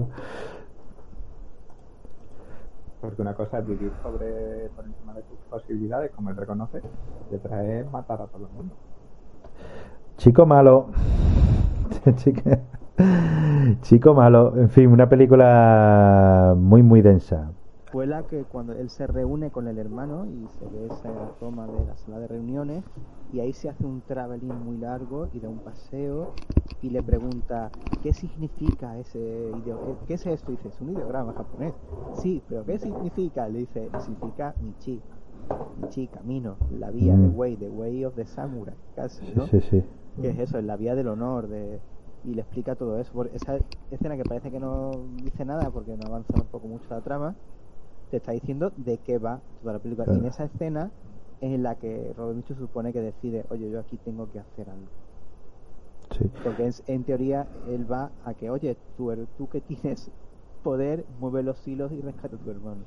Porque 3.01 3.21
una 3.21 3.35
cosa 3.35 3.59
es 3.59 3.67
vivir 3.67 3.91
sobre 4.01 4.69
por 4.75 4.83
encima 4.83 5.13
de 5.13 5.21
tus 5.21 5.37
posibilidades, 5.47 6.09
como 6.09 6.31
él 6.31 6.37
reconoce, 6.37 6.81
y 7.31 7.35
otra 7.35 7.63
es 7.63 7.91
matar 7.91 8.19
a 8.19 8.25
todo 8.25 8.47
el 8.47 8.51
mundo. 8.53 8.73
Chico 10.17 10.47
malo. 10.47 10.87
Chico. 12.15 12.41
Chico 13.81 14.13
malo, 14.13 14.57
en 14.57 14.69
fin, 14.69 14.87
una 14.87 15.07
película 15.07 16.55
muy, 16.57 16.83
muy 16.83 17.01
densa. 17.01 17.51
Fue 17.91 18.05
la 18.05 18.23
que 18.23 18.43
cuando 18.43 18.73
él 18.73 18.89
se 18.89 19.07
reúne 19.07 19.49
con 19.49 19.67
el 19.67 19.77
hermano 19.77 20.25
y 20.25 20.47
se 20.59 20.65
ve 20.65 20.87
esa 20.87 21.09
toma 21.39 21.67
de 21.67 21.85
la 21.85 21.95
sala 21.95 22.19
de 22.19 22.27
reuniones 22.27 22.83
y 23.31 23.39
ahí 23.39 23.53
se 23.53 23.69
hace 23.69 23.85
un 23.85 24.01
traveling 24.01 24.53
muy 24.65 24.77
largo 24.77 25.29
y 25.33 25.39
da 25.39 25.47
un 25.47 25.59
paseo 25.59 26.33
y 26.81 26.89
le 26.89 27.01
pregunta 27.01 27.71
¿qué 28.03 28.13
significa 28.13 28.97
ese 28.97 29.19
ideograma? 29.19 29.97
¿Qué 30.05 30.15
es 30.15 30.25
esto? 30.25 30.51
Y 30.51 30.55
dice, 30.55 30.69
es 30.69 30.81
un 30.81 30.91
ideograma 30.91 31.33
japonés. 31.33 31.73
Sí, 32.15 32.43
pero 32.49 32.65
¿qué 32.65 32.77
significa? 32.77 33.47
Le 33.47 33.59
dice, 33.59 33.89
significa 33.99 34.53
Michi. 34.61 35.01
Michi, 35.81 36.07
camino, 36.07 36.57
la 36.77 36.91
vía, 36.91 37.15
de 37.15 37.27
way, 37.27 37.55
the 37.55 37.69
way 37.69 38.03
of 38.03 38.15
the 38.15 38.25
samurai, 38.25 38.75
casi, 38.95 39.25
¿no? 39.35 39.45
Sí, 39.47 39.61
sí. 39.61 39.83
¿Qué 40.21 40.29
es 40.29 40.39
eso? 40.39 40.57
Es 40.57 40.65
la 40.65 40.75
vía 40.75 40.95
del 40.95 41.07
honor, 41.07 41.47
de 41.47 41.79
y 42.27 42.33
le 42.33 42.41
explica 42.41 42.75
todo 42.75 42.99
eso. 42.99 43.13
Por 43.13 43.27
esa 43.27 43.57
escena 43.89 44.17
que 44.17 44.23
parece 44.23 44.51
que 44.51 44.59
no 44.59 44.91
dice 45.23 45.45
nada 45.45 45.69
porque 45.71 45.95
no 45.95 46.07
avanza 46.07 46.33
un 46.35 46.47
poco 46.47 46.67
mucho 46.67 46.85
la 46.89 47.01
trama, 47.01 47.35
te 48.11 48.17
está 48.17 48.33
diciendo 48.33 48.71
de 48.75 48.97
qué 48.97 49.17
va 49.17 49.41
toda 49.61 49.73
la 49.73 49.79
película. 49.79 50.13
Y 50.13 50.17
en 50.17 50.25
esa 50.25 50.43
escena 50.43 50.91
es 51.39 51.53
en 51.53 51.63
la 51.63 51.75
que 51.75 52.13
Robert 52.17 52.35
Mitchum 52.35 52.57
supone 52.57 52.91
que 52.91 52.99
decide, 52.99 53.45
oye, 53.49 53.69
yo 53.69 53.79
aquí 53.79 53.97
tengo 53.97 54.29
que 54.29 54.39
hacer 54.39 54.69
algo. 54.69 54.87
Sí. 56.17 56.25
Porque 56.43 56.69
en 56.87 57.03
teoría 57.05 57.47
él 57.69 57.89
va 57.89 58.11
a 58.25 58.33
que, 58.33 58.49
oye, 58.49 58.75
tú, 58.97 59.13
tú 59.37 59.47
que 59.47 59.61
tienes 59.61 60.11
poder, 60.63 61.05
mueve 61.19 61.43
los 61.43 61.65
hilos 61.65 61.93
y 61.93 62.01
rescata 62.01 62.35
a 62.35 62.39
tu 62.39 62.51
hermano. 62.51 62.83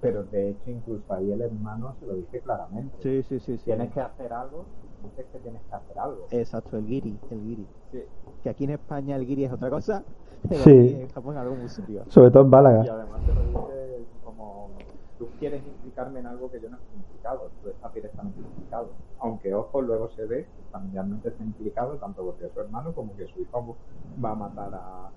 Pero 0.00 0.24
de 0.24 0.50
hecho, 0.50 0.70
incluso 0.70 1.12
ahí 1.14 1.30
el 1.30 1.42
hermano 1.42 1.94
se 2.00 2.06
lo 2.06 2.14
dice 2.16 2.40
claramente. 2.40 2.96
Sí, 3.02 3.22
sí, 3.22 3.38
sí. 3.38 3.56
sí. 3.56 3.64
Tienes 3.64 3.92
que 3.92 4.00
hacer 4.00 4.32
algo, 4.32 4.66
dices 5.02 5.26
que 5.32 5.38
tienes 5.38 5.62
que 5.68 5.74
hacer 5.74 5.98
algo. 5.98 6.26
Exacto, 6.30 6.76
el 6.76 6.86
guiri, 6.86 7.18
el 7.30 7.40
guiri. 7.42 7.66
Sí. 7.92 8.02
Que 8.42 8.50
aquí 8.50 8.64
en 8.64 8.70
España 8.70 9.16
el 9.16 9.26
guiri 9.26 9.44
es 9.44 9.52
otra 9.52 9.70
cosa, 9.70 10.02
pero 10.48 10.62
Sí. 10.62 10.70
aquí 10.70 11.02
en 11.02 11.08
Japón 11.10 11.34
es 11.36 11.40
algo 11.40 11.54
muy 11.56 11.68
serio. 11.68 12.04
Sobre 12.08 12.30
todo 12.30 12.42
en 12.44 12.50
Málaga. 12.50 12.84
Y 12.84 12.88
además 12.88 13.20
te 13.26 13.34
lo 13.34 13.40
dice 13.42 14.06
como 14.24 14.70
tú 15.18 15.28
quieres 15.38 15.62
implicarme 15.66 16.20
en 16.20 16.26
algo 16.26 16.50
que 16.50 16.60
yo 16.60 16.70
no 16.70 16.76
estoy 16.76 16.96
implicado, 16.96 17.50
tú 17.62 17.68
estás 17.68 17.92
directamente 17.92 18.40
implicado. 18.40 18.88
Aunque 19.18 19.52
ojo, 19.54 19.82
luego 19.82 20.08
se 20.10 20.24
ve 20.24 20.44
que 20.44 20.62
familiarmente 20.72 21.28
está 21.28 21.42
implicado 21.44 21.96
tanto 21.96 22.24
porque 22.24 22.48
su 22.48 22.60
hermano 22.60 22.92
como 22.94 23.14
que 23.16 23.26
su 23.26 23.40
hijo 23.42 23.76
va 24.24 24.30
a 24.30 24.34
matar 24.34 24.74
a, 24.74 25.10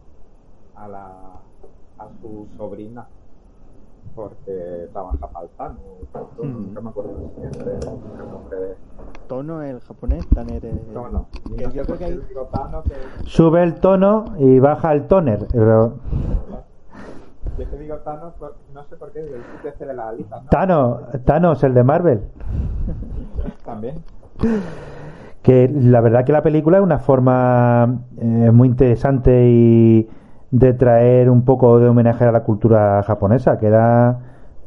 a 0.76 0.88
la 0.88 1.08
a 2.00 2.10
su 2.22 2.48
sobrina 2.58 3.08
porque 4.16 4.88
trabaja 4.92 5.18
para 5.28 5.46
el 5.46 5.52
Tano, 5.58 5.76
Mm. 6.42 6.68
nunca 6.68 6.82
me 6.82 6.90
acuerdo 6.90 7.12
siguiente 7.36 7.60
el 7.60 8.30
nombre 8.32 8.58
de 8.60 8.76
Tono 9.28 9.62
el 9.64 9.80
japonés, 9.82 10.28
Tanner 10.30 10.64
el... 10.66 10.80
Tono. 10.94 11.28
Que 11.58 11.64
no 11.66 11.72
yo 11.74 11.84
creo 11.86 11.98
que 11.98 12.06
hay... 12.06 12.18
digo 12.28 12.50
Tano, 12.52 12.84
que 12.84 12.92
Sube 13.28 13.64
el 13.64 13.76
tono 13.76 14.26
y 14.38 14.60
baja 14.60 14.92
el 14.94 15.08
toner. 15.08 15.48
Pero... 15.52 15.94
yo 17.58 17.68
te 17.68 17.78
digo 17.78 17.96
Thanos, 17.98 18.34
por- 18.36 18.56
no 18.74 18.84
sé 18.86 18.96
por 18.98 19.12
qué, 19.12 19.20
el 19.22 19.28
sitio 19.56 19.70
este 19.70 19.86
de 19.86 19.94
las 19.94 20.08
alitas, 20.08 20.44
¿no? 20.44 20.50
Thanos, 20.50 21.02
Thanos, 21.26 21.64
el 21.64 21.74
de 21.74 21.84
Marvel. 21.84 22.22
También. 23.66 23.96
que 25.42 25.70
la 25.74 26.02
verdad 26.02 26.26
que 26.26 26.32
la 26.32 26.42
película 26.42 26.78
es 26.78 26.84
una 26.84 27.00
forma 27.00 28.00
eh, 28.18 28.52
muy 28.52 28.68
interesante 28.68 29.48
y 29.50 30.10
de 30.54 30.74
traer 30.74 31.30
un 31.32 31.44
poco 31.46 31.80
de 31.80 31.90
homenaje 31.90 32.26
a 32.26 32.32
la 32.32 32.44
cultura 32.44 33.02
japonesa 33.04 33.58
queda 33.58 34.20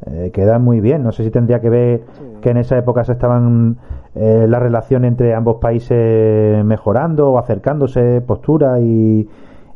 eh, 0.05 0.31
queda 0.33 0.59
muy 0.59 0.81
bien 0.81 1.01
no 1.01 1.11
sé 1.13 1.23
si 1.23 1.31
tendría 1.31 1.59
que 1.61 1.69
ver 1.69 2.01
Sí. 2.19 2.23
que 2.41 2.49
en 2.51 2.57
esa 2.57 2.77
época 2.77 3.03
se 3.05 3.13
estaban 3.13 3.77
eh, 4.13 4.45
la 4.49 4.59
relación 4.59 5.05
entre 5.05 5.33
ambos 5.33 5.57
países 5.61 6.63
mejorando 6.65 7.31
o 7.31 7.37
acercándose 7.39 8.21
postura 8.21 8.79
y 8.81 9.27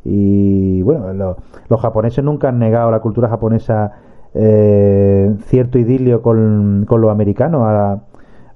y 0.04 0.82
bueno 0.82 1.14
lo- 1.14 1.38
los 1.70 1.80
japoneses 1.80 2.24
nunca 2.26 2.50
han 2.50 2.60
negado 2.60 2.92
la 2.92 3.00
cultura 3.00 3.30
japonesa 3.30 3.94
eh, 4.34 5.34
cierto 5.46 5.78
idilio 5.80 6.22
con, 6.22 6.86
con 6.88 7.00
los 7.02 7.10
americanos 7.12 7.62
a, 7.66 8.00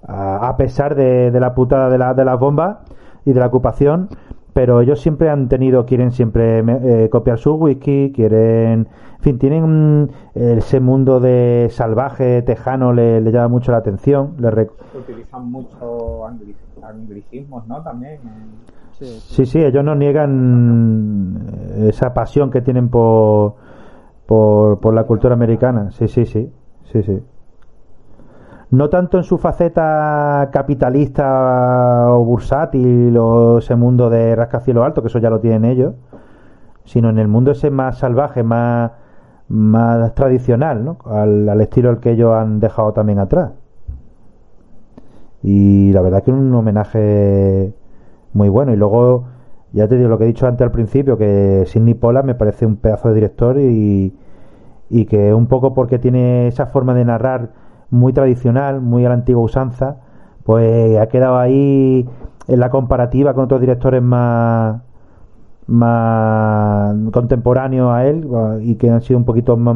a, 0.08 0.48
a 0.50 0.58
pesar 0.58 0.96
de, 0.96 1.32
de 1.32 1.40
la 1.40 1.54
putada 1.56 1.90
de, 1.90 1.98
la, 1.98 2.14
de 2.14 2.26
las 2.26 2.40
bombas 2.40 2.78
y 3.26 3.34
de 3.34 3.40
la 3.40 3.48
ocupación, 3.48 4.08
pero 4.56 4.80
ellos 4.80 5.02
siempre 5.02 5.30
han 5.30 5.50
tenido, 5.50 5.86
quieren 5.86 6.14
siempre 6.14 6.60
eh, 6.60 7.10
copiar 7.10 7.38
su 7.38 7.56
whisky, 7.56 8.14
quieren, 8.16 8.88
en 9.18 9.20
fin, 9.20 9.38
tienen 9.38 10.04
mm, 10.04 10.10
ese 10.34 10.80
mundo 10.80 11.20
de 11.20 11.68
salvaje, 11.72 12.42
tejano, 12.42 12.94
le, 12.94 13.20
le 13.20 13.32
llama 13.34 13.50
mucho 13.50 13.74
la 13.74 13.80
atención. 13.80 14.36
Le 14.40 14.50
rec- 14.50 14.72
Utilizan 14.98 15.52
mucho 15.52 16.26
angli- 16.26 16.56
anglicismos, 16.82 17.68
¿no? 17.68 17.84
También. 17.84 18.20
Sí, 18.98 19.06
sí. 19.06 19.36
sí, 19.36 19.46
sí, 19.46 19.60
ellos 19.60 19.84
no 19.84 19.94
niegan 19.94 21.38
eh, 21.76 21.88
esa 21.90 22.14
pasión 22.14 22.50
que 22.50 22.62
tienen 22.62 22.88
por, 22.88 23.56
por, 24.26 24.80
por 24.80 24.94
la 24.94 25.04
cultura 25.04 25.34
americana. 25.34 25.92
Sí, 25.92 26.08
sí, 26.08 26.26
sí, 26.26 26.50
sí, 26.94 27.04
sí. 27.04 27.20
No 28.76 28.90
tanto 28.90 29.18
en 29.18 29.24
su 29.24 29.38
faceta 29.38 30.50
capitalista 30.52 32.08
o 32.10 32.26
bursátil 32.26 33.16
o 33.18 33.60
ese 33.60 33.74
mundo 33.78 34.10
de 34.10 34.36
rascacielos 34.36 34.84
alto, 34.84 35.02
que 35.02 35.08
eso 35.08 35.20
ya 35.20 35.30
lo 35.30 35.40
tienen 35.40 35.64
ellos, 35.64 35.94
sino 36.84 37.10
en 37.10 37.18
el 37.18 37.30
mundo 37.30 37.52
ese 37.52 37.72
más 37.72 38.00
salvaje, 38.00 38.44
más, 38.44 38.92
más 39.48 40.14
tradicional, 40.14 40.84
¿no? 40.84 40.98
al, 41.06 41.62
estilo 41.62 42.02
que 42.02 42.12
ellos 42.12 42.34
han 42.36 42.60
dejado 42.60 42.92
también 42.92 43.20
atrás. 43.20 43.52
Y 45.42 45.94
la 45.94 46.02
verdad 46.02 46.22
que 46.24 46.32
un 46.32 46.54
homenaje 46.54 47.74
muy 48.34 48.50
bueno. 48.50 48.74
Y 48.74 48.76
luego, 48.76 49.24
ya 49.72 49.88
te 49.88 49.96
digo 49.96 50.10
lo 50.10 50.18
que 50.18 50.26
he 50.26 50.28
dicho 50.28 50.48
antes 50.48 50.66
al 50.66 50.72
principio, 50.72 51.18
que 51.18 51.64
Sidney 51.66 51.94
Pollack 51.94 52.26
me 52.26 52.36
parece 52.36 52.66
un 52.66 52.76
pedazo 52.76 53.08
de 53.08 53.16
director 53.16 53.58
y, 53.58 54.14
y 54.90 55.06
que 55.06 55.34
un 55.34 55.48
poco 55.48 55.74
porque 55.74 55.98
tiene 55.98 56.48
esa 56.48 56.66
forma 56.66 56.94
de 56.94 57.06
narrar 57.06 57.65
muy 57.90 58.14
tradicional, 58.14 58.82
muy 58.82 59.06
a 59.06 59.10
la 59.10 59.16
antigua 59.16 59.44
usanza, 59.44 59.98
pues 60.44 60.98
ha 60.98 61.08
quedado 61.08 61.38
ahí 61.38 62.08
en 62.48 62.60
la 62.60 62.70
comparativa 62.70 63.34
con 63.34 63.46
otros 63.46 63.60
directores 63.62 64.02
más 64.04 64.82
más 65.68 66.96
contemporáneos 67.12 67.92
a 67.92 68.06
él 68.06 68.28
y 68.62 68.76
que 68.76 68.90
han 68.92 69.02
sido 69.02 69.18
un 69.18 69.26
poquito 69.26 69.58
más 69.58 69.76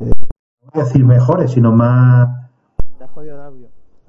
eh, 0.00 0.04
no 0.04 0.70
voy 0.72 0.82
a 0.82 0.84
decir 0.84 1.04
mejores 1.04 1.50
sino 1.50 1.72
más 1.72 2.28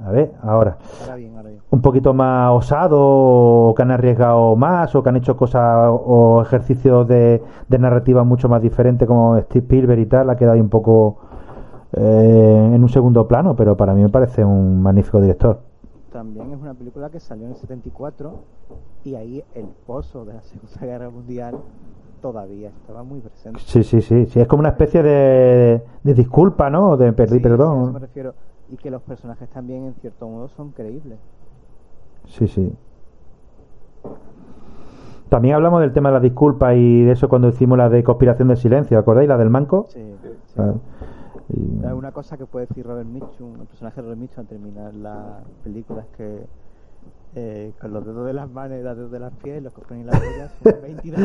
a 0.04 0.12
ver 0.12 0.32
ahora 0.44 0.78
Ahora 1.02 1.16
bien, 1.16 1.36
ahora 1.36 1.50
bien. 1.50 1.62
un 1.72 1.82
poquito 1.82 2.14
más 2.14 2.52
osado 2.52 2.98
o 3.00 3.74
que 3.76 3.82
han 3.82 3.90
arriesgado 3.92 4.56
más 4.56 4.94
o 4.96 5.02
que 5.04 5.10
han 5.10 5.16
hecho 5.16 5.36
cosas 5.38 5.90
o 5.92 6.42
ejercicios 6.44 7.08
de, 7.08 7.42
de 7.68 7.80
narrativa 7.80 8.24
mucho 8.24 8.48
más 8.50 8.62
diferentes 8.62 9.08
como 9.08 9.40
Steve 9.40 9.66
Spielberg 9.66 10.00
y 10.02 10.06
tal 10.06 10.30
ha 10.30 10.36
quedado 10.36 10.54
ahí 10.56 10.62
un 10.62 10.70
poco 10.70 11.18
eh, 11.94 12.72
en 12.74 12.82
un 12.82 12.90
segundo 12.90 13.28
plano 13.28 13.56
pero 13.56 13.76
para 13.76 13.94
mí 13.94 14.02
me 14.02 14.10
parece 14.10 14.44
un 14.46 14.82
magnífico 14.82 15.20
director 15.22 15.60
También 16.12 16.52
es 16.52 16.60
una 16.62 16.74
película 16.74 17.10
que 17.10 17.20
salió 17.20 17.46
en 17.46 17.52
el 17.52 17.58
74 17.58 18.34
y 19.04 19.16
ahí 19.16 19.44
el 19.56 19.66
pozo 19.86 20.26
de 20.26 20.34
la 20.36 20.42
Segunda 20.42 20.86
Guerra 20.86 21.10
Mundial 21.10 21.56
todavía 22.22 22.70
estaba 22.70 23.04
muy 23.04 23.20
presente. 23.20 23.60
sí 23.66 23.84
sí 23.84 24.02
sí 24.02 24.26
sí 24.28 24.40
es 24.40 24.48
como 24.48 24.60
una 24.62 24.70
especie 24.70 25.02
de, 25.04 25.82
de 26.04 26.14
disculpa 26.14 26.70
no 26.70 26.96
de 26.98 27.12
pedir 27.14 27.42
Sí, 27.42 27.42
sí, 27.42 27.46
a 27.48 27.56
eso 27.56 27.58
perdón 27.58 27.94
me 27.94 28.00
refiero. 28.00 28.34
Y 28.70 28.78
que 28.78 28.90
los 28.90 29.02
personajes 29.02 29.50
también, 29.50 29.84
en 29.86 29.94
cierto 29.96 30.30
modo, 30.30 30.48
son 30.48 30.72
creíbles. 30.72 31.20
sí 32.28 32.48
sí 32.48 32.72
también 35.30 35.56
hablamos 35.56 35.80
del 35.82 35.94
tema 35.94 36.10
de 36.10 36.14
la 36.16 36.20
disculpa 36.20 36.74
y 36.76 37.04
de 37.04 37.12
eso 37.14 37.30
cuando 37.30 37.48
hicimos 37.50 37.78
la 37.78 37.90
de 37.90 38.04
conspiración 38.04 38.50
del 38.50 38.58
silencio 38.58 39.00
¿acordáis? 39.00 39.30
la 39.30 39.38
del 39.38 39.50
manco 39.50 39.86
Sí, 39.90 40.00
sí. 40.22 40.30
Ah, 40.58 40.74
y- 41.54 41.86
Una 41.94 42.12
cosa 42.12 42.38
que 42.38 42.46
puede 42.46 42.66
decir 42.68 42.86
Robert 42.86 43.08
Mitchum, 43.08 43.60
el 43.62 43.68
personaje 43.68 43.98
de 43.98 44.02
Robert 44.04 44.20
Mitchum 44.22 44.40
al 44.42 44.48
terminar 44.48 44.94
la 44.94 45.40
película 45.64 46.02
es 46.02 46.08
que 46.18 46.46
eh, 47.36 47.74
con 47.80 47.94
los 47.94 48.06
dedos 48.06 48.26
de 48.26 48.34
las 48.34 48.50
manos 48.50 48.78
y 48.80 48.84
los 48.84 48.96
dedos 48.98 49.12
de 49.12 49.20
las 49.20 49.34
pies, 49.36 49.62
los 49.64 49.74
cojones 49.74 50.04
y 50.04 50.08
las 50.08 50.22
huellas 50.22 50.52
son 50.64 50.82
22. 50.82 51.20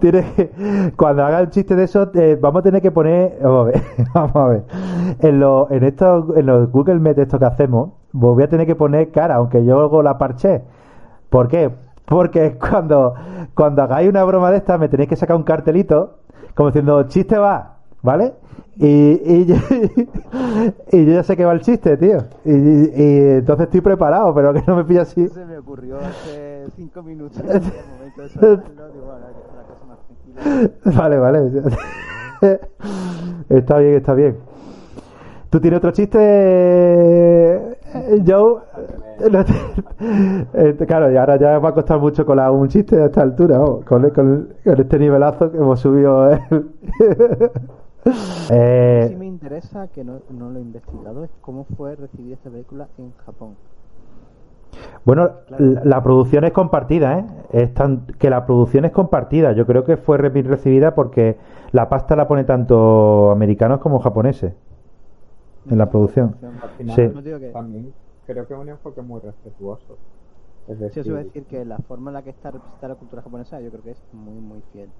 Tienes 0.00 0.26
que- 0.34 0.92
cuando 0.96 1.24
haga 1.24 1.40
un 1.42 1.50
chiste 1.50 1.74
de 1.74 1.84
eso, 1.84 2.10
eh, 2.14 2.38
vamos 2.40 2.60
a 2.60 2.62
tener 2.62 2.82
que 2.82 2.90
poner. 2.90 3.38
Vamos 3.42 3.60
a 3.68 3.70
ver. 3.70 3.82
Vamos 4.14 4.36
a 4.36 4.46
ver. 4.48 4.64
En, 5.20 5.40
los 5.40 5.70
en, 5.70 5.84
estos, 5.84 6.36
en 6.36 6.46
los 6.46 6.70
Google 6.70 6.98
Meet, 7.00 7.18
estos 7.18 7.38
que 7.40 7.46
hacemos, 7.46 7.90
voy 8.12 8.42
a 8.42 8.48
tener 8.48 8.66
que 8.66 8.76
poner 8.76 9.10
cara, 9.10 9.36
aunque 9.36 9.64
yo 9.64 9.76
luego 9.78 10.02
la 10.02 10.18
parché. 10.18 10.62
¿Por 11.30 11.48
qué? 11.48 11.70
Porque 12.06 12.56
cuando, 12.58 13.14
cuando 13.54 13.82
hagáis 13.82 14.08
una 14.08 14.24
broma 14.24 14.50
de 14.50 14.58
esta, 14.58 14.78
me 14.78 14.88
tenéis 14.88 15.08
que 15.08 15.16
sacar 15.16 15.36
un 15.36 15.42
cartelito, 15.42 16.18
como 16.54 16.68
diciendo, 16.70 17.02
chiste 17.08 17.36
va, 17.36 17.78
¿vale? 18.02 18.32
Y, 18.78 18.86
y, 19.24 19.46
yo, 19.46 19.54
y 20.92 21.06
yo 21.06 21.12
ya 21.14 21.22
sé 21.22 21.36
que 21.36 21.44
va 21.44 21.52
el 21.52 21.60
chiste, 21.62 21.96
tío. 21.96 22.18
Y, 22.44 22.52
y- 22.52 22.90
y 22.94 23.18
entonces 23.38 23.64
estoy 23.66 23.80
preparado, 23.80 24.34
pero 24.34 24.52
que 24.52 24.62
no 24.66 24.76
me 24.76 24.84
pilla 24.84 25.02
así. 25.02 25.26
Se 25.28 25.44
me 25.44 25.58
ocurrió 25.58 25.98
hace 25.98 26.66
5 26.76 27.02
minutos. 27.02 27.38
En 27.40 27.50
el 27.50 27.62
momento 27.62 28.22
de 28.22 28.28
soltarlo, 28.28 28.88
digo, 28.92 29.06
bueno, 29.06 29.26
la 29.56 29.62
cosa 29.64 29.84
más 29.86 29.98
tranquila. 30.06 31.00
Vale, 31.02 31.18
vale. 31.18 31.50
está 33.48 33.78
bien, 33.78 33.94
está 33.94 34.14
bien. 34.14 34.36
¿Tú 35.50 35.60
tienes 35.60 35.78
otro 35.78 35.90
chiste 35.92 36.18
yo. 38.24 38.62
claro, 40.86 41.10
y 41.10 41.16
ahora 41.16 41.36
ya 41.36 41.58
va 41.58 41.70
a 41.70 41.74
costar 41.74 41.98
mucho 41.98 42.26
colar 42.26 42.50
un 42.50 42.68
chiste 42.68 43.00
a 43.00 43.06
esta 43.06 43.22
altura, 43.22 43.58
con, 43.84 44.10
con, 44.10 44.54
este 44.64 44.98
nivelazo 44.98 45.50
que 45.50 45.58
hemos 45.58 45.80
subido. 45.80 46.30
eh, 48.50 49.06
sí 49.08 49.16
me 49.16 49.26
interesa, 49.26 49.88
que 49.88 50.04
no, 50.04 50.20
no 50.30 50.50
lo 50.50 50.58
he 50.58 50.62
investigado, 50.62 51.24
es 51.24 51.30
cómo 51.40 51.64
fue 51.76 51.96
recibida 51.96 52.34
esta 52.34 52.50
película 52.50 52.88
en 52.98 53.12
Japón. 53.24 53.56
Bueno, 55.04 55.30
la, 55.58 56.02
producción 56.02 56.44
es 56.44 56.52
compartida, 56.52 57.20
¿eh? 57.20 57.24
Es 57.52 57.72
tan, 57.72 58.06
que 58.18 58.28
la 58.28 58.44
producción 58.44 58.84
es 58.84 58.92
compartida. 58.92 59.52
Yo 59.52 59.64
creo 59.64 59.84
que 59.84 59.96
fue 59.96 60.18
recibida 60.18 60.94
porque 60.94 61.38
la 61.72 61.88
pasta 61.88 62.16
la 62.16 62.28
pone 62.28 62.44
tanto 62.44 63.30
americanos 63.30 63.80
como 63.80 64.00
japoneses 64.00 64.52
en 65.70 65.78
la 65.78 65.90
producción. 65.90 66.36
sí. 66.94 67.52
También 67.52 67.94
creo 68.26 68.46
que 68.46 68.54
es 68.54 68.60
un 68.60 68.68
enfoque 68.68 69.02
muy 69.02 69.20
respetuoso. 69.20 69.98
Es 70.68 70.80
decir, 70.80 71.04
sí, 71.04 71.10
eso 71.10 71.18
decir 71.18 71.44
que 71.46 71.64
la 71.64 71.78
forma 71.78 72.10
en 72.10 72.14
la 72.14 72.22
que 72.22 72.30
está 72.30 72.50
representada 72.50 72.94
la 72.94 72.98
cultura 72.98 73.22
japonesa 73.22 73.60
yo 73.60 73.70
creo 73.70 73.82
que 73.82 73.90
es 73.92 74.02
muy, 74.12 74.40
muy 74.40 74.60
fiel. 74.72 74.90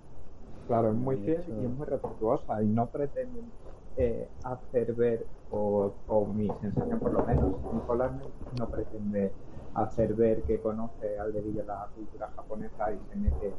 Claro, 0.68 0.90
es 0.90 0.94
muy 0.94 1.16
fiel 1.16 1.44
y 1.48 1.64
es 1.64 1.70
muy 1.70 1.86
respetuosa 1.86 2.62
y 2.62 2.66
no 2.66 2.86
pretenden 2.86 3.50
eh, 3.96 4.28
hacer 4.44 4.94
ver, 4.94 5.26
o, 5.50 5.92
o, 6.06 6.26
mi 6.26 6.48
sensación 6.60 6.98
por 6.98 7.12
lo 7.12 7.24
menos, 7.24 7.54
Nicolás 7.72 8.12
no 8.58 8.68
pretende 8.68 9.32
hacer 9.74 10.14
ver 10.14 10.42
que 10.42 10.60
conoce 10.60 11.18
al 11.18 11.32
dedillo 11.32 11.64
la 11.64 11.88
cultura 11.94 12.28
japonesa 12.34 12.92
y 12.92 12.98
se 13.08 13.16
mete 13.16 13.54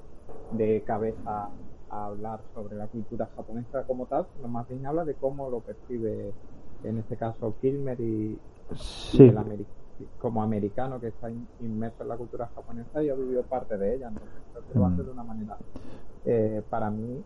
de 0.52 0.84
cabeza 0.84 1.50
a 1.90 2.06
hablar 2.06 2.42
sobre 2.54 2.76
la 2.76 2.88
cultura 2.88 3.30
japonesa 3.36 3.84
como 3.84 4.06
tal, 4.06 4.28
sino 4.36 4.48
más 4.48 4.68
bien 4.68 4.86
habla 4.86 5.06
de 5.06 5.16
cómo 5.16 5.50
lo 5.50 5.62
percibe, 5.62 6.34
en 6.84 6.98
este 7.00 7.16
caso, 7.18 7.54
Kilmer 7.62 8.00
y, 8.00 8.38
como 10.20 10.44
americano 10.44 11.00
que 11.00 11.08
está 11.08 11.30
inmerso 11.62 12.04
en 12.04 12.10
la 12.10 12.18
cultura 12.18 12.50
japonesa 12.54 13.02
y 13.02 13.10
ha 13.10 13.16
vivido 13.16 13.42
parte 13.44 13.78
de 13.78 13.96
ella. 13.96 14.10
Entonces, 14.10 14.32
creo 14.52 14.64
que 14.72 14.80
lo 14.80 14.86
hace 14.86 15.02
mm. 15.02 15.06
de 15.06 15.12
una 15.12 15.24
manera, 15.24 15.58
eh, 16.26 16.62
para 16.70 16.90
mí, 16.90 17.24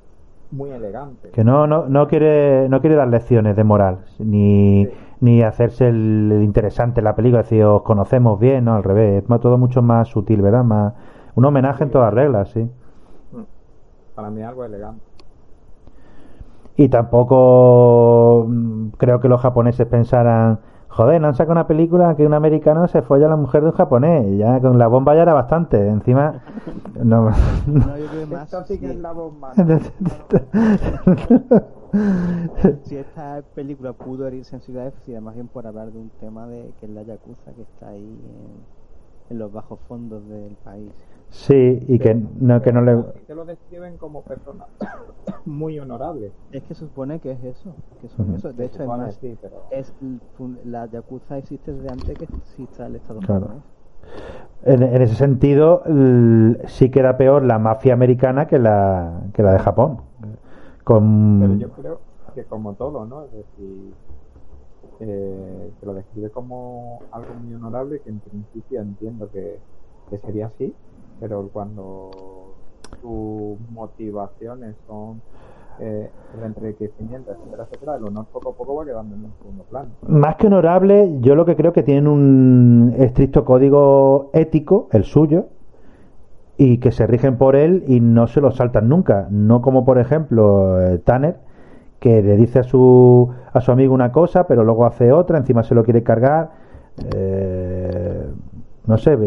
muy 0.52 0.70
elegante. 0.70 1.30
Que 1.30 1.44
no, 1.44 1.68
no, 1.68 1.88
no 1.88 2.08
quiere, 2.08 2.70
no 2.70 2.82
quiere 2.82 2.96
dar 2.96 3.08
lecciones 3.08 3.56
de 3.56 3.64
moral, 3.64 4.06
ni, 4.20 4.88
ni 5.20 5.42
hacerse 5.42 5.88
el, 5.88 6.42
interesante 6.44 7.02
la 7.02 7.16
película, 7.16 7.44
decir, 7.44 7.64
os 7.64 7.82
conocemos 7.84 8.40
bien, 8.40 8.66
no, 8.66 8.76
al 8.76 8.84
revés, 8.84 9.24
es 9.24 9.42
todo 9.42 9.58
mucho 9.58 9.82
más 9.82 10.10
sutil, 10.10 10.42
¿verdad? 10.42 10.64
Más, 10.64 10.94
un 11.36 11.46
homenaje 11.46 11.84
en 11.84 11.92
todas 11.92 12.14
reglas, 12.14 12.50
sí. 12.50 12.62
Mm. 13.32 13.44
Para 14.16 14.30
mí 14.30 14.42
algo 14.42 14.66
elegante. 14.66 15.11
Y 16.78 16.90
tampoco 16.90 18.46
mm, 18.48 18.90
creo 18.98 19.20
que 19.20 19.28
los 19.28 19.42
japoneses 19.42 19.86
pensaran, 19.88 20.60
joder, 20.88 21.22
no 21.22 21.28
han 21.28 21.36
sacado 21.36 21.54
una 21.54 21.68
película 21.68 22.16
que 22.16 22.26
un 22.26 22.34
americano 22.34 22.88
se 22.88 23.02
folla 23.02 23.28
a 23.28 23.30
la 23.30 23.36
mujer 23.36 23.62
de 23.62 23.68
un 23.68 23.74
japonés. 23.74 24.38
Ya 24.38 24.60
con 24.60 24.78
la 24.78 24.88
bomba 24.88 25.16
ya 25.16 25.24
era 25.24 25.34
bastante. 25.34 25.88
Encima. 25.88 26.42
No, 27.04 27.30
no. 27.68 27.96
Esto 28.42 28.64
sí 28.64 28.80
que 28.80 28.92
es 28.92 28.98
la 28.98 29.12
bomba. 29.12 29.54
si 32.84 32.96
esta 32.96 33.42
película 33.54 33.94
pudo 33.94 34.28
herir 34.28 34.46
sensibilidades, 34.46 34.94
si 35.06 35.12
más 35.20 35.36
bien 35.36 35.48
por 35.48 35.68
hablar 35.68 35.92
de 35.92 36.00
un 36.00 36.10
tema 36.20 36.48
de 36.48 36.72
que 36.80 36.86
es 36.86 36.92
la 36.92 37.04
Yakuza 37.04 37.52
que 37.54 37.64
está 37.64 37.90
ahí 37.90 38.18
en, 39.30 39.38
los 39.38 39.52
bajos 39.52 39.80
fondos 39.88 40.28
del 40.28 40.56
país. 40.64 40.92
Sí, 41.32 41.84
y 41.88 41.98
que 41.98 42.14
no, 42.14 42.62
que 42.62 42.72
no 42.72 42.82
le. 42.82 43.04
Que 43.26 43.34
lo 43.34 43.46
describen 43.46 43.98
como 43.98 44.22
persona 44.22 44.66
muy 45.46 45.80
honorable. 45.80 46.32
Es 46.52 46.64
que 46.64 46.76
supone 46.76 47.20
que 47.20 47.32
es 47.32 47.44
eso. 47.44 47.74
Que 48.02 48.08
son 48.10 48.36
eso. 48.36 48.54
De 48.54 48.66
hecho, 48.66 48.84
es, 49.06 49.20
es 49.72 49.94
la 50.66 50.86
Yakuza 50.88 51.38
existe 51.38 51.74
desde 51.74 51.90
antes 51.90 52.18
que 52.18 52.26
exista 52.26 52.86
el 52.86 52.98
Estado 52.98 53.20
claro. 53.22 53.48
En, 54.64 54.84
en, 54.84 55.02
ese 55.02 55.16
sentido, 55.16 55.84
sí 56.66 56.92
queda 56.92 57.18
peor 57.18 57.44
la 57.44 57.60
mafia 57.60 57.94
americana 57.94 58.48
que 58.48 58.60
la, 58.60 59.22
que 59.34 59.42
la 59.42 59.54
de 59.54 59.60
Japón. 59.60 60.02
Pero 60.86 61.56
yo 61.56 61.70
creo 61.70 62.00
que 62.36 62.44
como 62.44 62.74
todo, 62.74 63.06
¿no? 63.06 63.24
Es 63.26 63.32
decir, 63.32 63.94
eh, 65.00 65.72
que 65.80 65.86
lo 65.86 65.94
describe 65.94 66.30
como 66.30 67.00
algo 67.12 67.34
muy 67.36 67.54
honorable 67.54 68.00
que 68.02 68.10
en 68.10 68.20
principio 68.20 68.82
entiendo 68.82 69.30
que, 69.32 69.60
sería 70.18 70.48
así, 70.48 70.74
pero 71.22 71.48
cuando 71.54 72.10
tus 73.02 73.58
motivaciones 73.72 74.76
son 74.88 75.22
eh, 75.80 76.10
el 76.36 76.44
enriquecimiento, 76.44 77.32
etcétera, 77.32 77.64
etcétera, 77.64 77.96
el 77.96 78.04
honor 78.06 78.26
poco 78.34 78.50
a 78.50 78.54
poco 78.54 78.76
va 78.76 78.86
quedando 78.86 79.16
en 79.16 79.26
un 79.26 79.34
segundo 79.38 79.64
plano. 79.64 79.90
Más 80.08 80.36
que 80.36 80.48
honorable, 80.48 81.20
yo 81.22 81.36
lo 81.36 81.46
que 81.46 81.56
creo 81.56 81.72
que 81.72 81.84
tienen 81.84 82.08
un 82.08 82.94
estricto 82.98 83.46
código 83.46 84.32
ético, 84.34 84.90
el 84.92 85.04
suyo, 85.04 85.46
y 86.58 86.80
que 86.80 86.92
se 86.92 87.08
rigen 87.08 87.38
por 87.38 87.56
él 87.56 87.84
y 87.88 88.00
no 88.02 88.28
se 88.28 88.42
lo 88.42 88.52
saltan 88.52 88.90
nunca. 88.90 89.28
No 89.30 89.62
como, 89.62 89.86
por 89.86 90.00
ejemplo, 90.00 90.82
eh, 90.82 90.98
Tanner, 91.00 91.38
que 92.00 92.22
le 92.22 92.36
dice 92.36 92.60
a 92.60 92.64
su, 92.64 93.30
a 93.54 93.62
su 93.62 93.72
amigo 93.72 93.94
una 93.94 94.12
cosa, 94.12 94.48
pero 94.48 94.64
luego 94.64 94.86
hace 94.86 95.12
otra, 95.12 95.38
encima 95.38 95.64
se 95.64 95.76
lo 95.76 95.84
quiere 95.84 96.04
cargar. 96.04 96.52
Eh, 97.16 98.26
no 98.86 98.98
sé, 98.98 99.18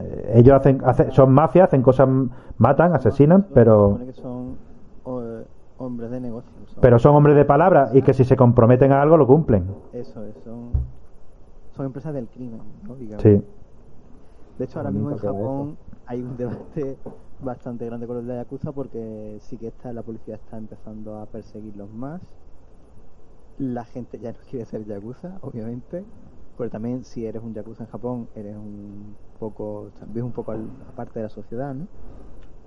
eh, 0.00 0.32
ellos 0.36 0.54
hacen, 0.54 1.12
son 1.12 1.32
mafias, 1.32 1.68
hacen 1.68 1.82
cosas, 1.82 2.08
matan, 2.58 2.94
asesinan, 2.94 3.46
pero. 3.52 3.98
son 4.14 4.56
hombres 5.82 6.10
de 6.10 6.20
negocio. 6.20 6.50
Pero 6.80 6.98
son 6.98 7.14
hombres 7.16 7.36
de 7.36 7.44
palabra 7.44 7.90
y 7.92 8.02
que 8.02 8.14
si 8.14 8.24
se 8.24 8.36
comprometen 8.36 8.92
a 8.92 9.02
algo 9.02 9.16
lo 9.16 9.26
cumplen. 9.26 9.66
Eso 9.92 10.24
es, 10.24 10.34
son, 10.44 10.70
son 11.74 11.86
empresas 11.86 12.14
del 12.14 12.28
crimen, 12.28 12.60
¿no? 12.86 12.96
Sí. 13.18 13.42
De 14.58 14.64
hecho, 14.64 14.78
ahora 14.78 14.90
mismo 14.90 15.10
en 15.10 15.18
Japón 15.18 15.76
hay 16.06 16.22
un 16.22 16.36
debate 16.36 16.96
bastante 17.42 17.86
grande 17.86 18.06
con 18.06 18.16
los 18.16 18.26
de 18.26 18.36
Yakuza 18.36 18.72
porque 18.72 19.38
sí 19.40 19.56
que 19.56 19.68
está, 19.68 19.92
la 19.92 20.02
policía 20.02 20.36
está 20.36 20.56
empezando 20.56 21.18
a 21.18 21.26
perseguirlos 21.26 21.90
más. 21.92 22.20
La 23.58 23.84
gente 23.84 24.18
ya 24.18 24.32
no 24.32 24.38
quiere 24.48 24.64
ser 24.64 24.84
Yakuza, 24.84 25.38
obviamente. 25.42 26.04
Pero 26.56 26.70
también 26.70 27.04
si 27.04 27.26
eres 27.26 27.42
un 27.42 27.54
Yakuza 27.54 27.84
en 27.84 27.90
Japón, 27.90 28.28
eres 28.36 28.56
un 28.56 29.16
poco, 29.38 29.90
también 29.98 30.26
un 30.26 30.32
poco 30.32 30.52
aparte 30.88 31.18
de 31.18 31.24
la 31.24 31.28
sociedad, 31.28 31.74
¿no? 31.74 31.86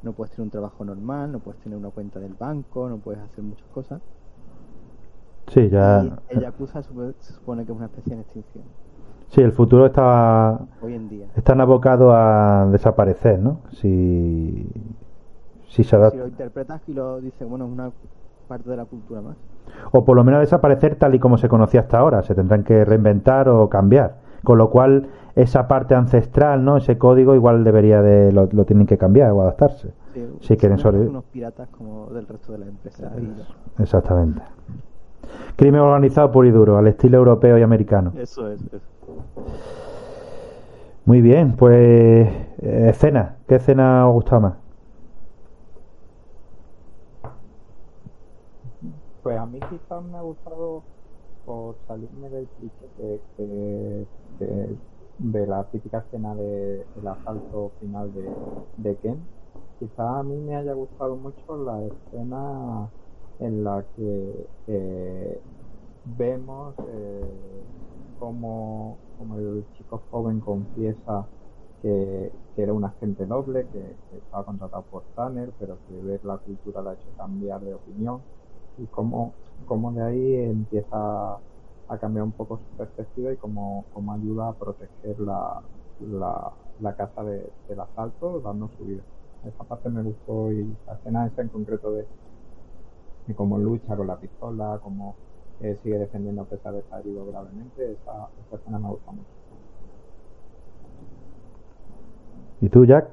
No 0.03 0.13
puedes 0.13 0.31
tener 0.31 0.45
un 0.45 0.51
trabajo 0.51 0.83
normal, 0.83 1.31
no 1.31 1.39
puedes 1.39 1.61
tener 1.61 1.77
una 1.77 1.89
cuenta 1.89 2.19
del 2.19 2.33
banco, 2.33 2.89
no 2.89 2.97
puedes 2.97 3.21
hacer 3.21 3.43
muchas 3.43 3.67
cosas. 3.69 4.01
Sí, 5.47 5.69
ya. 5.69 6.19
el 6.29 6.41
Yakuza 6.41 6.81
se 6.81 7.33
supone 7.33 7.65
que 7.65 7.71
es 7.71 7.77
una 7.77 7.85
especie 7.85 8.15
de 8.15 8.21
extinción. 8.21 8.65
Sí, 9.29 9.41
el 9.41 9.51
futuro 9.51 9.85
está. 9.85 10.59
Hoy 10.81 10.93
en 10.93 11.09
día. 11.09 11.27
Están 11.35 11.61
abocados 11.61 12.13
a 12.15 12.67
desaparecer, 12.71 13.39
¿no? 13.39 13.59
Si. 13.71 14.65
Si, 15.67 15.83
se 15.83 16.09
si 16.09 16.17
lo 16.17 16.27
interpretas 16.27 16.81
y 16.87 16.93
lo 16.93 17.19
dices, 17.19 17.47
bueno, 17.47 17.65
es 17.65 17.71
una 17.71 17.91
parte 18.45 18.69
de 18.69 18.77
la 18.77 18.85
cultura 18.85 19.21
más. 19.21 19.35
O 19.91 20.05
por 20.05 20.15
lo 20.15 20.23
menos 20.23 20.39
desaparecer 20.39 20.95
tal 20.95 21.15
y 21.15 21.19
como 21.19 21.37
se 21.37 21.49
conocía 21.49 21.81
hasta 21.81 21.99
ahora. 21.99 22.21
Se 22.21 22.35
tendrán 22.35 22.63
que 22.63 22.85
reinventar 22.85 23.49
o 23.49 23.69
cambiar. 23.69 24.17
Con 24.43 24.57
lo 24.57 24.69
cual, 24.69 25.07
esa 25.35 25.67
parte 25.67 25.95
ancestral, 25.95 26.63
¿no? 26.63 26.77
Ese 26.77 26.97
código 26.97 27.35
igual 27.35 27.63
debería 27.63 28.01
de. 28.01 28.31
Lo, 28.31 28.47
tienen 28.65 28.85
que 28.85 28.97
cambiar 28.97 29.31
o 29.31 29.41
adaptarse. 29.41 29.93
Sí, 30.13 30.25
si 30.41 30.57
quieren 30.57 30.77
sobrevivir. 30.77 31.09
unos 31.09 31.25
piratas 31.25 31.67
como 31.69 32.07
del 32.11 32.27
resto 32.27 32.53
de 32.53 32.59
la 32.59 32.65
empresa. 32.67 33.11
Exactamente. 33.79 34.41
Crimen 35.55 35.81
organizado 35.81 36.31
puro 36.31 36.47
y 36.47 36.51
duro, 36.51 36.77
al 36.77 36.87
estilo 36.87 37.17
europeo 37.17 37.57
y 37.57 37.63
americano. 37.63 38.13
Eso 38.15 38.49
es. 38.49 38.61
Eso. 38.61 38.79
Muy 41.05 41.21
bien, 41.21 41.55
pues 41.55 42.27
eh, 42.61 42.87
escena, 42.89 43.35
¿qué 43.47 43.55
escena 43.55 44.07
os 44.07 44.13
gusta 44.15 44.39
más? 44.39 44.53
Pues 49.25 49.39
a 49.39 49.45
mí 49.47 49.59
quizás 49.59 50.03
me 50.03 50.19
ha 50.19 50.21
gustado 50.21 50.83
por 51.45 51.79
salirme 51.87 52.29
del 52.29 52.47
cliché 52.49 52.85
de, 55.17 55.47
la 55.47 55.67
típica 55.71 55.97
escena 56.01 56.35
del 56.35 56.85
de, 56.93 57.09
asalto 57.09 57.71
final 57.79 58.13
de, 58.13 58.29
de 58.77 58.95
Ken. 58.99 59.27
Quizás 59.79 59.97
a 59.97 60.21
mí 60.21 60.37
me 60.37 60.55
haya 60.55 60.73
gustado 60.73 61.15
mucho 61.15 61.57
la 61.57 61.83
escena 61.87 62.91
en 63.39 63.63
la 63.63 63.83
que 63.95 64.47
eh, 64.67 65.41
vemos 66.03 66.75
eh, 66.87 67.63
como, 68.19 68.99
el 69.39 69.65
chico 69.73 70.03
joven 70.11 70.39
confiesa 70.39 71.27
que, 71.81 72.31
era 72.57 72.73
un 72.73 72.85
agente 72.85 73.25
noble, 73.25 73.67
que, 73.71 73.97
estaba 74.15 74.45
contratado 74.45 74.83
por 74.83 75.03
Tanner, 75.15 75.51
pero 75.57 75.79
que 75.87 75.93
ver 75.99 76.23
la 76.23 76.37
cultura 76.37 76.83
le 76.83 76.89
ha 76.91 76.93
hecho 76.93 77.09
cambiar 77.17 77.61
de 77.61 77.73
opinión 77.73 78.23
y 78.77 78.85
cómo, 78.87 79.33
cómo 79.65 79.91
de 79.91 80.03
ahí 80.03 80.35
empieza 80.35 81.39
a 81.87 81.97
cambiar 81.99 82.23
un 82.23 82.31
poco 82.31 82.57
su 82.57 82.77
perspectiva 82.77 83.31
y 83.31 83.37
cómo, 83.37 83.85
cómo 83.93 84.13
ayuda 84.13 84.49
a 84.49 84.53
proteger 84.53 85.19
la, 85.19 85.61
la, 86.79 86.95
casa 86.95 87.23
del 87.23 87.79
asalto 87.79 88.39
dando 88.41 88.69
su 88.77 88.85
vida. 88.85 89.03
Esa 89.45 89.63
parte 89.63 89.89
me 89.89 90.01
gustó 90.01 90.51
y 90.51 90.75
la 90.87 90.95
escena 90.95 91.27
esa 91.27 91.41
en 91.41 91.49
concreto 91.49 91.91
de, 91.91 92.07
de 93.27 93.35
cómo 93.35 93.57
lucha 93.57 93.95
con 93.95 94.07
la 94.07 94.17
pistola, 94.17 94.79
cómo 94.83 95.15
eh, 95.61 95.77
sigue 95.83 95.99
defendiendo 95.99 96.41
a 96.41 96.45
pesar 96.45 96.73
de 96.73 96.79
estar 96.79 96.99
herido 97.01 97.25
gravemente. 97.27 97.91
Esa, 97.91 98.29
esa 98.45 98.55
escena 98.55 98.79
me 98.79 98.89
gusta 98.89 99.11
mucho. 99.11 99.29
¿Y 102.61 102.69
tú, 102.69 102.85
Jack? 102.85 103.07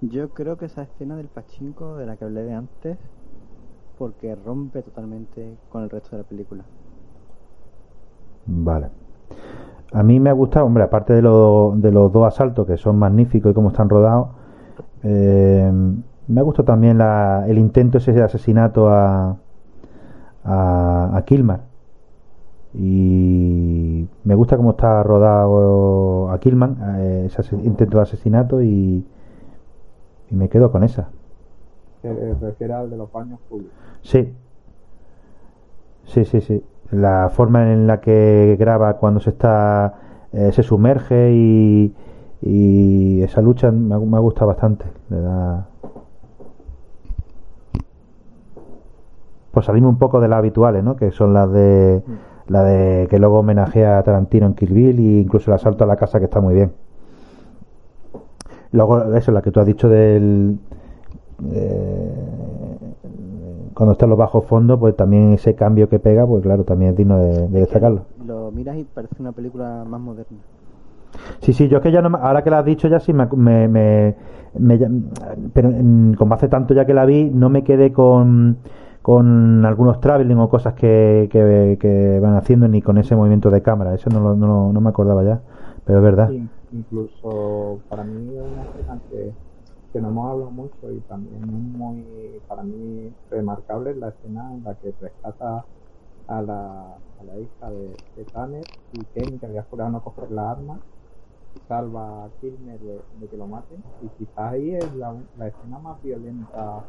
Yo 0.00 0.30
creo 0.30 0.56
que 0.56 0.64
esa 0.64 0.82
escena 0.82 1.16
del 1.16 1.28
pachinko 1.28 1.96
de 1.96 2.06
la 2.06 2.16
que 2.16 2.24
hablé 2.24 2.42
de 2.42 2.54
antes, 2.54 2.98
porque 4.00 4.34
rompe 4.34 4.80
totalmente 4.80 5.58
con 5.68 5.82
el 5.82 5.90
resto 5.90 6.16
de 6.16 6.22
la 6.22 6.24
película. 6.26 6.64
Vale. 8.46 8.86
A 9.92 10.02
mí 10.02 10.18
me 10.18 10.30
ha 10.30 10.32
gustado, 10.32 10.64
hombre, 10.64 10.84
aparte 10.84 11.12
de, 11.12 11.20
lo, 11.20 11.74
de 11.76 11.92
los 11.92 12.10
dos 12.10 12.26
asaltos 12.26 12.66
que 12.66 12.78
son 12.78 12.98
magníficos 12.98 13.50
y 13.50 13.54
cómo 13.54 13.68
están 13.68 13.90
rodados, 13.90 14.28
eh, 15.02 15.70
me 16.28 16.40
ha 16.40 16.42
gustado 16.42 16.64
también 16.64 16.96
la, 16.96 17.44
el 17.46 17.58
intento 17.58 17.98
ese 17.98 18.12
de 18.12 18.22
asesinato 18.22 18.88
a, 18.88 19.36
a, 20.44 21.10
a 21.14 21.22
Kilmar. 21.26 21.60
Y 22.72 24.08
me 24.24 24.34
gusta 24.34 24.56
cómo 24.56 24.70
está 24.70 25.02
rodado 25.02 26.30
a 26.30 26.38
Killman, 26.38 26.78
eh, 27.00 27.26
ese 27.26 27.54
intento 27.56 27.98
de 27.98 28.02
asesinato, 28.02 28.62
y, 28.62 29.04
y 30.30 30.34
me 30.34 30.48
quedo 30.48 30.72
con 30.72 30.84
esa. 30.84 31.10
Se 32.02 32.34
refiere 32.40 32.72
al 32.72 32.90
de 32.90 32.96
los 32.96 33.10
baños 33.12 33.38
públicos. 33.48 33.74
Sí. 34.02 34.32
Sí, 36.04 36.24
sí, 36.24 36.40
sí. 36.40 36.64
La 36.90 37.30
forma 37.30 37.72
en 37.72 37.86
la 37.86 38.00
que 38.00 38.56
graba 38.58 38.96
cuando 38.96 39.20
se 39.20 39.30
está 39.30 39.94
eh, 40.32 40.50
se 40.52 40.62
sumerge 40.62 41.32
y, 41.32 41.94
y 42.42 43.22
esa 43.22 43.40
lucha 43.40 43.70
me, 43.70 43.98
me 43.98 44.16
ha 44.16 44.20
gustado 44.20 44.48
bastante. 44.48 44.86
Le 45.08 45.20
da... 45.20 45.66
Pues 49.50 49.66
salimos 49.66 49.90
un 49.90 49.98
poco 49.98 50.20
de 50.20 50.28
las 50.28 50.38
habituales, 50.38 50.82
¿no? 50.82 50.96
Que 50.96 51.10
son 51.10 51.34
las 51.34 51.50
de 51.52 52.02
la 52.46 52.64
de 52.64 53.06
que 53.08 53.18
luego 53.18 53.40
homenajea 53.40 53.98
a 53.98 54.02
Tarantino 54.02 54.46
en 54.46 54.54
Kill 54.54 54.72
Bill 54.72 54.98
e 54.98 55.20
incluso 55.20 55.50
el 55.50 55.54
asalto 55.54 55.84
a 55.84 55.86
la 55.86 55.96
casa 55.96 56.18
que 56.18 56.24
está 56.24 56.40
muy 56.40 56.54
bien. 56.54 56.72
Luego 58.72 59.14
eso, 59.14 59.32
la 59.32 59.42
que 59.42 59.50
tú 59.50 59.60
has 59.60 59.66
dicho 59.66 59.88
del 59.88 60.58
cuando 63.74 63.92
está 63.92 64.04
en 64.06 64.10
los 64.10 64.18
bajos 64.18 64.44
fondos, 64.44 64.78
pues 64.78 64.94
también 64.96 65.32
ese 65.32 65.54
cambio 65.54 65.88
que 65.88 65.98
pega, 65.98 66.26
pues 66.26 66.42
claro, 66.42 66.64
también 66.64 66.90
es 66.92 66.96
digno 66.96 67.18
de, 67.18 67.48
de 67.48 67.60
destacarlo. 67.60 68.02
Lo 68.26 68.50
miras 68.50 68.76
y 68.76 68.84
parece 68.84 69.14
una 69.20 69.32
película 69.32 69.84
más 69.88 70.00
moderna. 70.00 70.36
Sí, 71.40 71.52
sí, 71.52 71.68
yo 71.68 71.78
es 71.78 71.82
que 71.82 71.90
ya 71.92 72.02
no, 72.02 72.10
me- 72.10 72.18
ahora 72.20 72.42
que 72.44 72.50
la 72.50 72.58
has 72.60 72.64
dicho 72.64 72.86
ya 72.88 73.00
sí 73.00 73.12
me, 73.12 73.26
me, 73.26 73.68
me- 73.68 74.14
pero 75.52 75.70
mm, 75.70 76.14
como 76.14 76.34
hace 76.34 76.48
tanto 76.48 76.74
ya 76.74 76.84
que 76.84 76.94
la 76.94 77.04
vi, 77.04 77.30
no 77.30 77.48
me 77.48 77.64
quedé 77.64 77.92
con, 77.92 78.58
con 79.02 79.64
algunos 79.64 80.00
traveling 80.00 80.38
o 80.38 80.48
cosas 80.48 80.74
que, 80.74 81.28
que, 81.30 81.78
que 81.80 82.20
van 82.20 82.36
haciendo 82.36 82.68
ni 82.68 82.82
con 82.82 82.98
ese 82.98 83.16
movimiento 83.16 83.50
de 83.50 83.62
cámara, 83.62 83.94
eso 83.94 84.10
no, 84.10 84.20
lo- 84.20 84.36
no, 84.36 84.46
lo- 84.46 84.72
no 84.72 84.80
me 84.80 84.88
acordaba 84.90 85.24
ya, 85.24 85.40
pero 85.84 85.98
es 85.98 86.04
verdad. 86.04 86.30
In- 86.30 86.50
incluso 86.72 87.78
para 87.88 88.04
mí 88.04 88.28
es 88.36 88.42
una 88.42 89.00
que, 89.10 89.32
que 89.92 90.00
no 90.00 90.08
hemos 90.08 90.30
hablado 90.30 90.50
mucho 90.50 90.92
y 90.92 91.00
también 91.00 91.36
es 91.42 91.50
muy, 91.50 92.40
para 92.46 92.62
mí, 92.62 93.12
remarcable 93.28 93.90
es 93.90 93.96
la 93.96 94.08
escena 94.10 94.54
en 94.54 94.62
la 94.64 94.74
que 94.76 94.94
rescata 95.00 95.64
a 96.28 96.42
la, 96.42 96.94
a 97.18 97.24
la 97.24 97.38
hija 97.40 97.70
de, 97.70 97.98
de 98.16 98.24
Tanner 98.26 98.66
y 98.92 99.04
Ken, 99.06 99.38
que 99.40 99.46
había 99.46 99.64
jurado 99.64 99.90
no 99.90 100.00
coger 100.02 100.30
la 100.30 100.50
arma, 100.50 100.80
salva 101.66 102.24
a 102.24 102.30
Kilmer 102.40 102.78
de, 102.80 103.00
de 103.14 103.28
que 103.28 103.36
lo 103.36 103.46
maten 103.46 103.82
y 104.02 104.08
quizás 104.10 104.52
ahí 104.52 104.74
es 104.74 104.94
la, 104.94 105.14
la 105.36 105.48
escena 105.48 105.78
más 105.78 106.00
violenta 106.02 106.84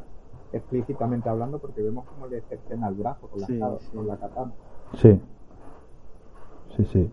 explícitamente 0.53 1.29
hablando 1.29 1.59
porque 1.59 1.81
vemos 1.81 2.05
cómo 2.05 2.27
le 2.27 2.41
cercena 2.41 2.87
el 2.89 2.95
brazo 2.95 3.27
con 3.27 3.41
la, 3.41 3.47
Sí, 3.47 3.59
sí. 3.79 3.95
con 3.95 4.07
la 4.07 4.17
katana. 4.17 4.51
Sí. 4.95 5.19
Sí, 6.77 6.85
sí. 6.85 7.11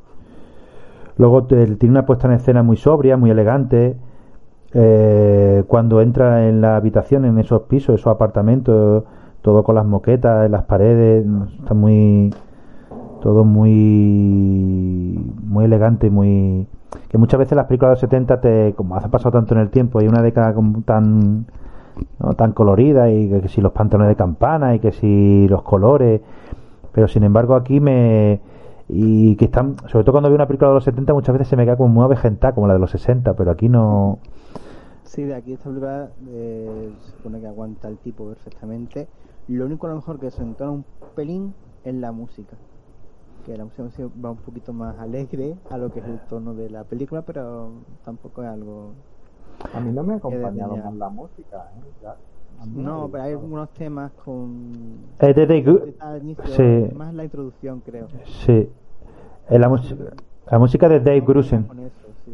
Luego 1.16 1.45
te- 1.47 1.76
tiene 1.76 1.93
una 1.93 2.07
puesta 2.07 2.26
en 2.28 2.34
escena 2.34 2.62
muy 2.62 2.76
sobria, 2.76 3.16
muy 3.16 3.30
elegante. 3.30 3.97
Eh, 4.75 5.64
cuando 5.66 6.01
entra 6.03 6.49
en 6.49 6.61
la 6.61 6.77
habitación, 6.77 7.25
en 7.25 7.39
esos 7.39 7.62
pisos, 7.62 7.95
esos 8.01 8.12
apartamentos, 8.12 9.05
todo 9.43 9.64
con 9.64 9.75
las 9.75 9.87
moquetas 9.87 10.51
las 10.51 10.64
paredes, 10.64 11.27
está 11.61 11.75
muy. 11.75 12.35
Todo 13.21 13.45
muy. 13.45 15.19
Muy 15.45 15.64
elegante, 15.64 16.11
muy. 16.11 16.66
Que 17.09 17.19
muchas 17.19 17.39
veces 17.39 17.57
las 17.57 17.66
películas 17.66 17.91
de 17.91 17.93
los 17.95 18.01
70, 18.01 18.41
te, 18.41 18.75
como 18.77 18.97
hace 18.97 19.09
pasado 19.09 19.33
tanto 19.33 19.55
en 19.55 19.61
el 19.61 19.71
tiempo, 19.71 19.99
hay 19.99 20.09
una 20.09 20.23
década 20.23 20.55
como 20.55 20.83
tan. 20.83 21.47
¿no? 22.21 22.35
tan 22.35 22.53
colorida 22.53 23.11
y 23.11 23.29
que, 23.29 23.41
que 23.41 23.49
si 23.49 23.61
los 23.61 23.73
pantalones 23.73 24.11
de 24.11 24.16
campana 24.16 24.75
y 24.75 24.79
que 24.79 24.93
si 24.93 25.49
los 25.49 25.62
colores 25.62 26.21
pero 26.93 27.09
sin 27.09 27.25
embargo 27.25 27.55
aquí 27.55 27.81
me 27.81 28.41
y 28.89 29.37
que 29.37 29.47
están 29.47 29.77
sobre 29.89 30.05
todo 30.05 30.12
cuando 30.12 30.29
veo 30.29 30.37
una 30.37 30.47
película 30.47 30.69
de 30.69 30.75
los 30.75 30.85
70 30.85 31.12
muchas 31.12 31.33
veces 31.33 31.49
se 31.49 31.57
me 31.57 31.64
queda 31.64 31.77
como 31.77 31.89
muy 31.89 32.05
avejentada 32.05 32.55
como 32.55 32.66
la 32.66 32.75
de 32.75 32.81
los 32.81 32.91
60 32.91 33.35
pero 33.35 33.51
aquí 33.51 33.69
no 33.69 34.19
Sí, 35.09 35.25
de 35.25 35.35
aquí 35.35 35.55
esta 35.55 35.65
película 35.65 36.11
eh, 36.29 36.95
se 37.01 37.13
supone 37.13 37.41
que 37.41 37.47
aguanta 37.47 37.89
el 37.89 37.97
tipo 37.97 38.29
perfectamente. 38.29 39.09
Lo 39.49 39.65
único 39.65 39.87
a 39.87 39.91
lo 39.91 39.97
mejor 39.97 40.21
que 40.21 40.31
se 40.31 40.43
entona 40.43 40.71
un 40.71 40.85
pelín 41.15 41.55
es 41.83 41.95
la 41.95 42.13
música. 42.13 42.59
Que 43.47 43.57
la 43.57 43.65
música 43.65 43.89
va 44.23 44.31
un 44.33 44.37
poquito 44.37 44.75
más 44.75 44.99
alegre 44.99 45.57
a 45.71 45.79
lo 45.79 45.91
que 45.91 46.01
es 46.01 46.07
el 46.07 46.19
tono 46.29 46.53
de 46.55 46.69
la 46.69 46.85
película, 46.85 47.23
pero 47.23 47.83
tampoco 48.05 48.43
es 48.43 48.49
algo... 48.51 48.95
A 49.73 49.81
mí 49.81 49.91
no 49.93 50.05
me 50.05 50.13
ha 50.13 50.17
acompañado 50.17 50.77
más 50.77 50.95
la 50.95 51.09
música, 51.09 51.71
¿eh? 51.77 51.91
Ya, 52.03 52.17
No, 52.75 53.09
pero 53.11 53.25
hay 53.25 53.33
algunos 53.33 53.73
temas 53.73 54.13
con... 54.13 54.99
Eh, 55.21 55.33
de- 55.33 55.47
de- 55.47 55.63
inicio, 56.19 56.45
sí. 56.49 56.95
Más 56.95 57.15
la 57.15 57.25
introducción, 57.25 57.81
creo. 57.81 58.09
sí 58.45 58.69
la, 59.51 59.69
la 60.51 60.59
música 60.59 60.89
de 60.89 61.01
Dave 61.01 61.21
Grusin 61.21 61.63
Con 61.65 61.79
eso, 61.81 62.09
sí. 62.25 62.33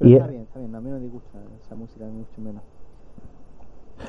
Y- 0.00 0.14
está 0.14 0.26
bien. 0.26 0.47
A 0.78 0.80
mí 0.80 0.90
no 0.90 0.96
me 0.96 1.02
disgusta 1.02 1.38
esa 1.64 1.74
música, 1.74 2.04
ni 2.04 2.12
mucho 2.12 2.40
menos. 2.40 2.62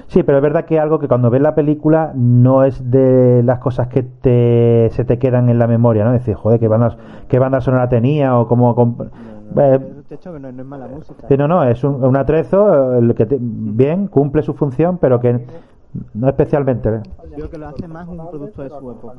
sí 0.08 0.22
pero 0.22 0.38
es 0.38 0.44
verdad 0.44 0.66
que 0.66 0.80
algo 0.80 1.00
que 1.00 1.08
cuando 1.08 1.32
ves 1.32 1.42
la 1.42 1.56
película 1.56 2.12
no 2.16 2.64
es 2.64 2.92
de 2.92 3.42
las 3.44 3.58
cosas 3.58 3.88
que 3.88 4.04
te, 4.04 4.90
se 4.92 5.04
te 5.04 5.18
quedan 5.18 5.50
en 5.50 5.58
la 5.58 5.66
memoria 5.66 6.04
no 6.06 6.12
decir 6.12 6.36
joder 6.36 6.60
qué 6.60 6.68
banda 6.68 6.96
qué 7.28 7.40
banda 7.40 7.60
sonora 7.60 7.90
tenía 7.90 8.38
o 8.38 8.48
cómo 8.48 8.76
No, 8.76 8.86
no, 9.56 9.62
Eh, 9.64 9.80
no, 9.80 10.40
no 10.40 10.50
es 10.62 10.66
mala 10.66 10.88
música. 10.88 11.28
Sí, 11.28 11.38
no, 11.38 11.48
no, 11.48 11.64
es 11.64 11.84
un, 11.84 12.04
un 12.04 12.16
atrezo 12.16 12.94
el 12.96 13.16
que 13.16 13.26
te- 13.26 13.40
bien 13.42 14.08
cumple 14.08 14.44
su 14.44 14.54
función, 14.54 15.00
pero 15.00 15.20
que 15.20 15.44
no 16.14 16.30
especialmente. 16.30 16.88
¿eh? 16.90 17.02
Creo 17.36 17.50
que 17.50 17.58
lo 17.58 17.68
hace 17.68 17.88
más 17.88 18.08
un 18.08 18.18
producto 18.30 18.62
de 18.62 18.70
su 18.70 18.92
época. 18.92 19.14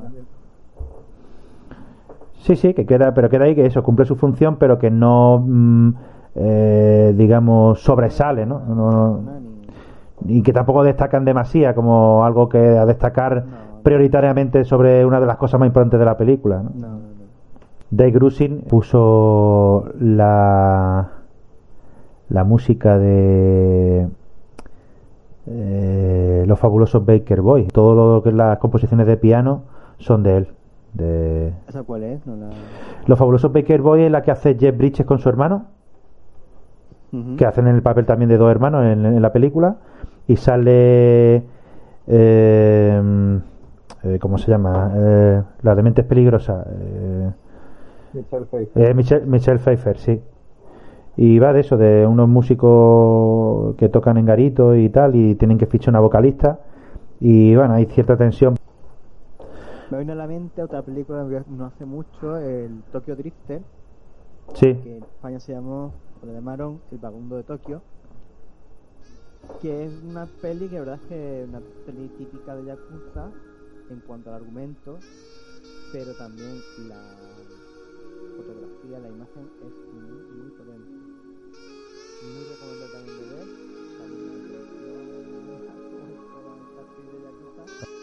Sí, 2.43 2.57
sí, 2.57 2.75
que 2.75 2.87
queda, 2.87 3.13
pero 3.13 3.29
queda 3.29 3.45
ahí 3.45 3.55
que 3.55 3.67
eso 3.67 3.83
cumple 3.83 4.07
su 4.07 4.17
función, 4.17 4.57
pero 4.57 4.79
que 4.79 4.91
no, 4.91 5.45
mm, 5.47 5.93
eh, 6.35 7.15
digamos, 7.17 7.81
sobresale, 7.83 8.47
¿no? 8.47 8.61
No- 8.61 9.41
y 10.27 10.43
que 10.43 10.53
tampoco 10.53 10.85
destacan 10.85 11.25
demasiado 11.25 11.75
como 11.75 12.25
algo 12.25 12.49
que 12.49 12.59
a 12.59 12.85
destacar 12.85 13.45
prioritariamente 13.83 14.65
sobre 14.65 15.05
una 15.07 15.19
de 15.19 15.27
las 15.27 15.37
cosas 15.39 15.59
más 15.59 15.67
importantes 15.69 15.99
de 15.99 16.05
la 16.05 16.17
película. 16.19 16.63
Dave 17.91 18.11
Grusin 18.11 18.61
puso 18.69 19.87
la 19.99 21.09
la 22.29 22.45
música 22.45 22.99
de 22.99 24.09
eh, 25.47 26.45
los 26.47 26.59
fabulosos 26.59 27.05
Baker 27.05 27.41
Boys. 27.41 27.69
Todo 27.69 28.15
lo 28.17 28.23
que 28.23 28.31
las 28.33 28.59
composiciones 28.59 29.07
de 29.07 29.17
piano 29.17 29.63
son 29.99 30.23
de 30.23 30.37
él. 30.37 30.49
De 30.93 31.53
¿Esa 31.69 31.83
cuál 31.83 32.03
es? 32.05 32.25
No 32.27 32.37
la... 32.37 32.51
los 33.07 33.19
fabulosos 33.19 33.53
Baker 33.53 33.81
Boys 33.81 34.05
es 34.05 34.13
la 34.13 34.23
que 34.23 34.31
hace 34.31 34.57
Jeff 34.59 34.77
Bridges 34.77 35.07
con 35.07 35.19
su 35.19 35.29
hermano, 35.29 35.67
Que 37.37 37.45
hacen 37.45 37.67
el 37.67 37.83
papel 37.83 38.07
también 38.07 38.29
de 38.29 38.39
dos 38.39 38.51
hermanos 38.51 38.85
en, 38.85 39.05
en 39.05 39.21
la 39.21 39.33
película 39.33 39.77
y 40.29 40.37
sale 40.37 41.43
eh, 42.07 43.41
eh, 44.03 44.19
¿cómo 44.19 44.39
se 44.39 44.51
llama? 44.51 44.93
Eh, 44.97 45.43
la 45.63 45.75
de 45.75 45.83
mentes 45.83 46.05
peligrosas. 46.05 46.67
Eh, 46.71 47.31
Michelle 48.15 48.47
Pfeiffer. 48.47 48.83
Eh, 48.91 48.95
Michelle, 48.95 49.27
Michelle 49.27 49.59
Pfeiffer, 49.59 49.99
sí. 49.99 50.21
Y 51.17 51.39
va 51.39 51.53
de 51.53 51.61
eso, 51.61 51.77
de 51.77 52.07
unos 52.07 52.29
músicos 52.29 53.75
que 53.77 53.89
tocan 53.89 54.17
en 54.17 54.25
garito 54.25 54.75
y 54.75 54.89
tal, 54.89 55.15
y 55.15 55.35
tienen 55.35 55.59
que 55.59 55.67
fichar 55.67 55.93
una 55.93 56.01
vocalista. 56.01 56.61
Y 57.21 57.55
bueno, 57.55 57.75
hay 57.75 57.87
cierta 57.87 58.17
tensión. 58.17 58.55
Me 59.91 59.99
viene 59.99 60.13
a 60.13 60.17
la 60.17 60.27
mente 60.27 60.63
otra 60.63 60.83
película 60.83 61.27
que 61.29 61.43
no 61.51 61.67
hace 61.67 61.85
mucho, 61.85 62.37
el 62.37 62.83
Tokyo 62.93 63.17
Drifter, 63.17 63.61
Sí, 64.55 64.75
que 64.75 64.97
en 64.97 65.03
España 65.03 65.41
se 65.41 65.53
llamó, 65.53 65.93
lo 66.23 66.33
llamaron 66.33 66.81
El 66.91 66.99
Vagundo 66.99 67.37
de 67.37 67.45
Tokio, 67.45 67.83
que 69.61 69.85
es 69.85 69.93
una 70.03 70.27
peli 70.27 70.69
que 70.69 70.79
verdad 70.79 70.99
es 71.03 71.09
que 71.09 71.45
una 71.49 71.61
peli 71.87 72.09
típica 72.19 72.55
de 72.57 72.65
Yakuza 72.67 73.31
en 73.91 74.01
cuanto 74.01 74.31
al 74.31 74.37
argumento, 74.37 74.99
pero 75.93 76.15
también 76.15 76.61
la 76.89 77.03
fotografía, 78.37 78.99
la 79.01 79.09
imagen 79.09 79.51
es 79.65 79.73
muy, 79.93 80.21
muy 80.39 80.51
potente. 80.53 80.91
Muy 82.23 82.45
recomendable 82.45 82.93
también 82.93 83.19
de 83.19 83.25
ver, 83.35 83.47
también 83.99 84.41
la 85.67 85.75
de 87.13 87.23
Yakuza. 87.23 88.00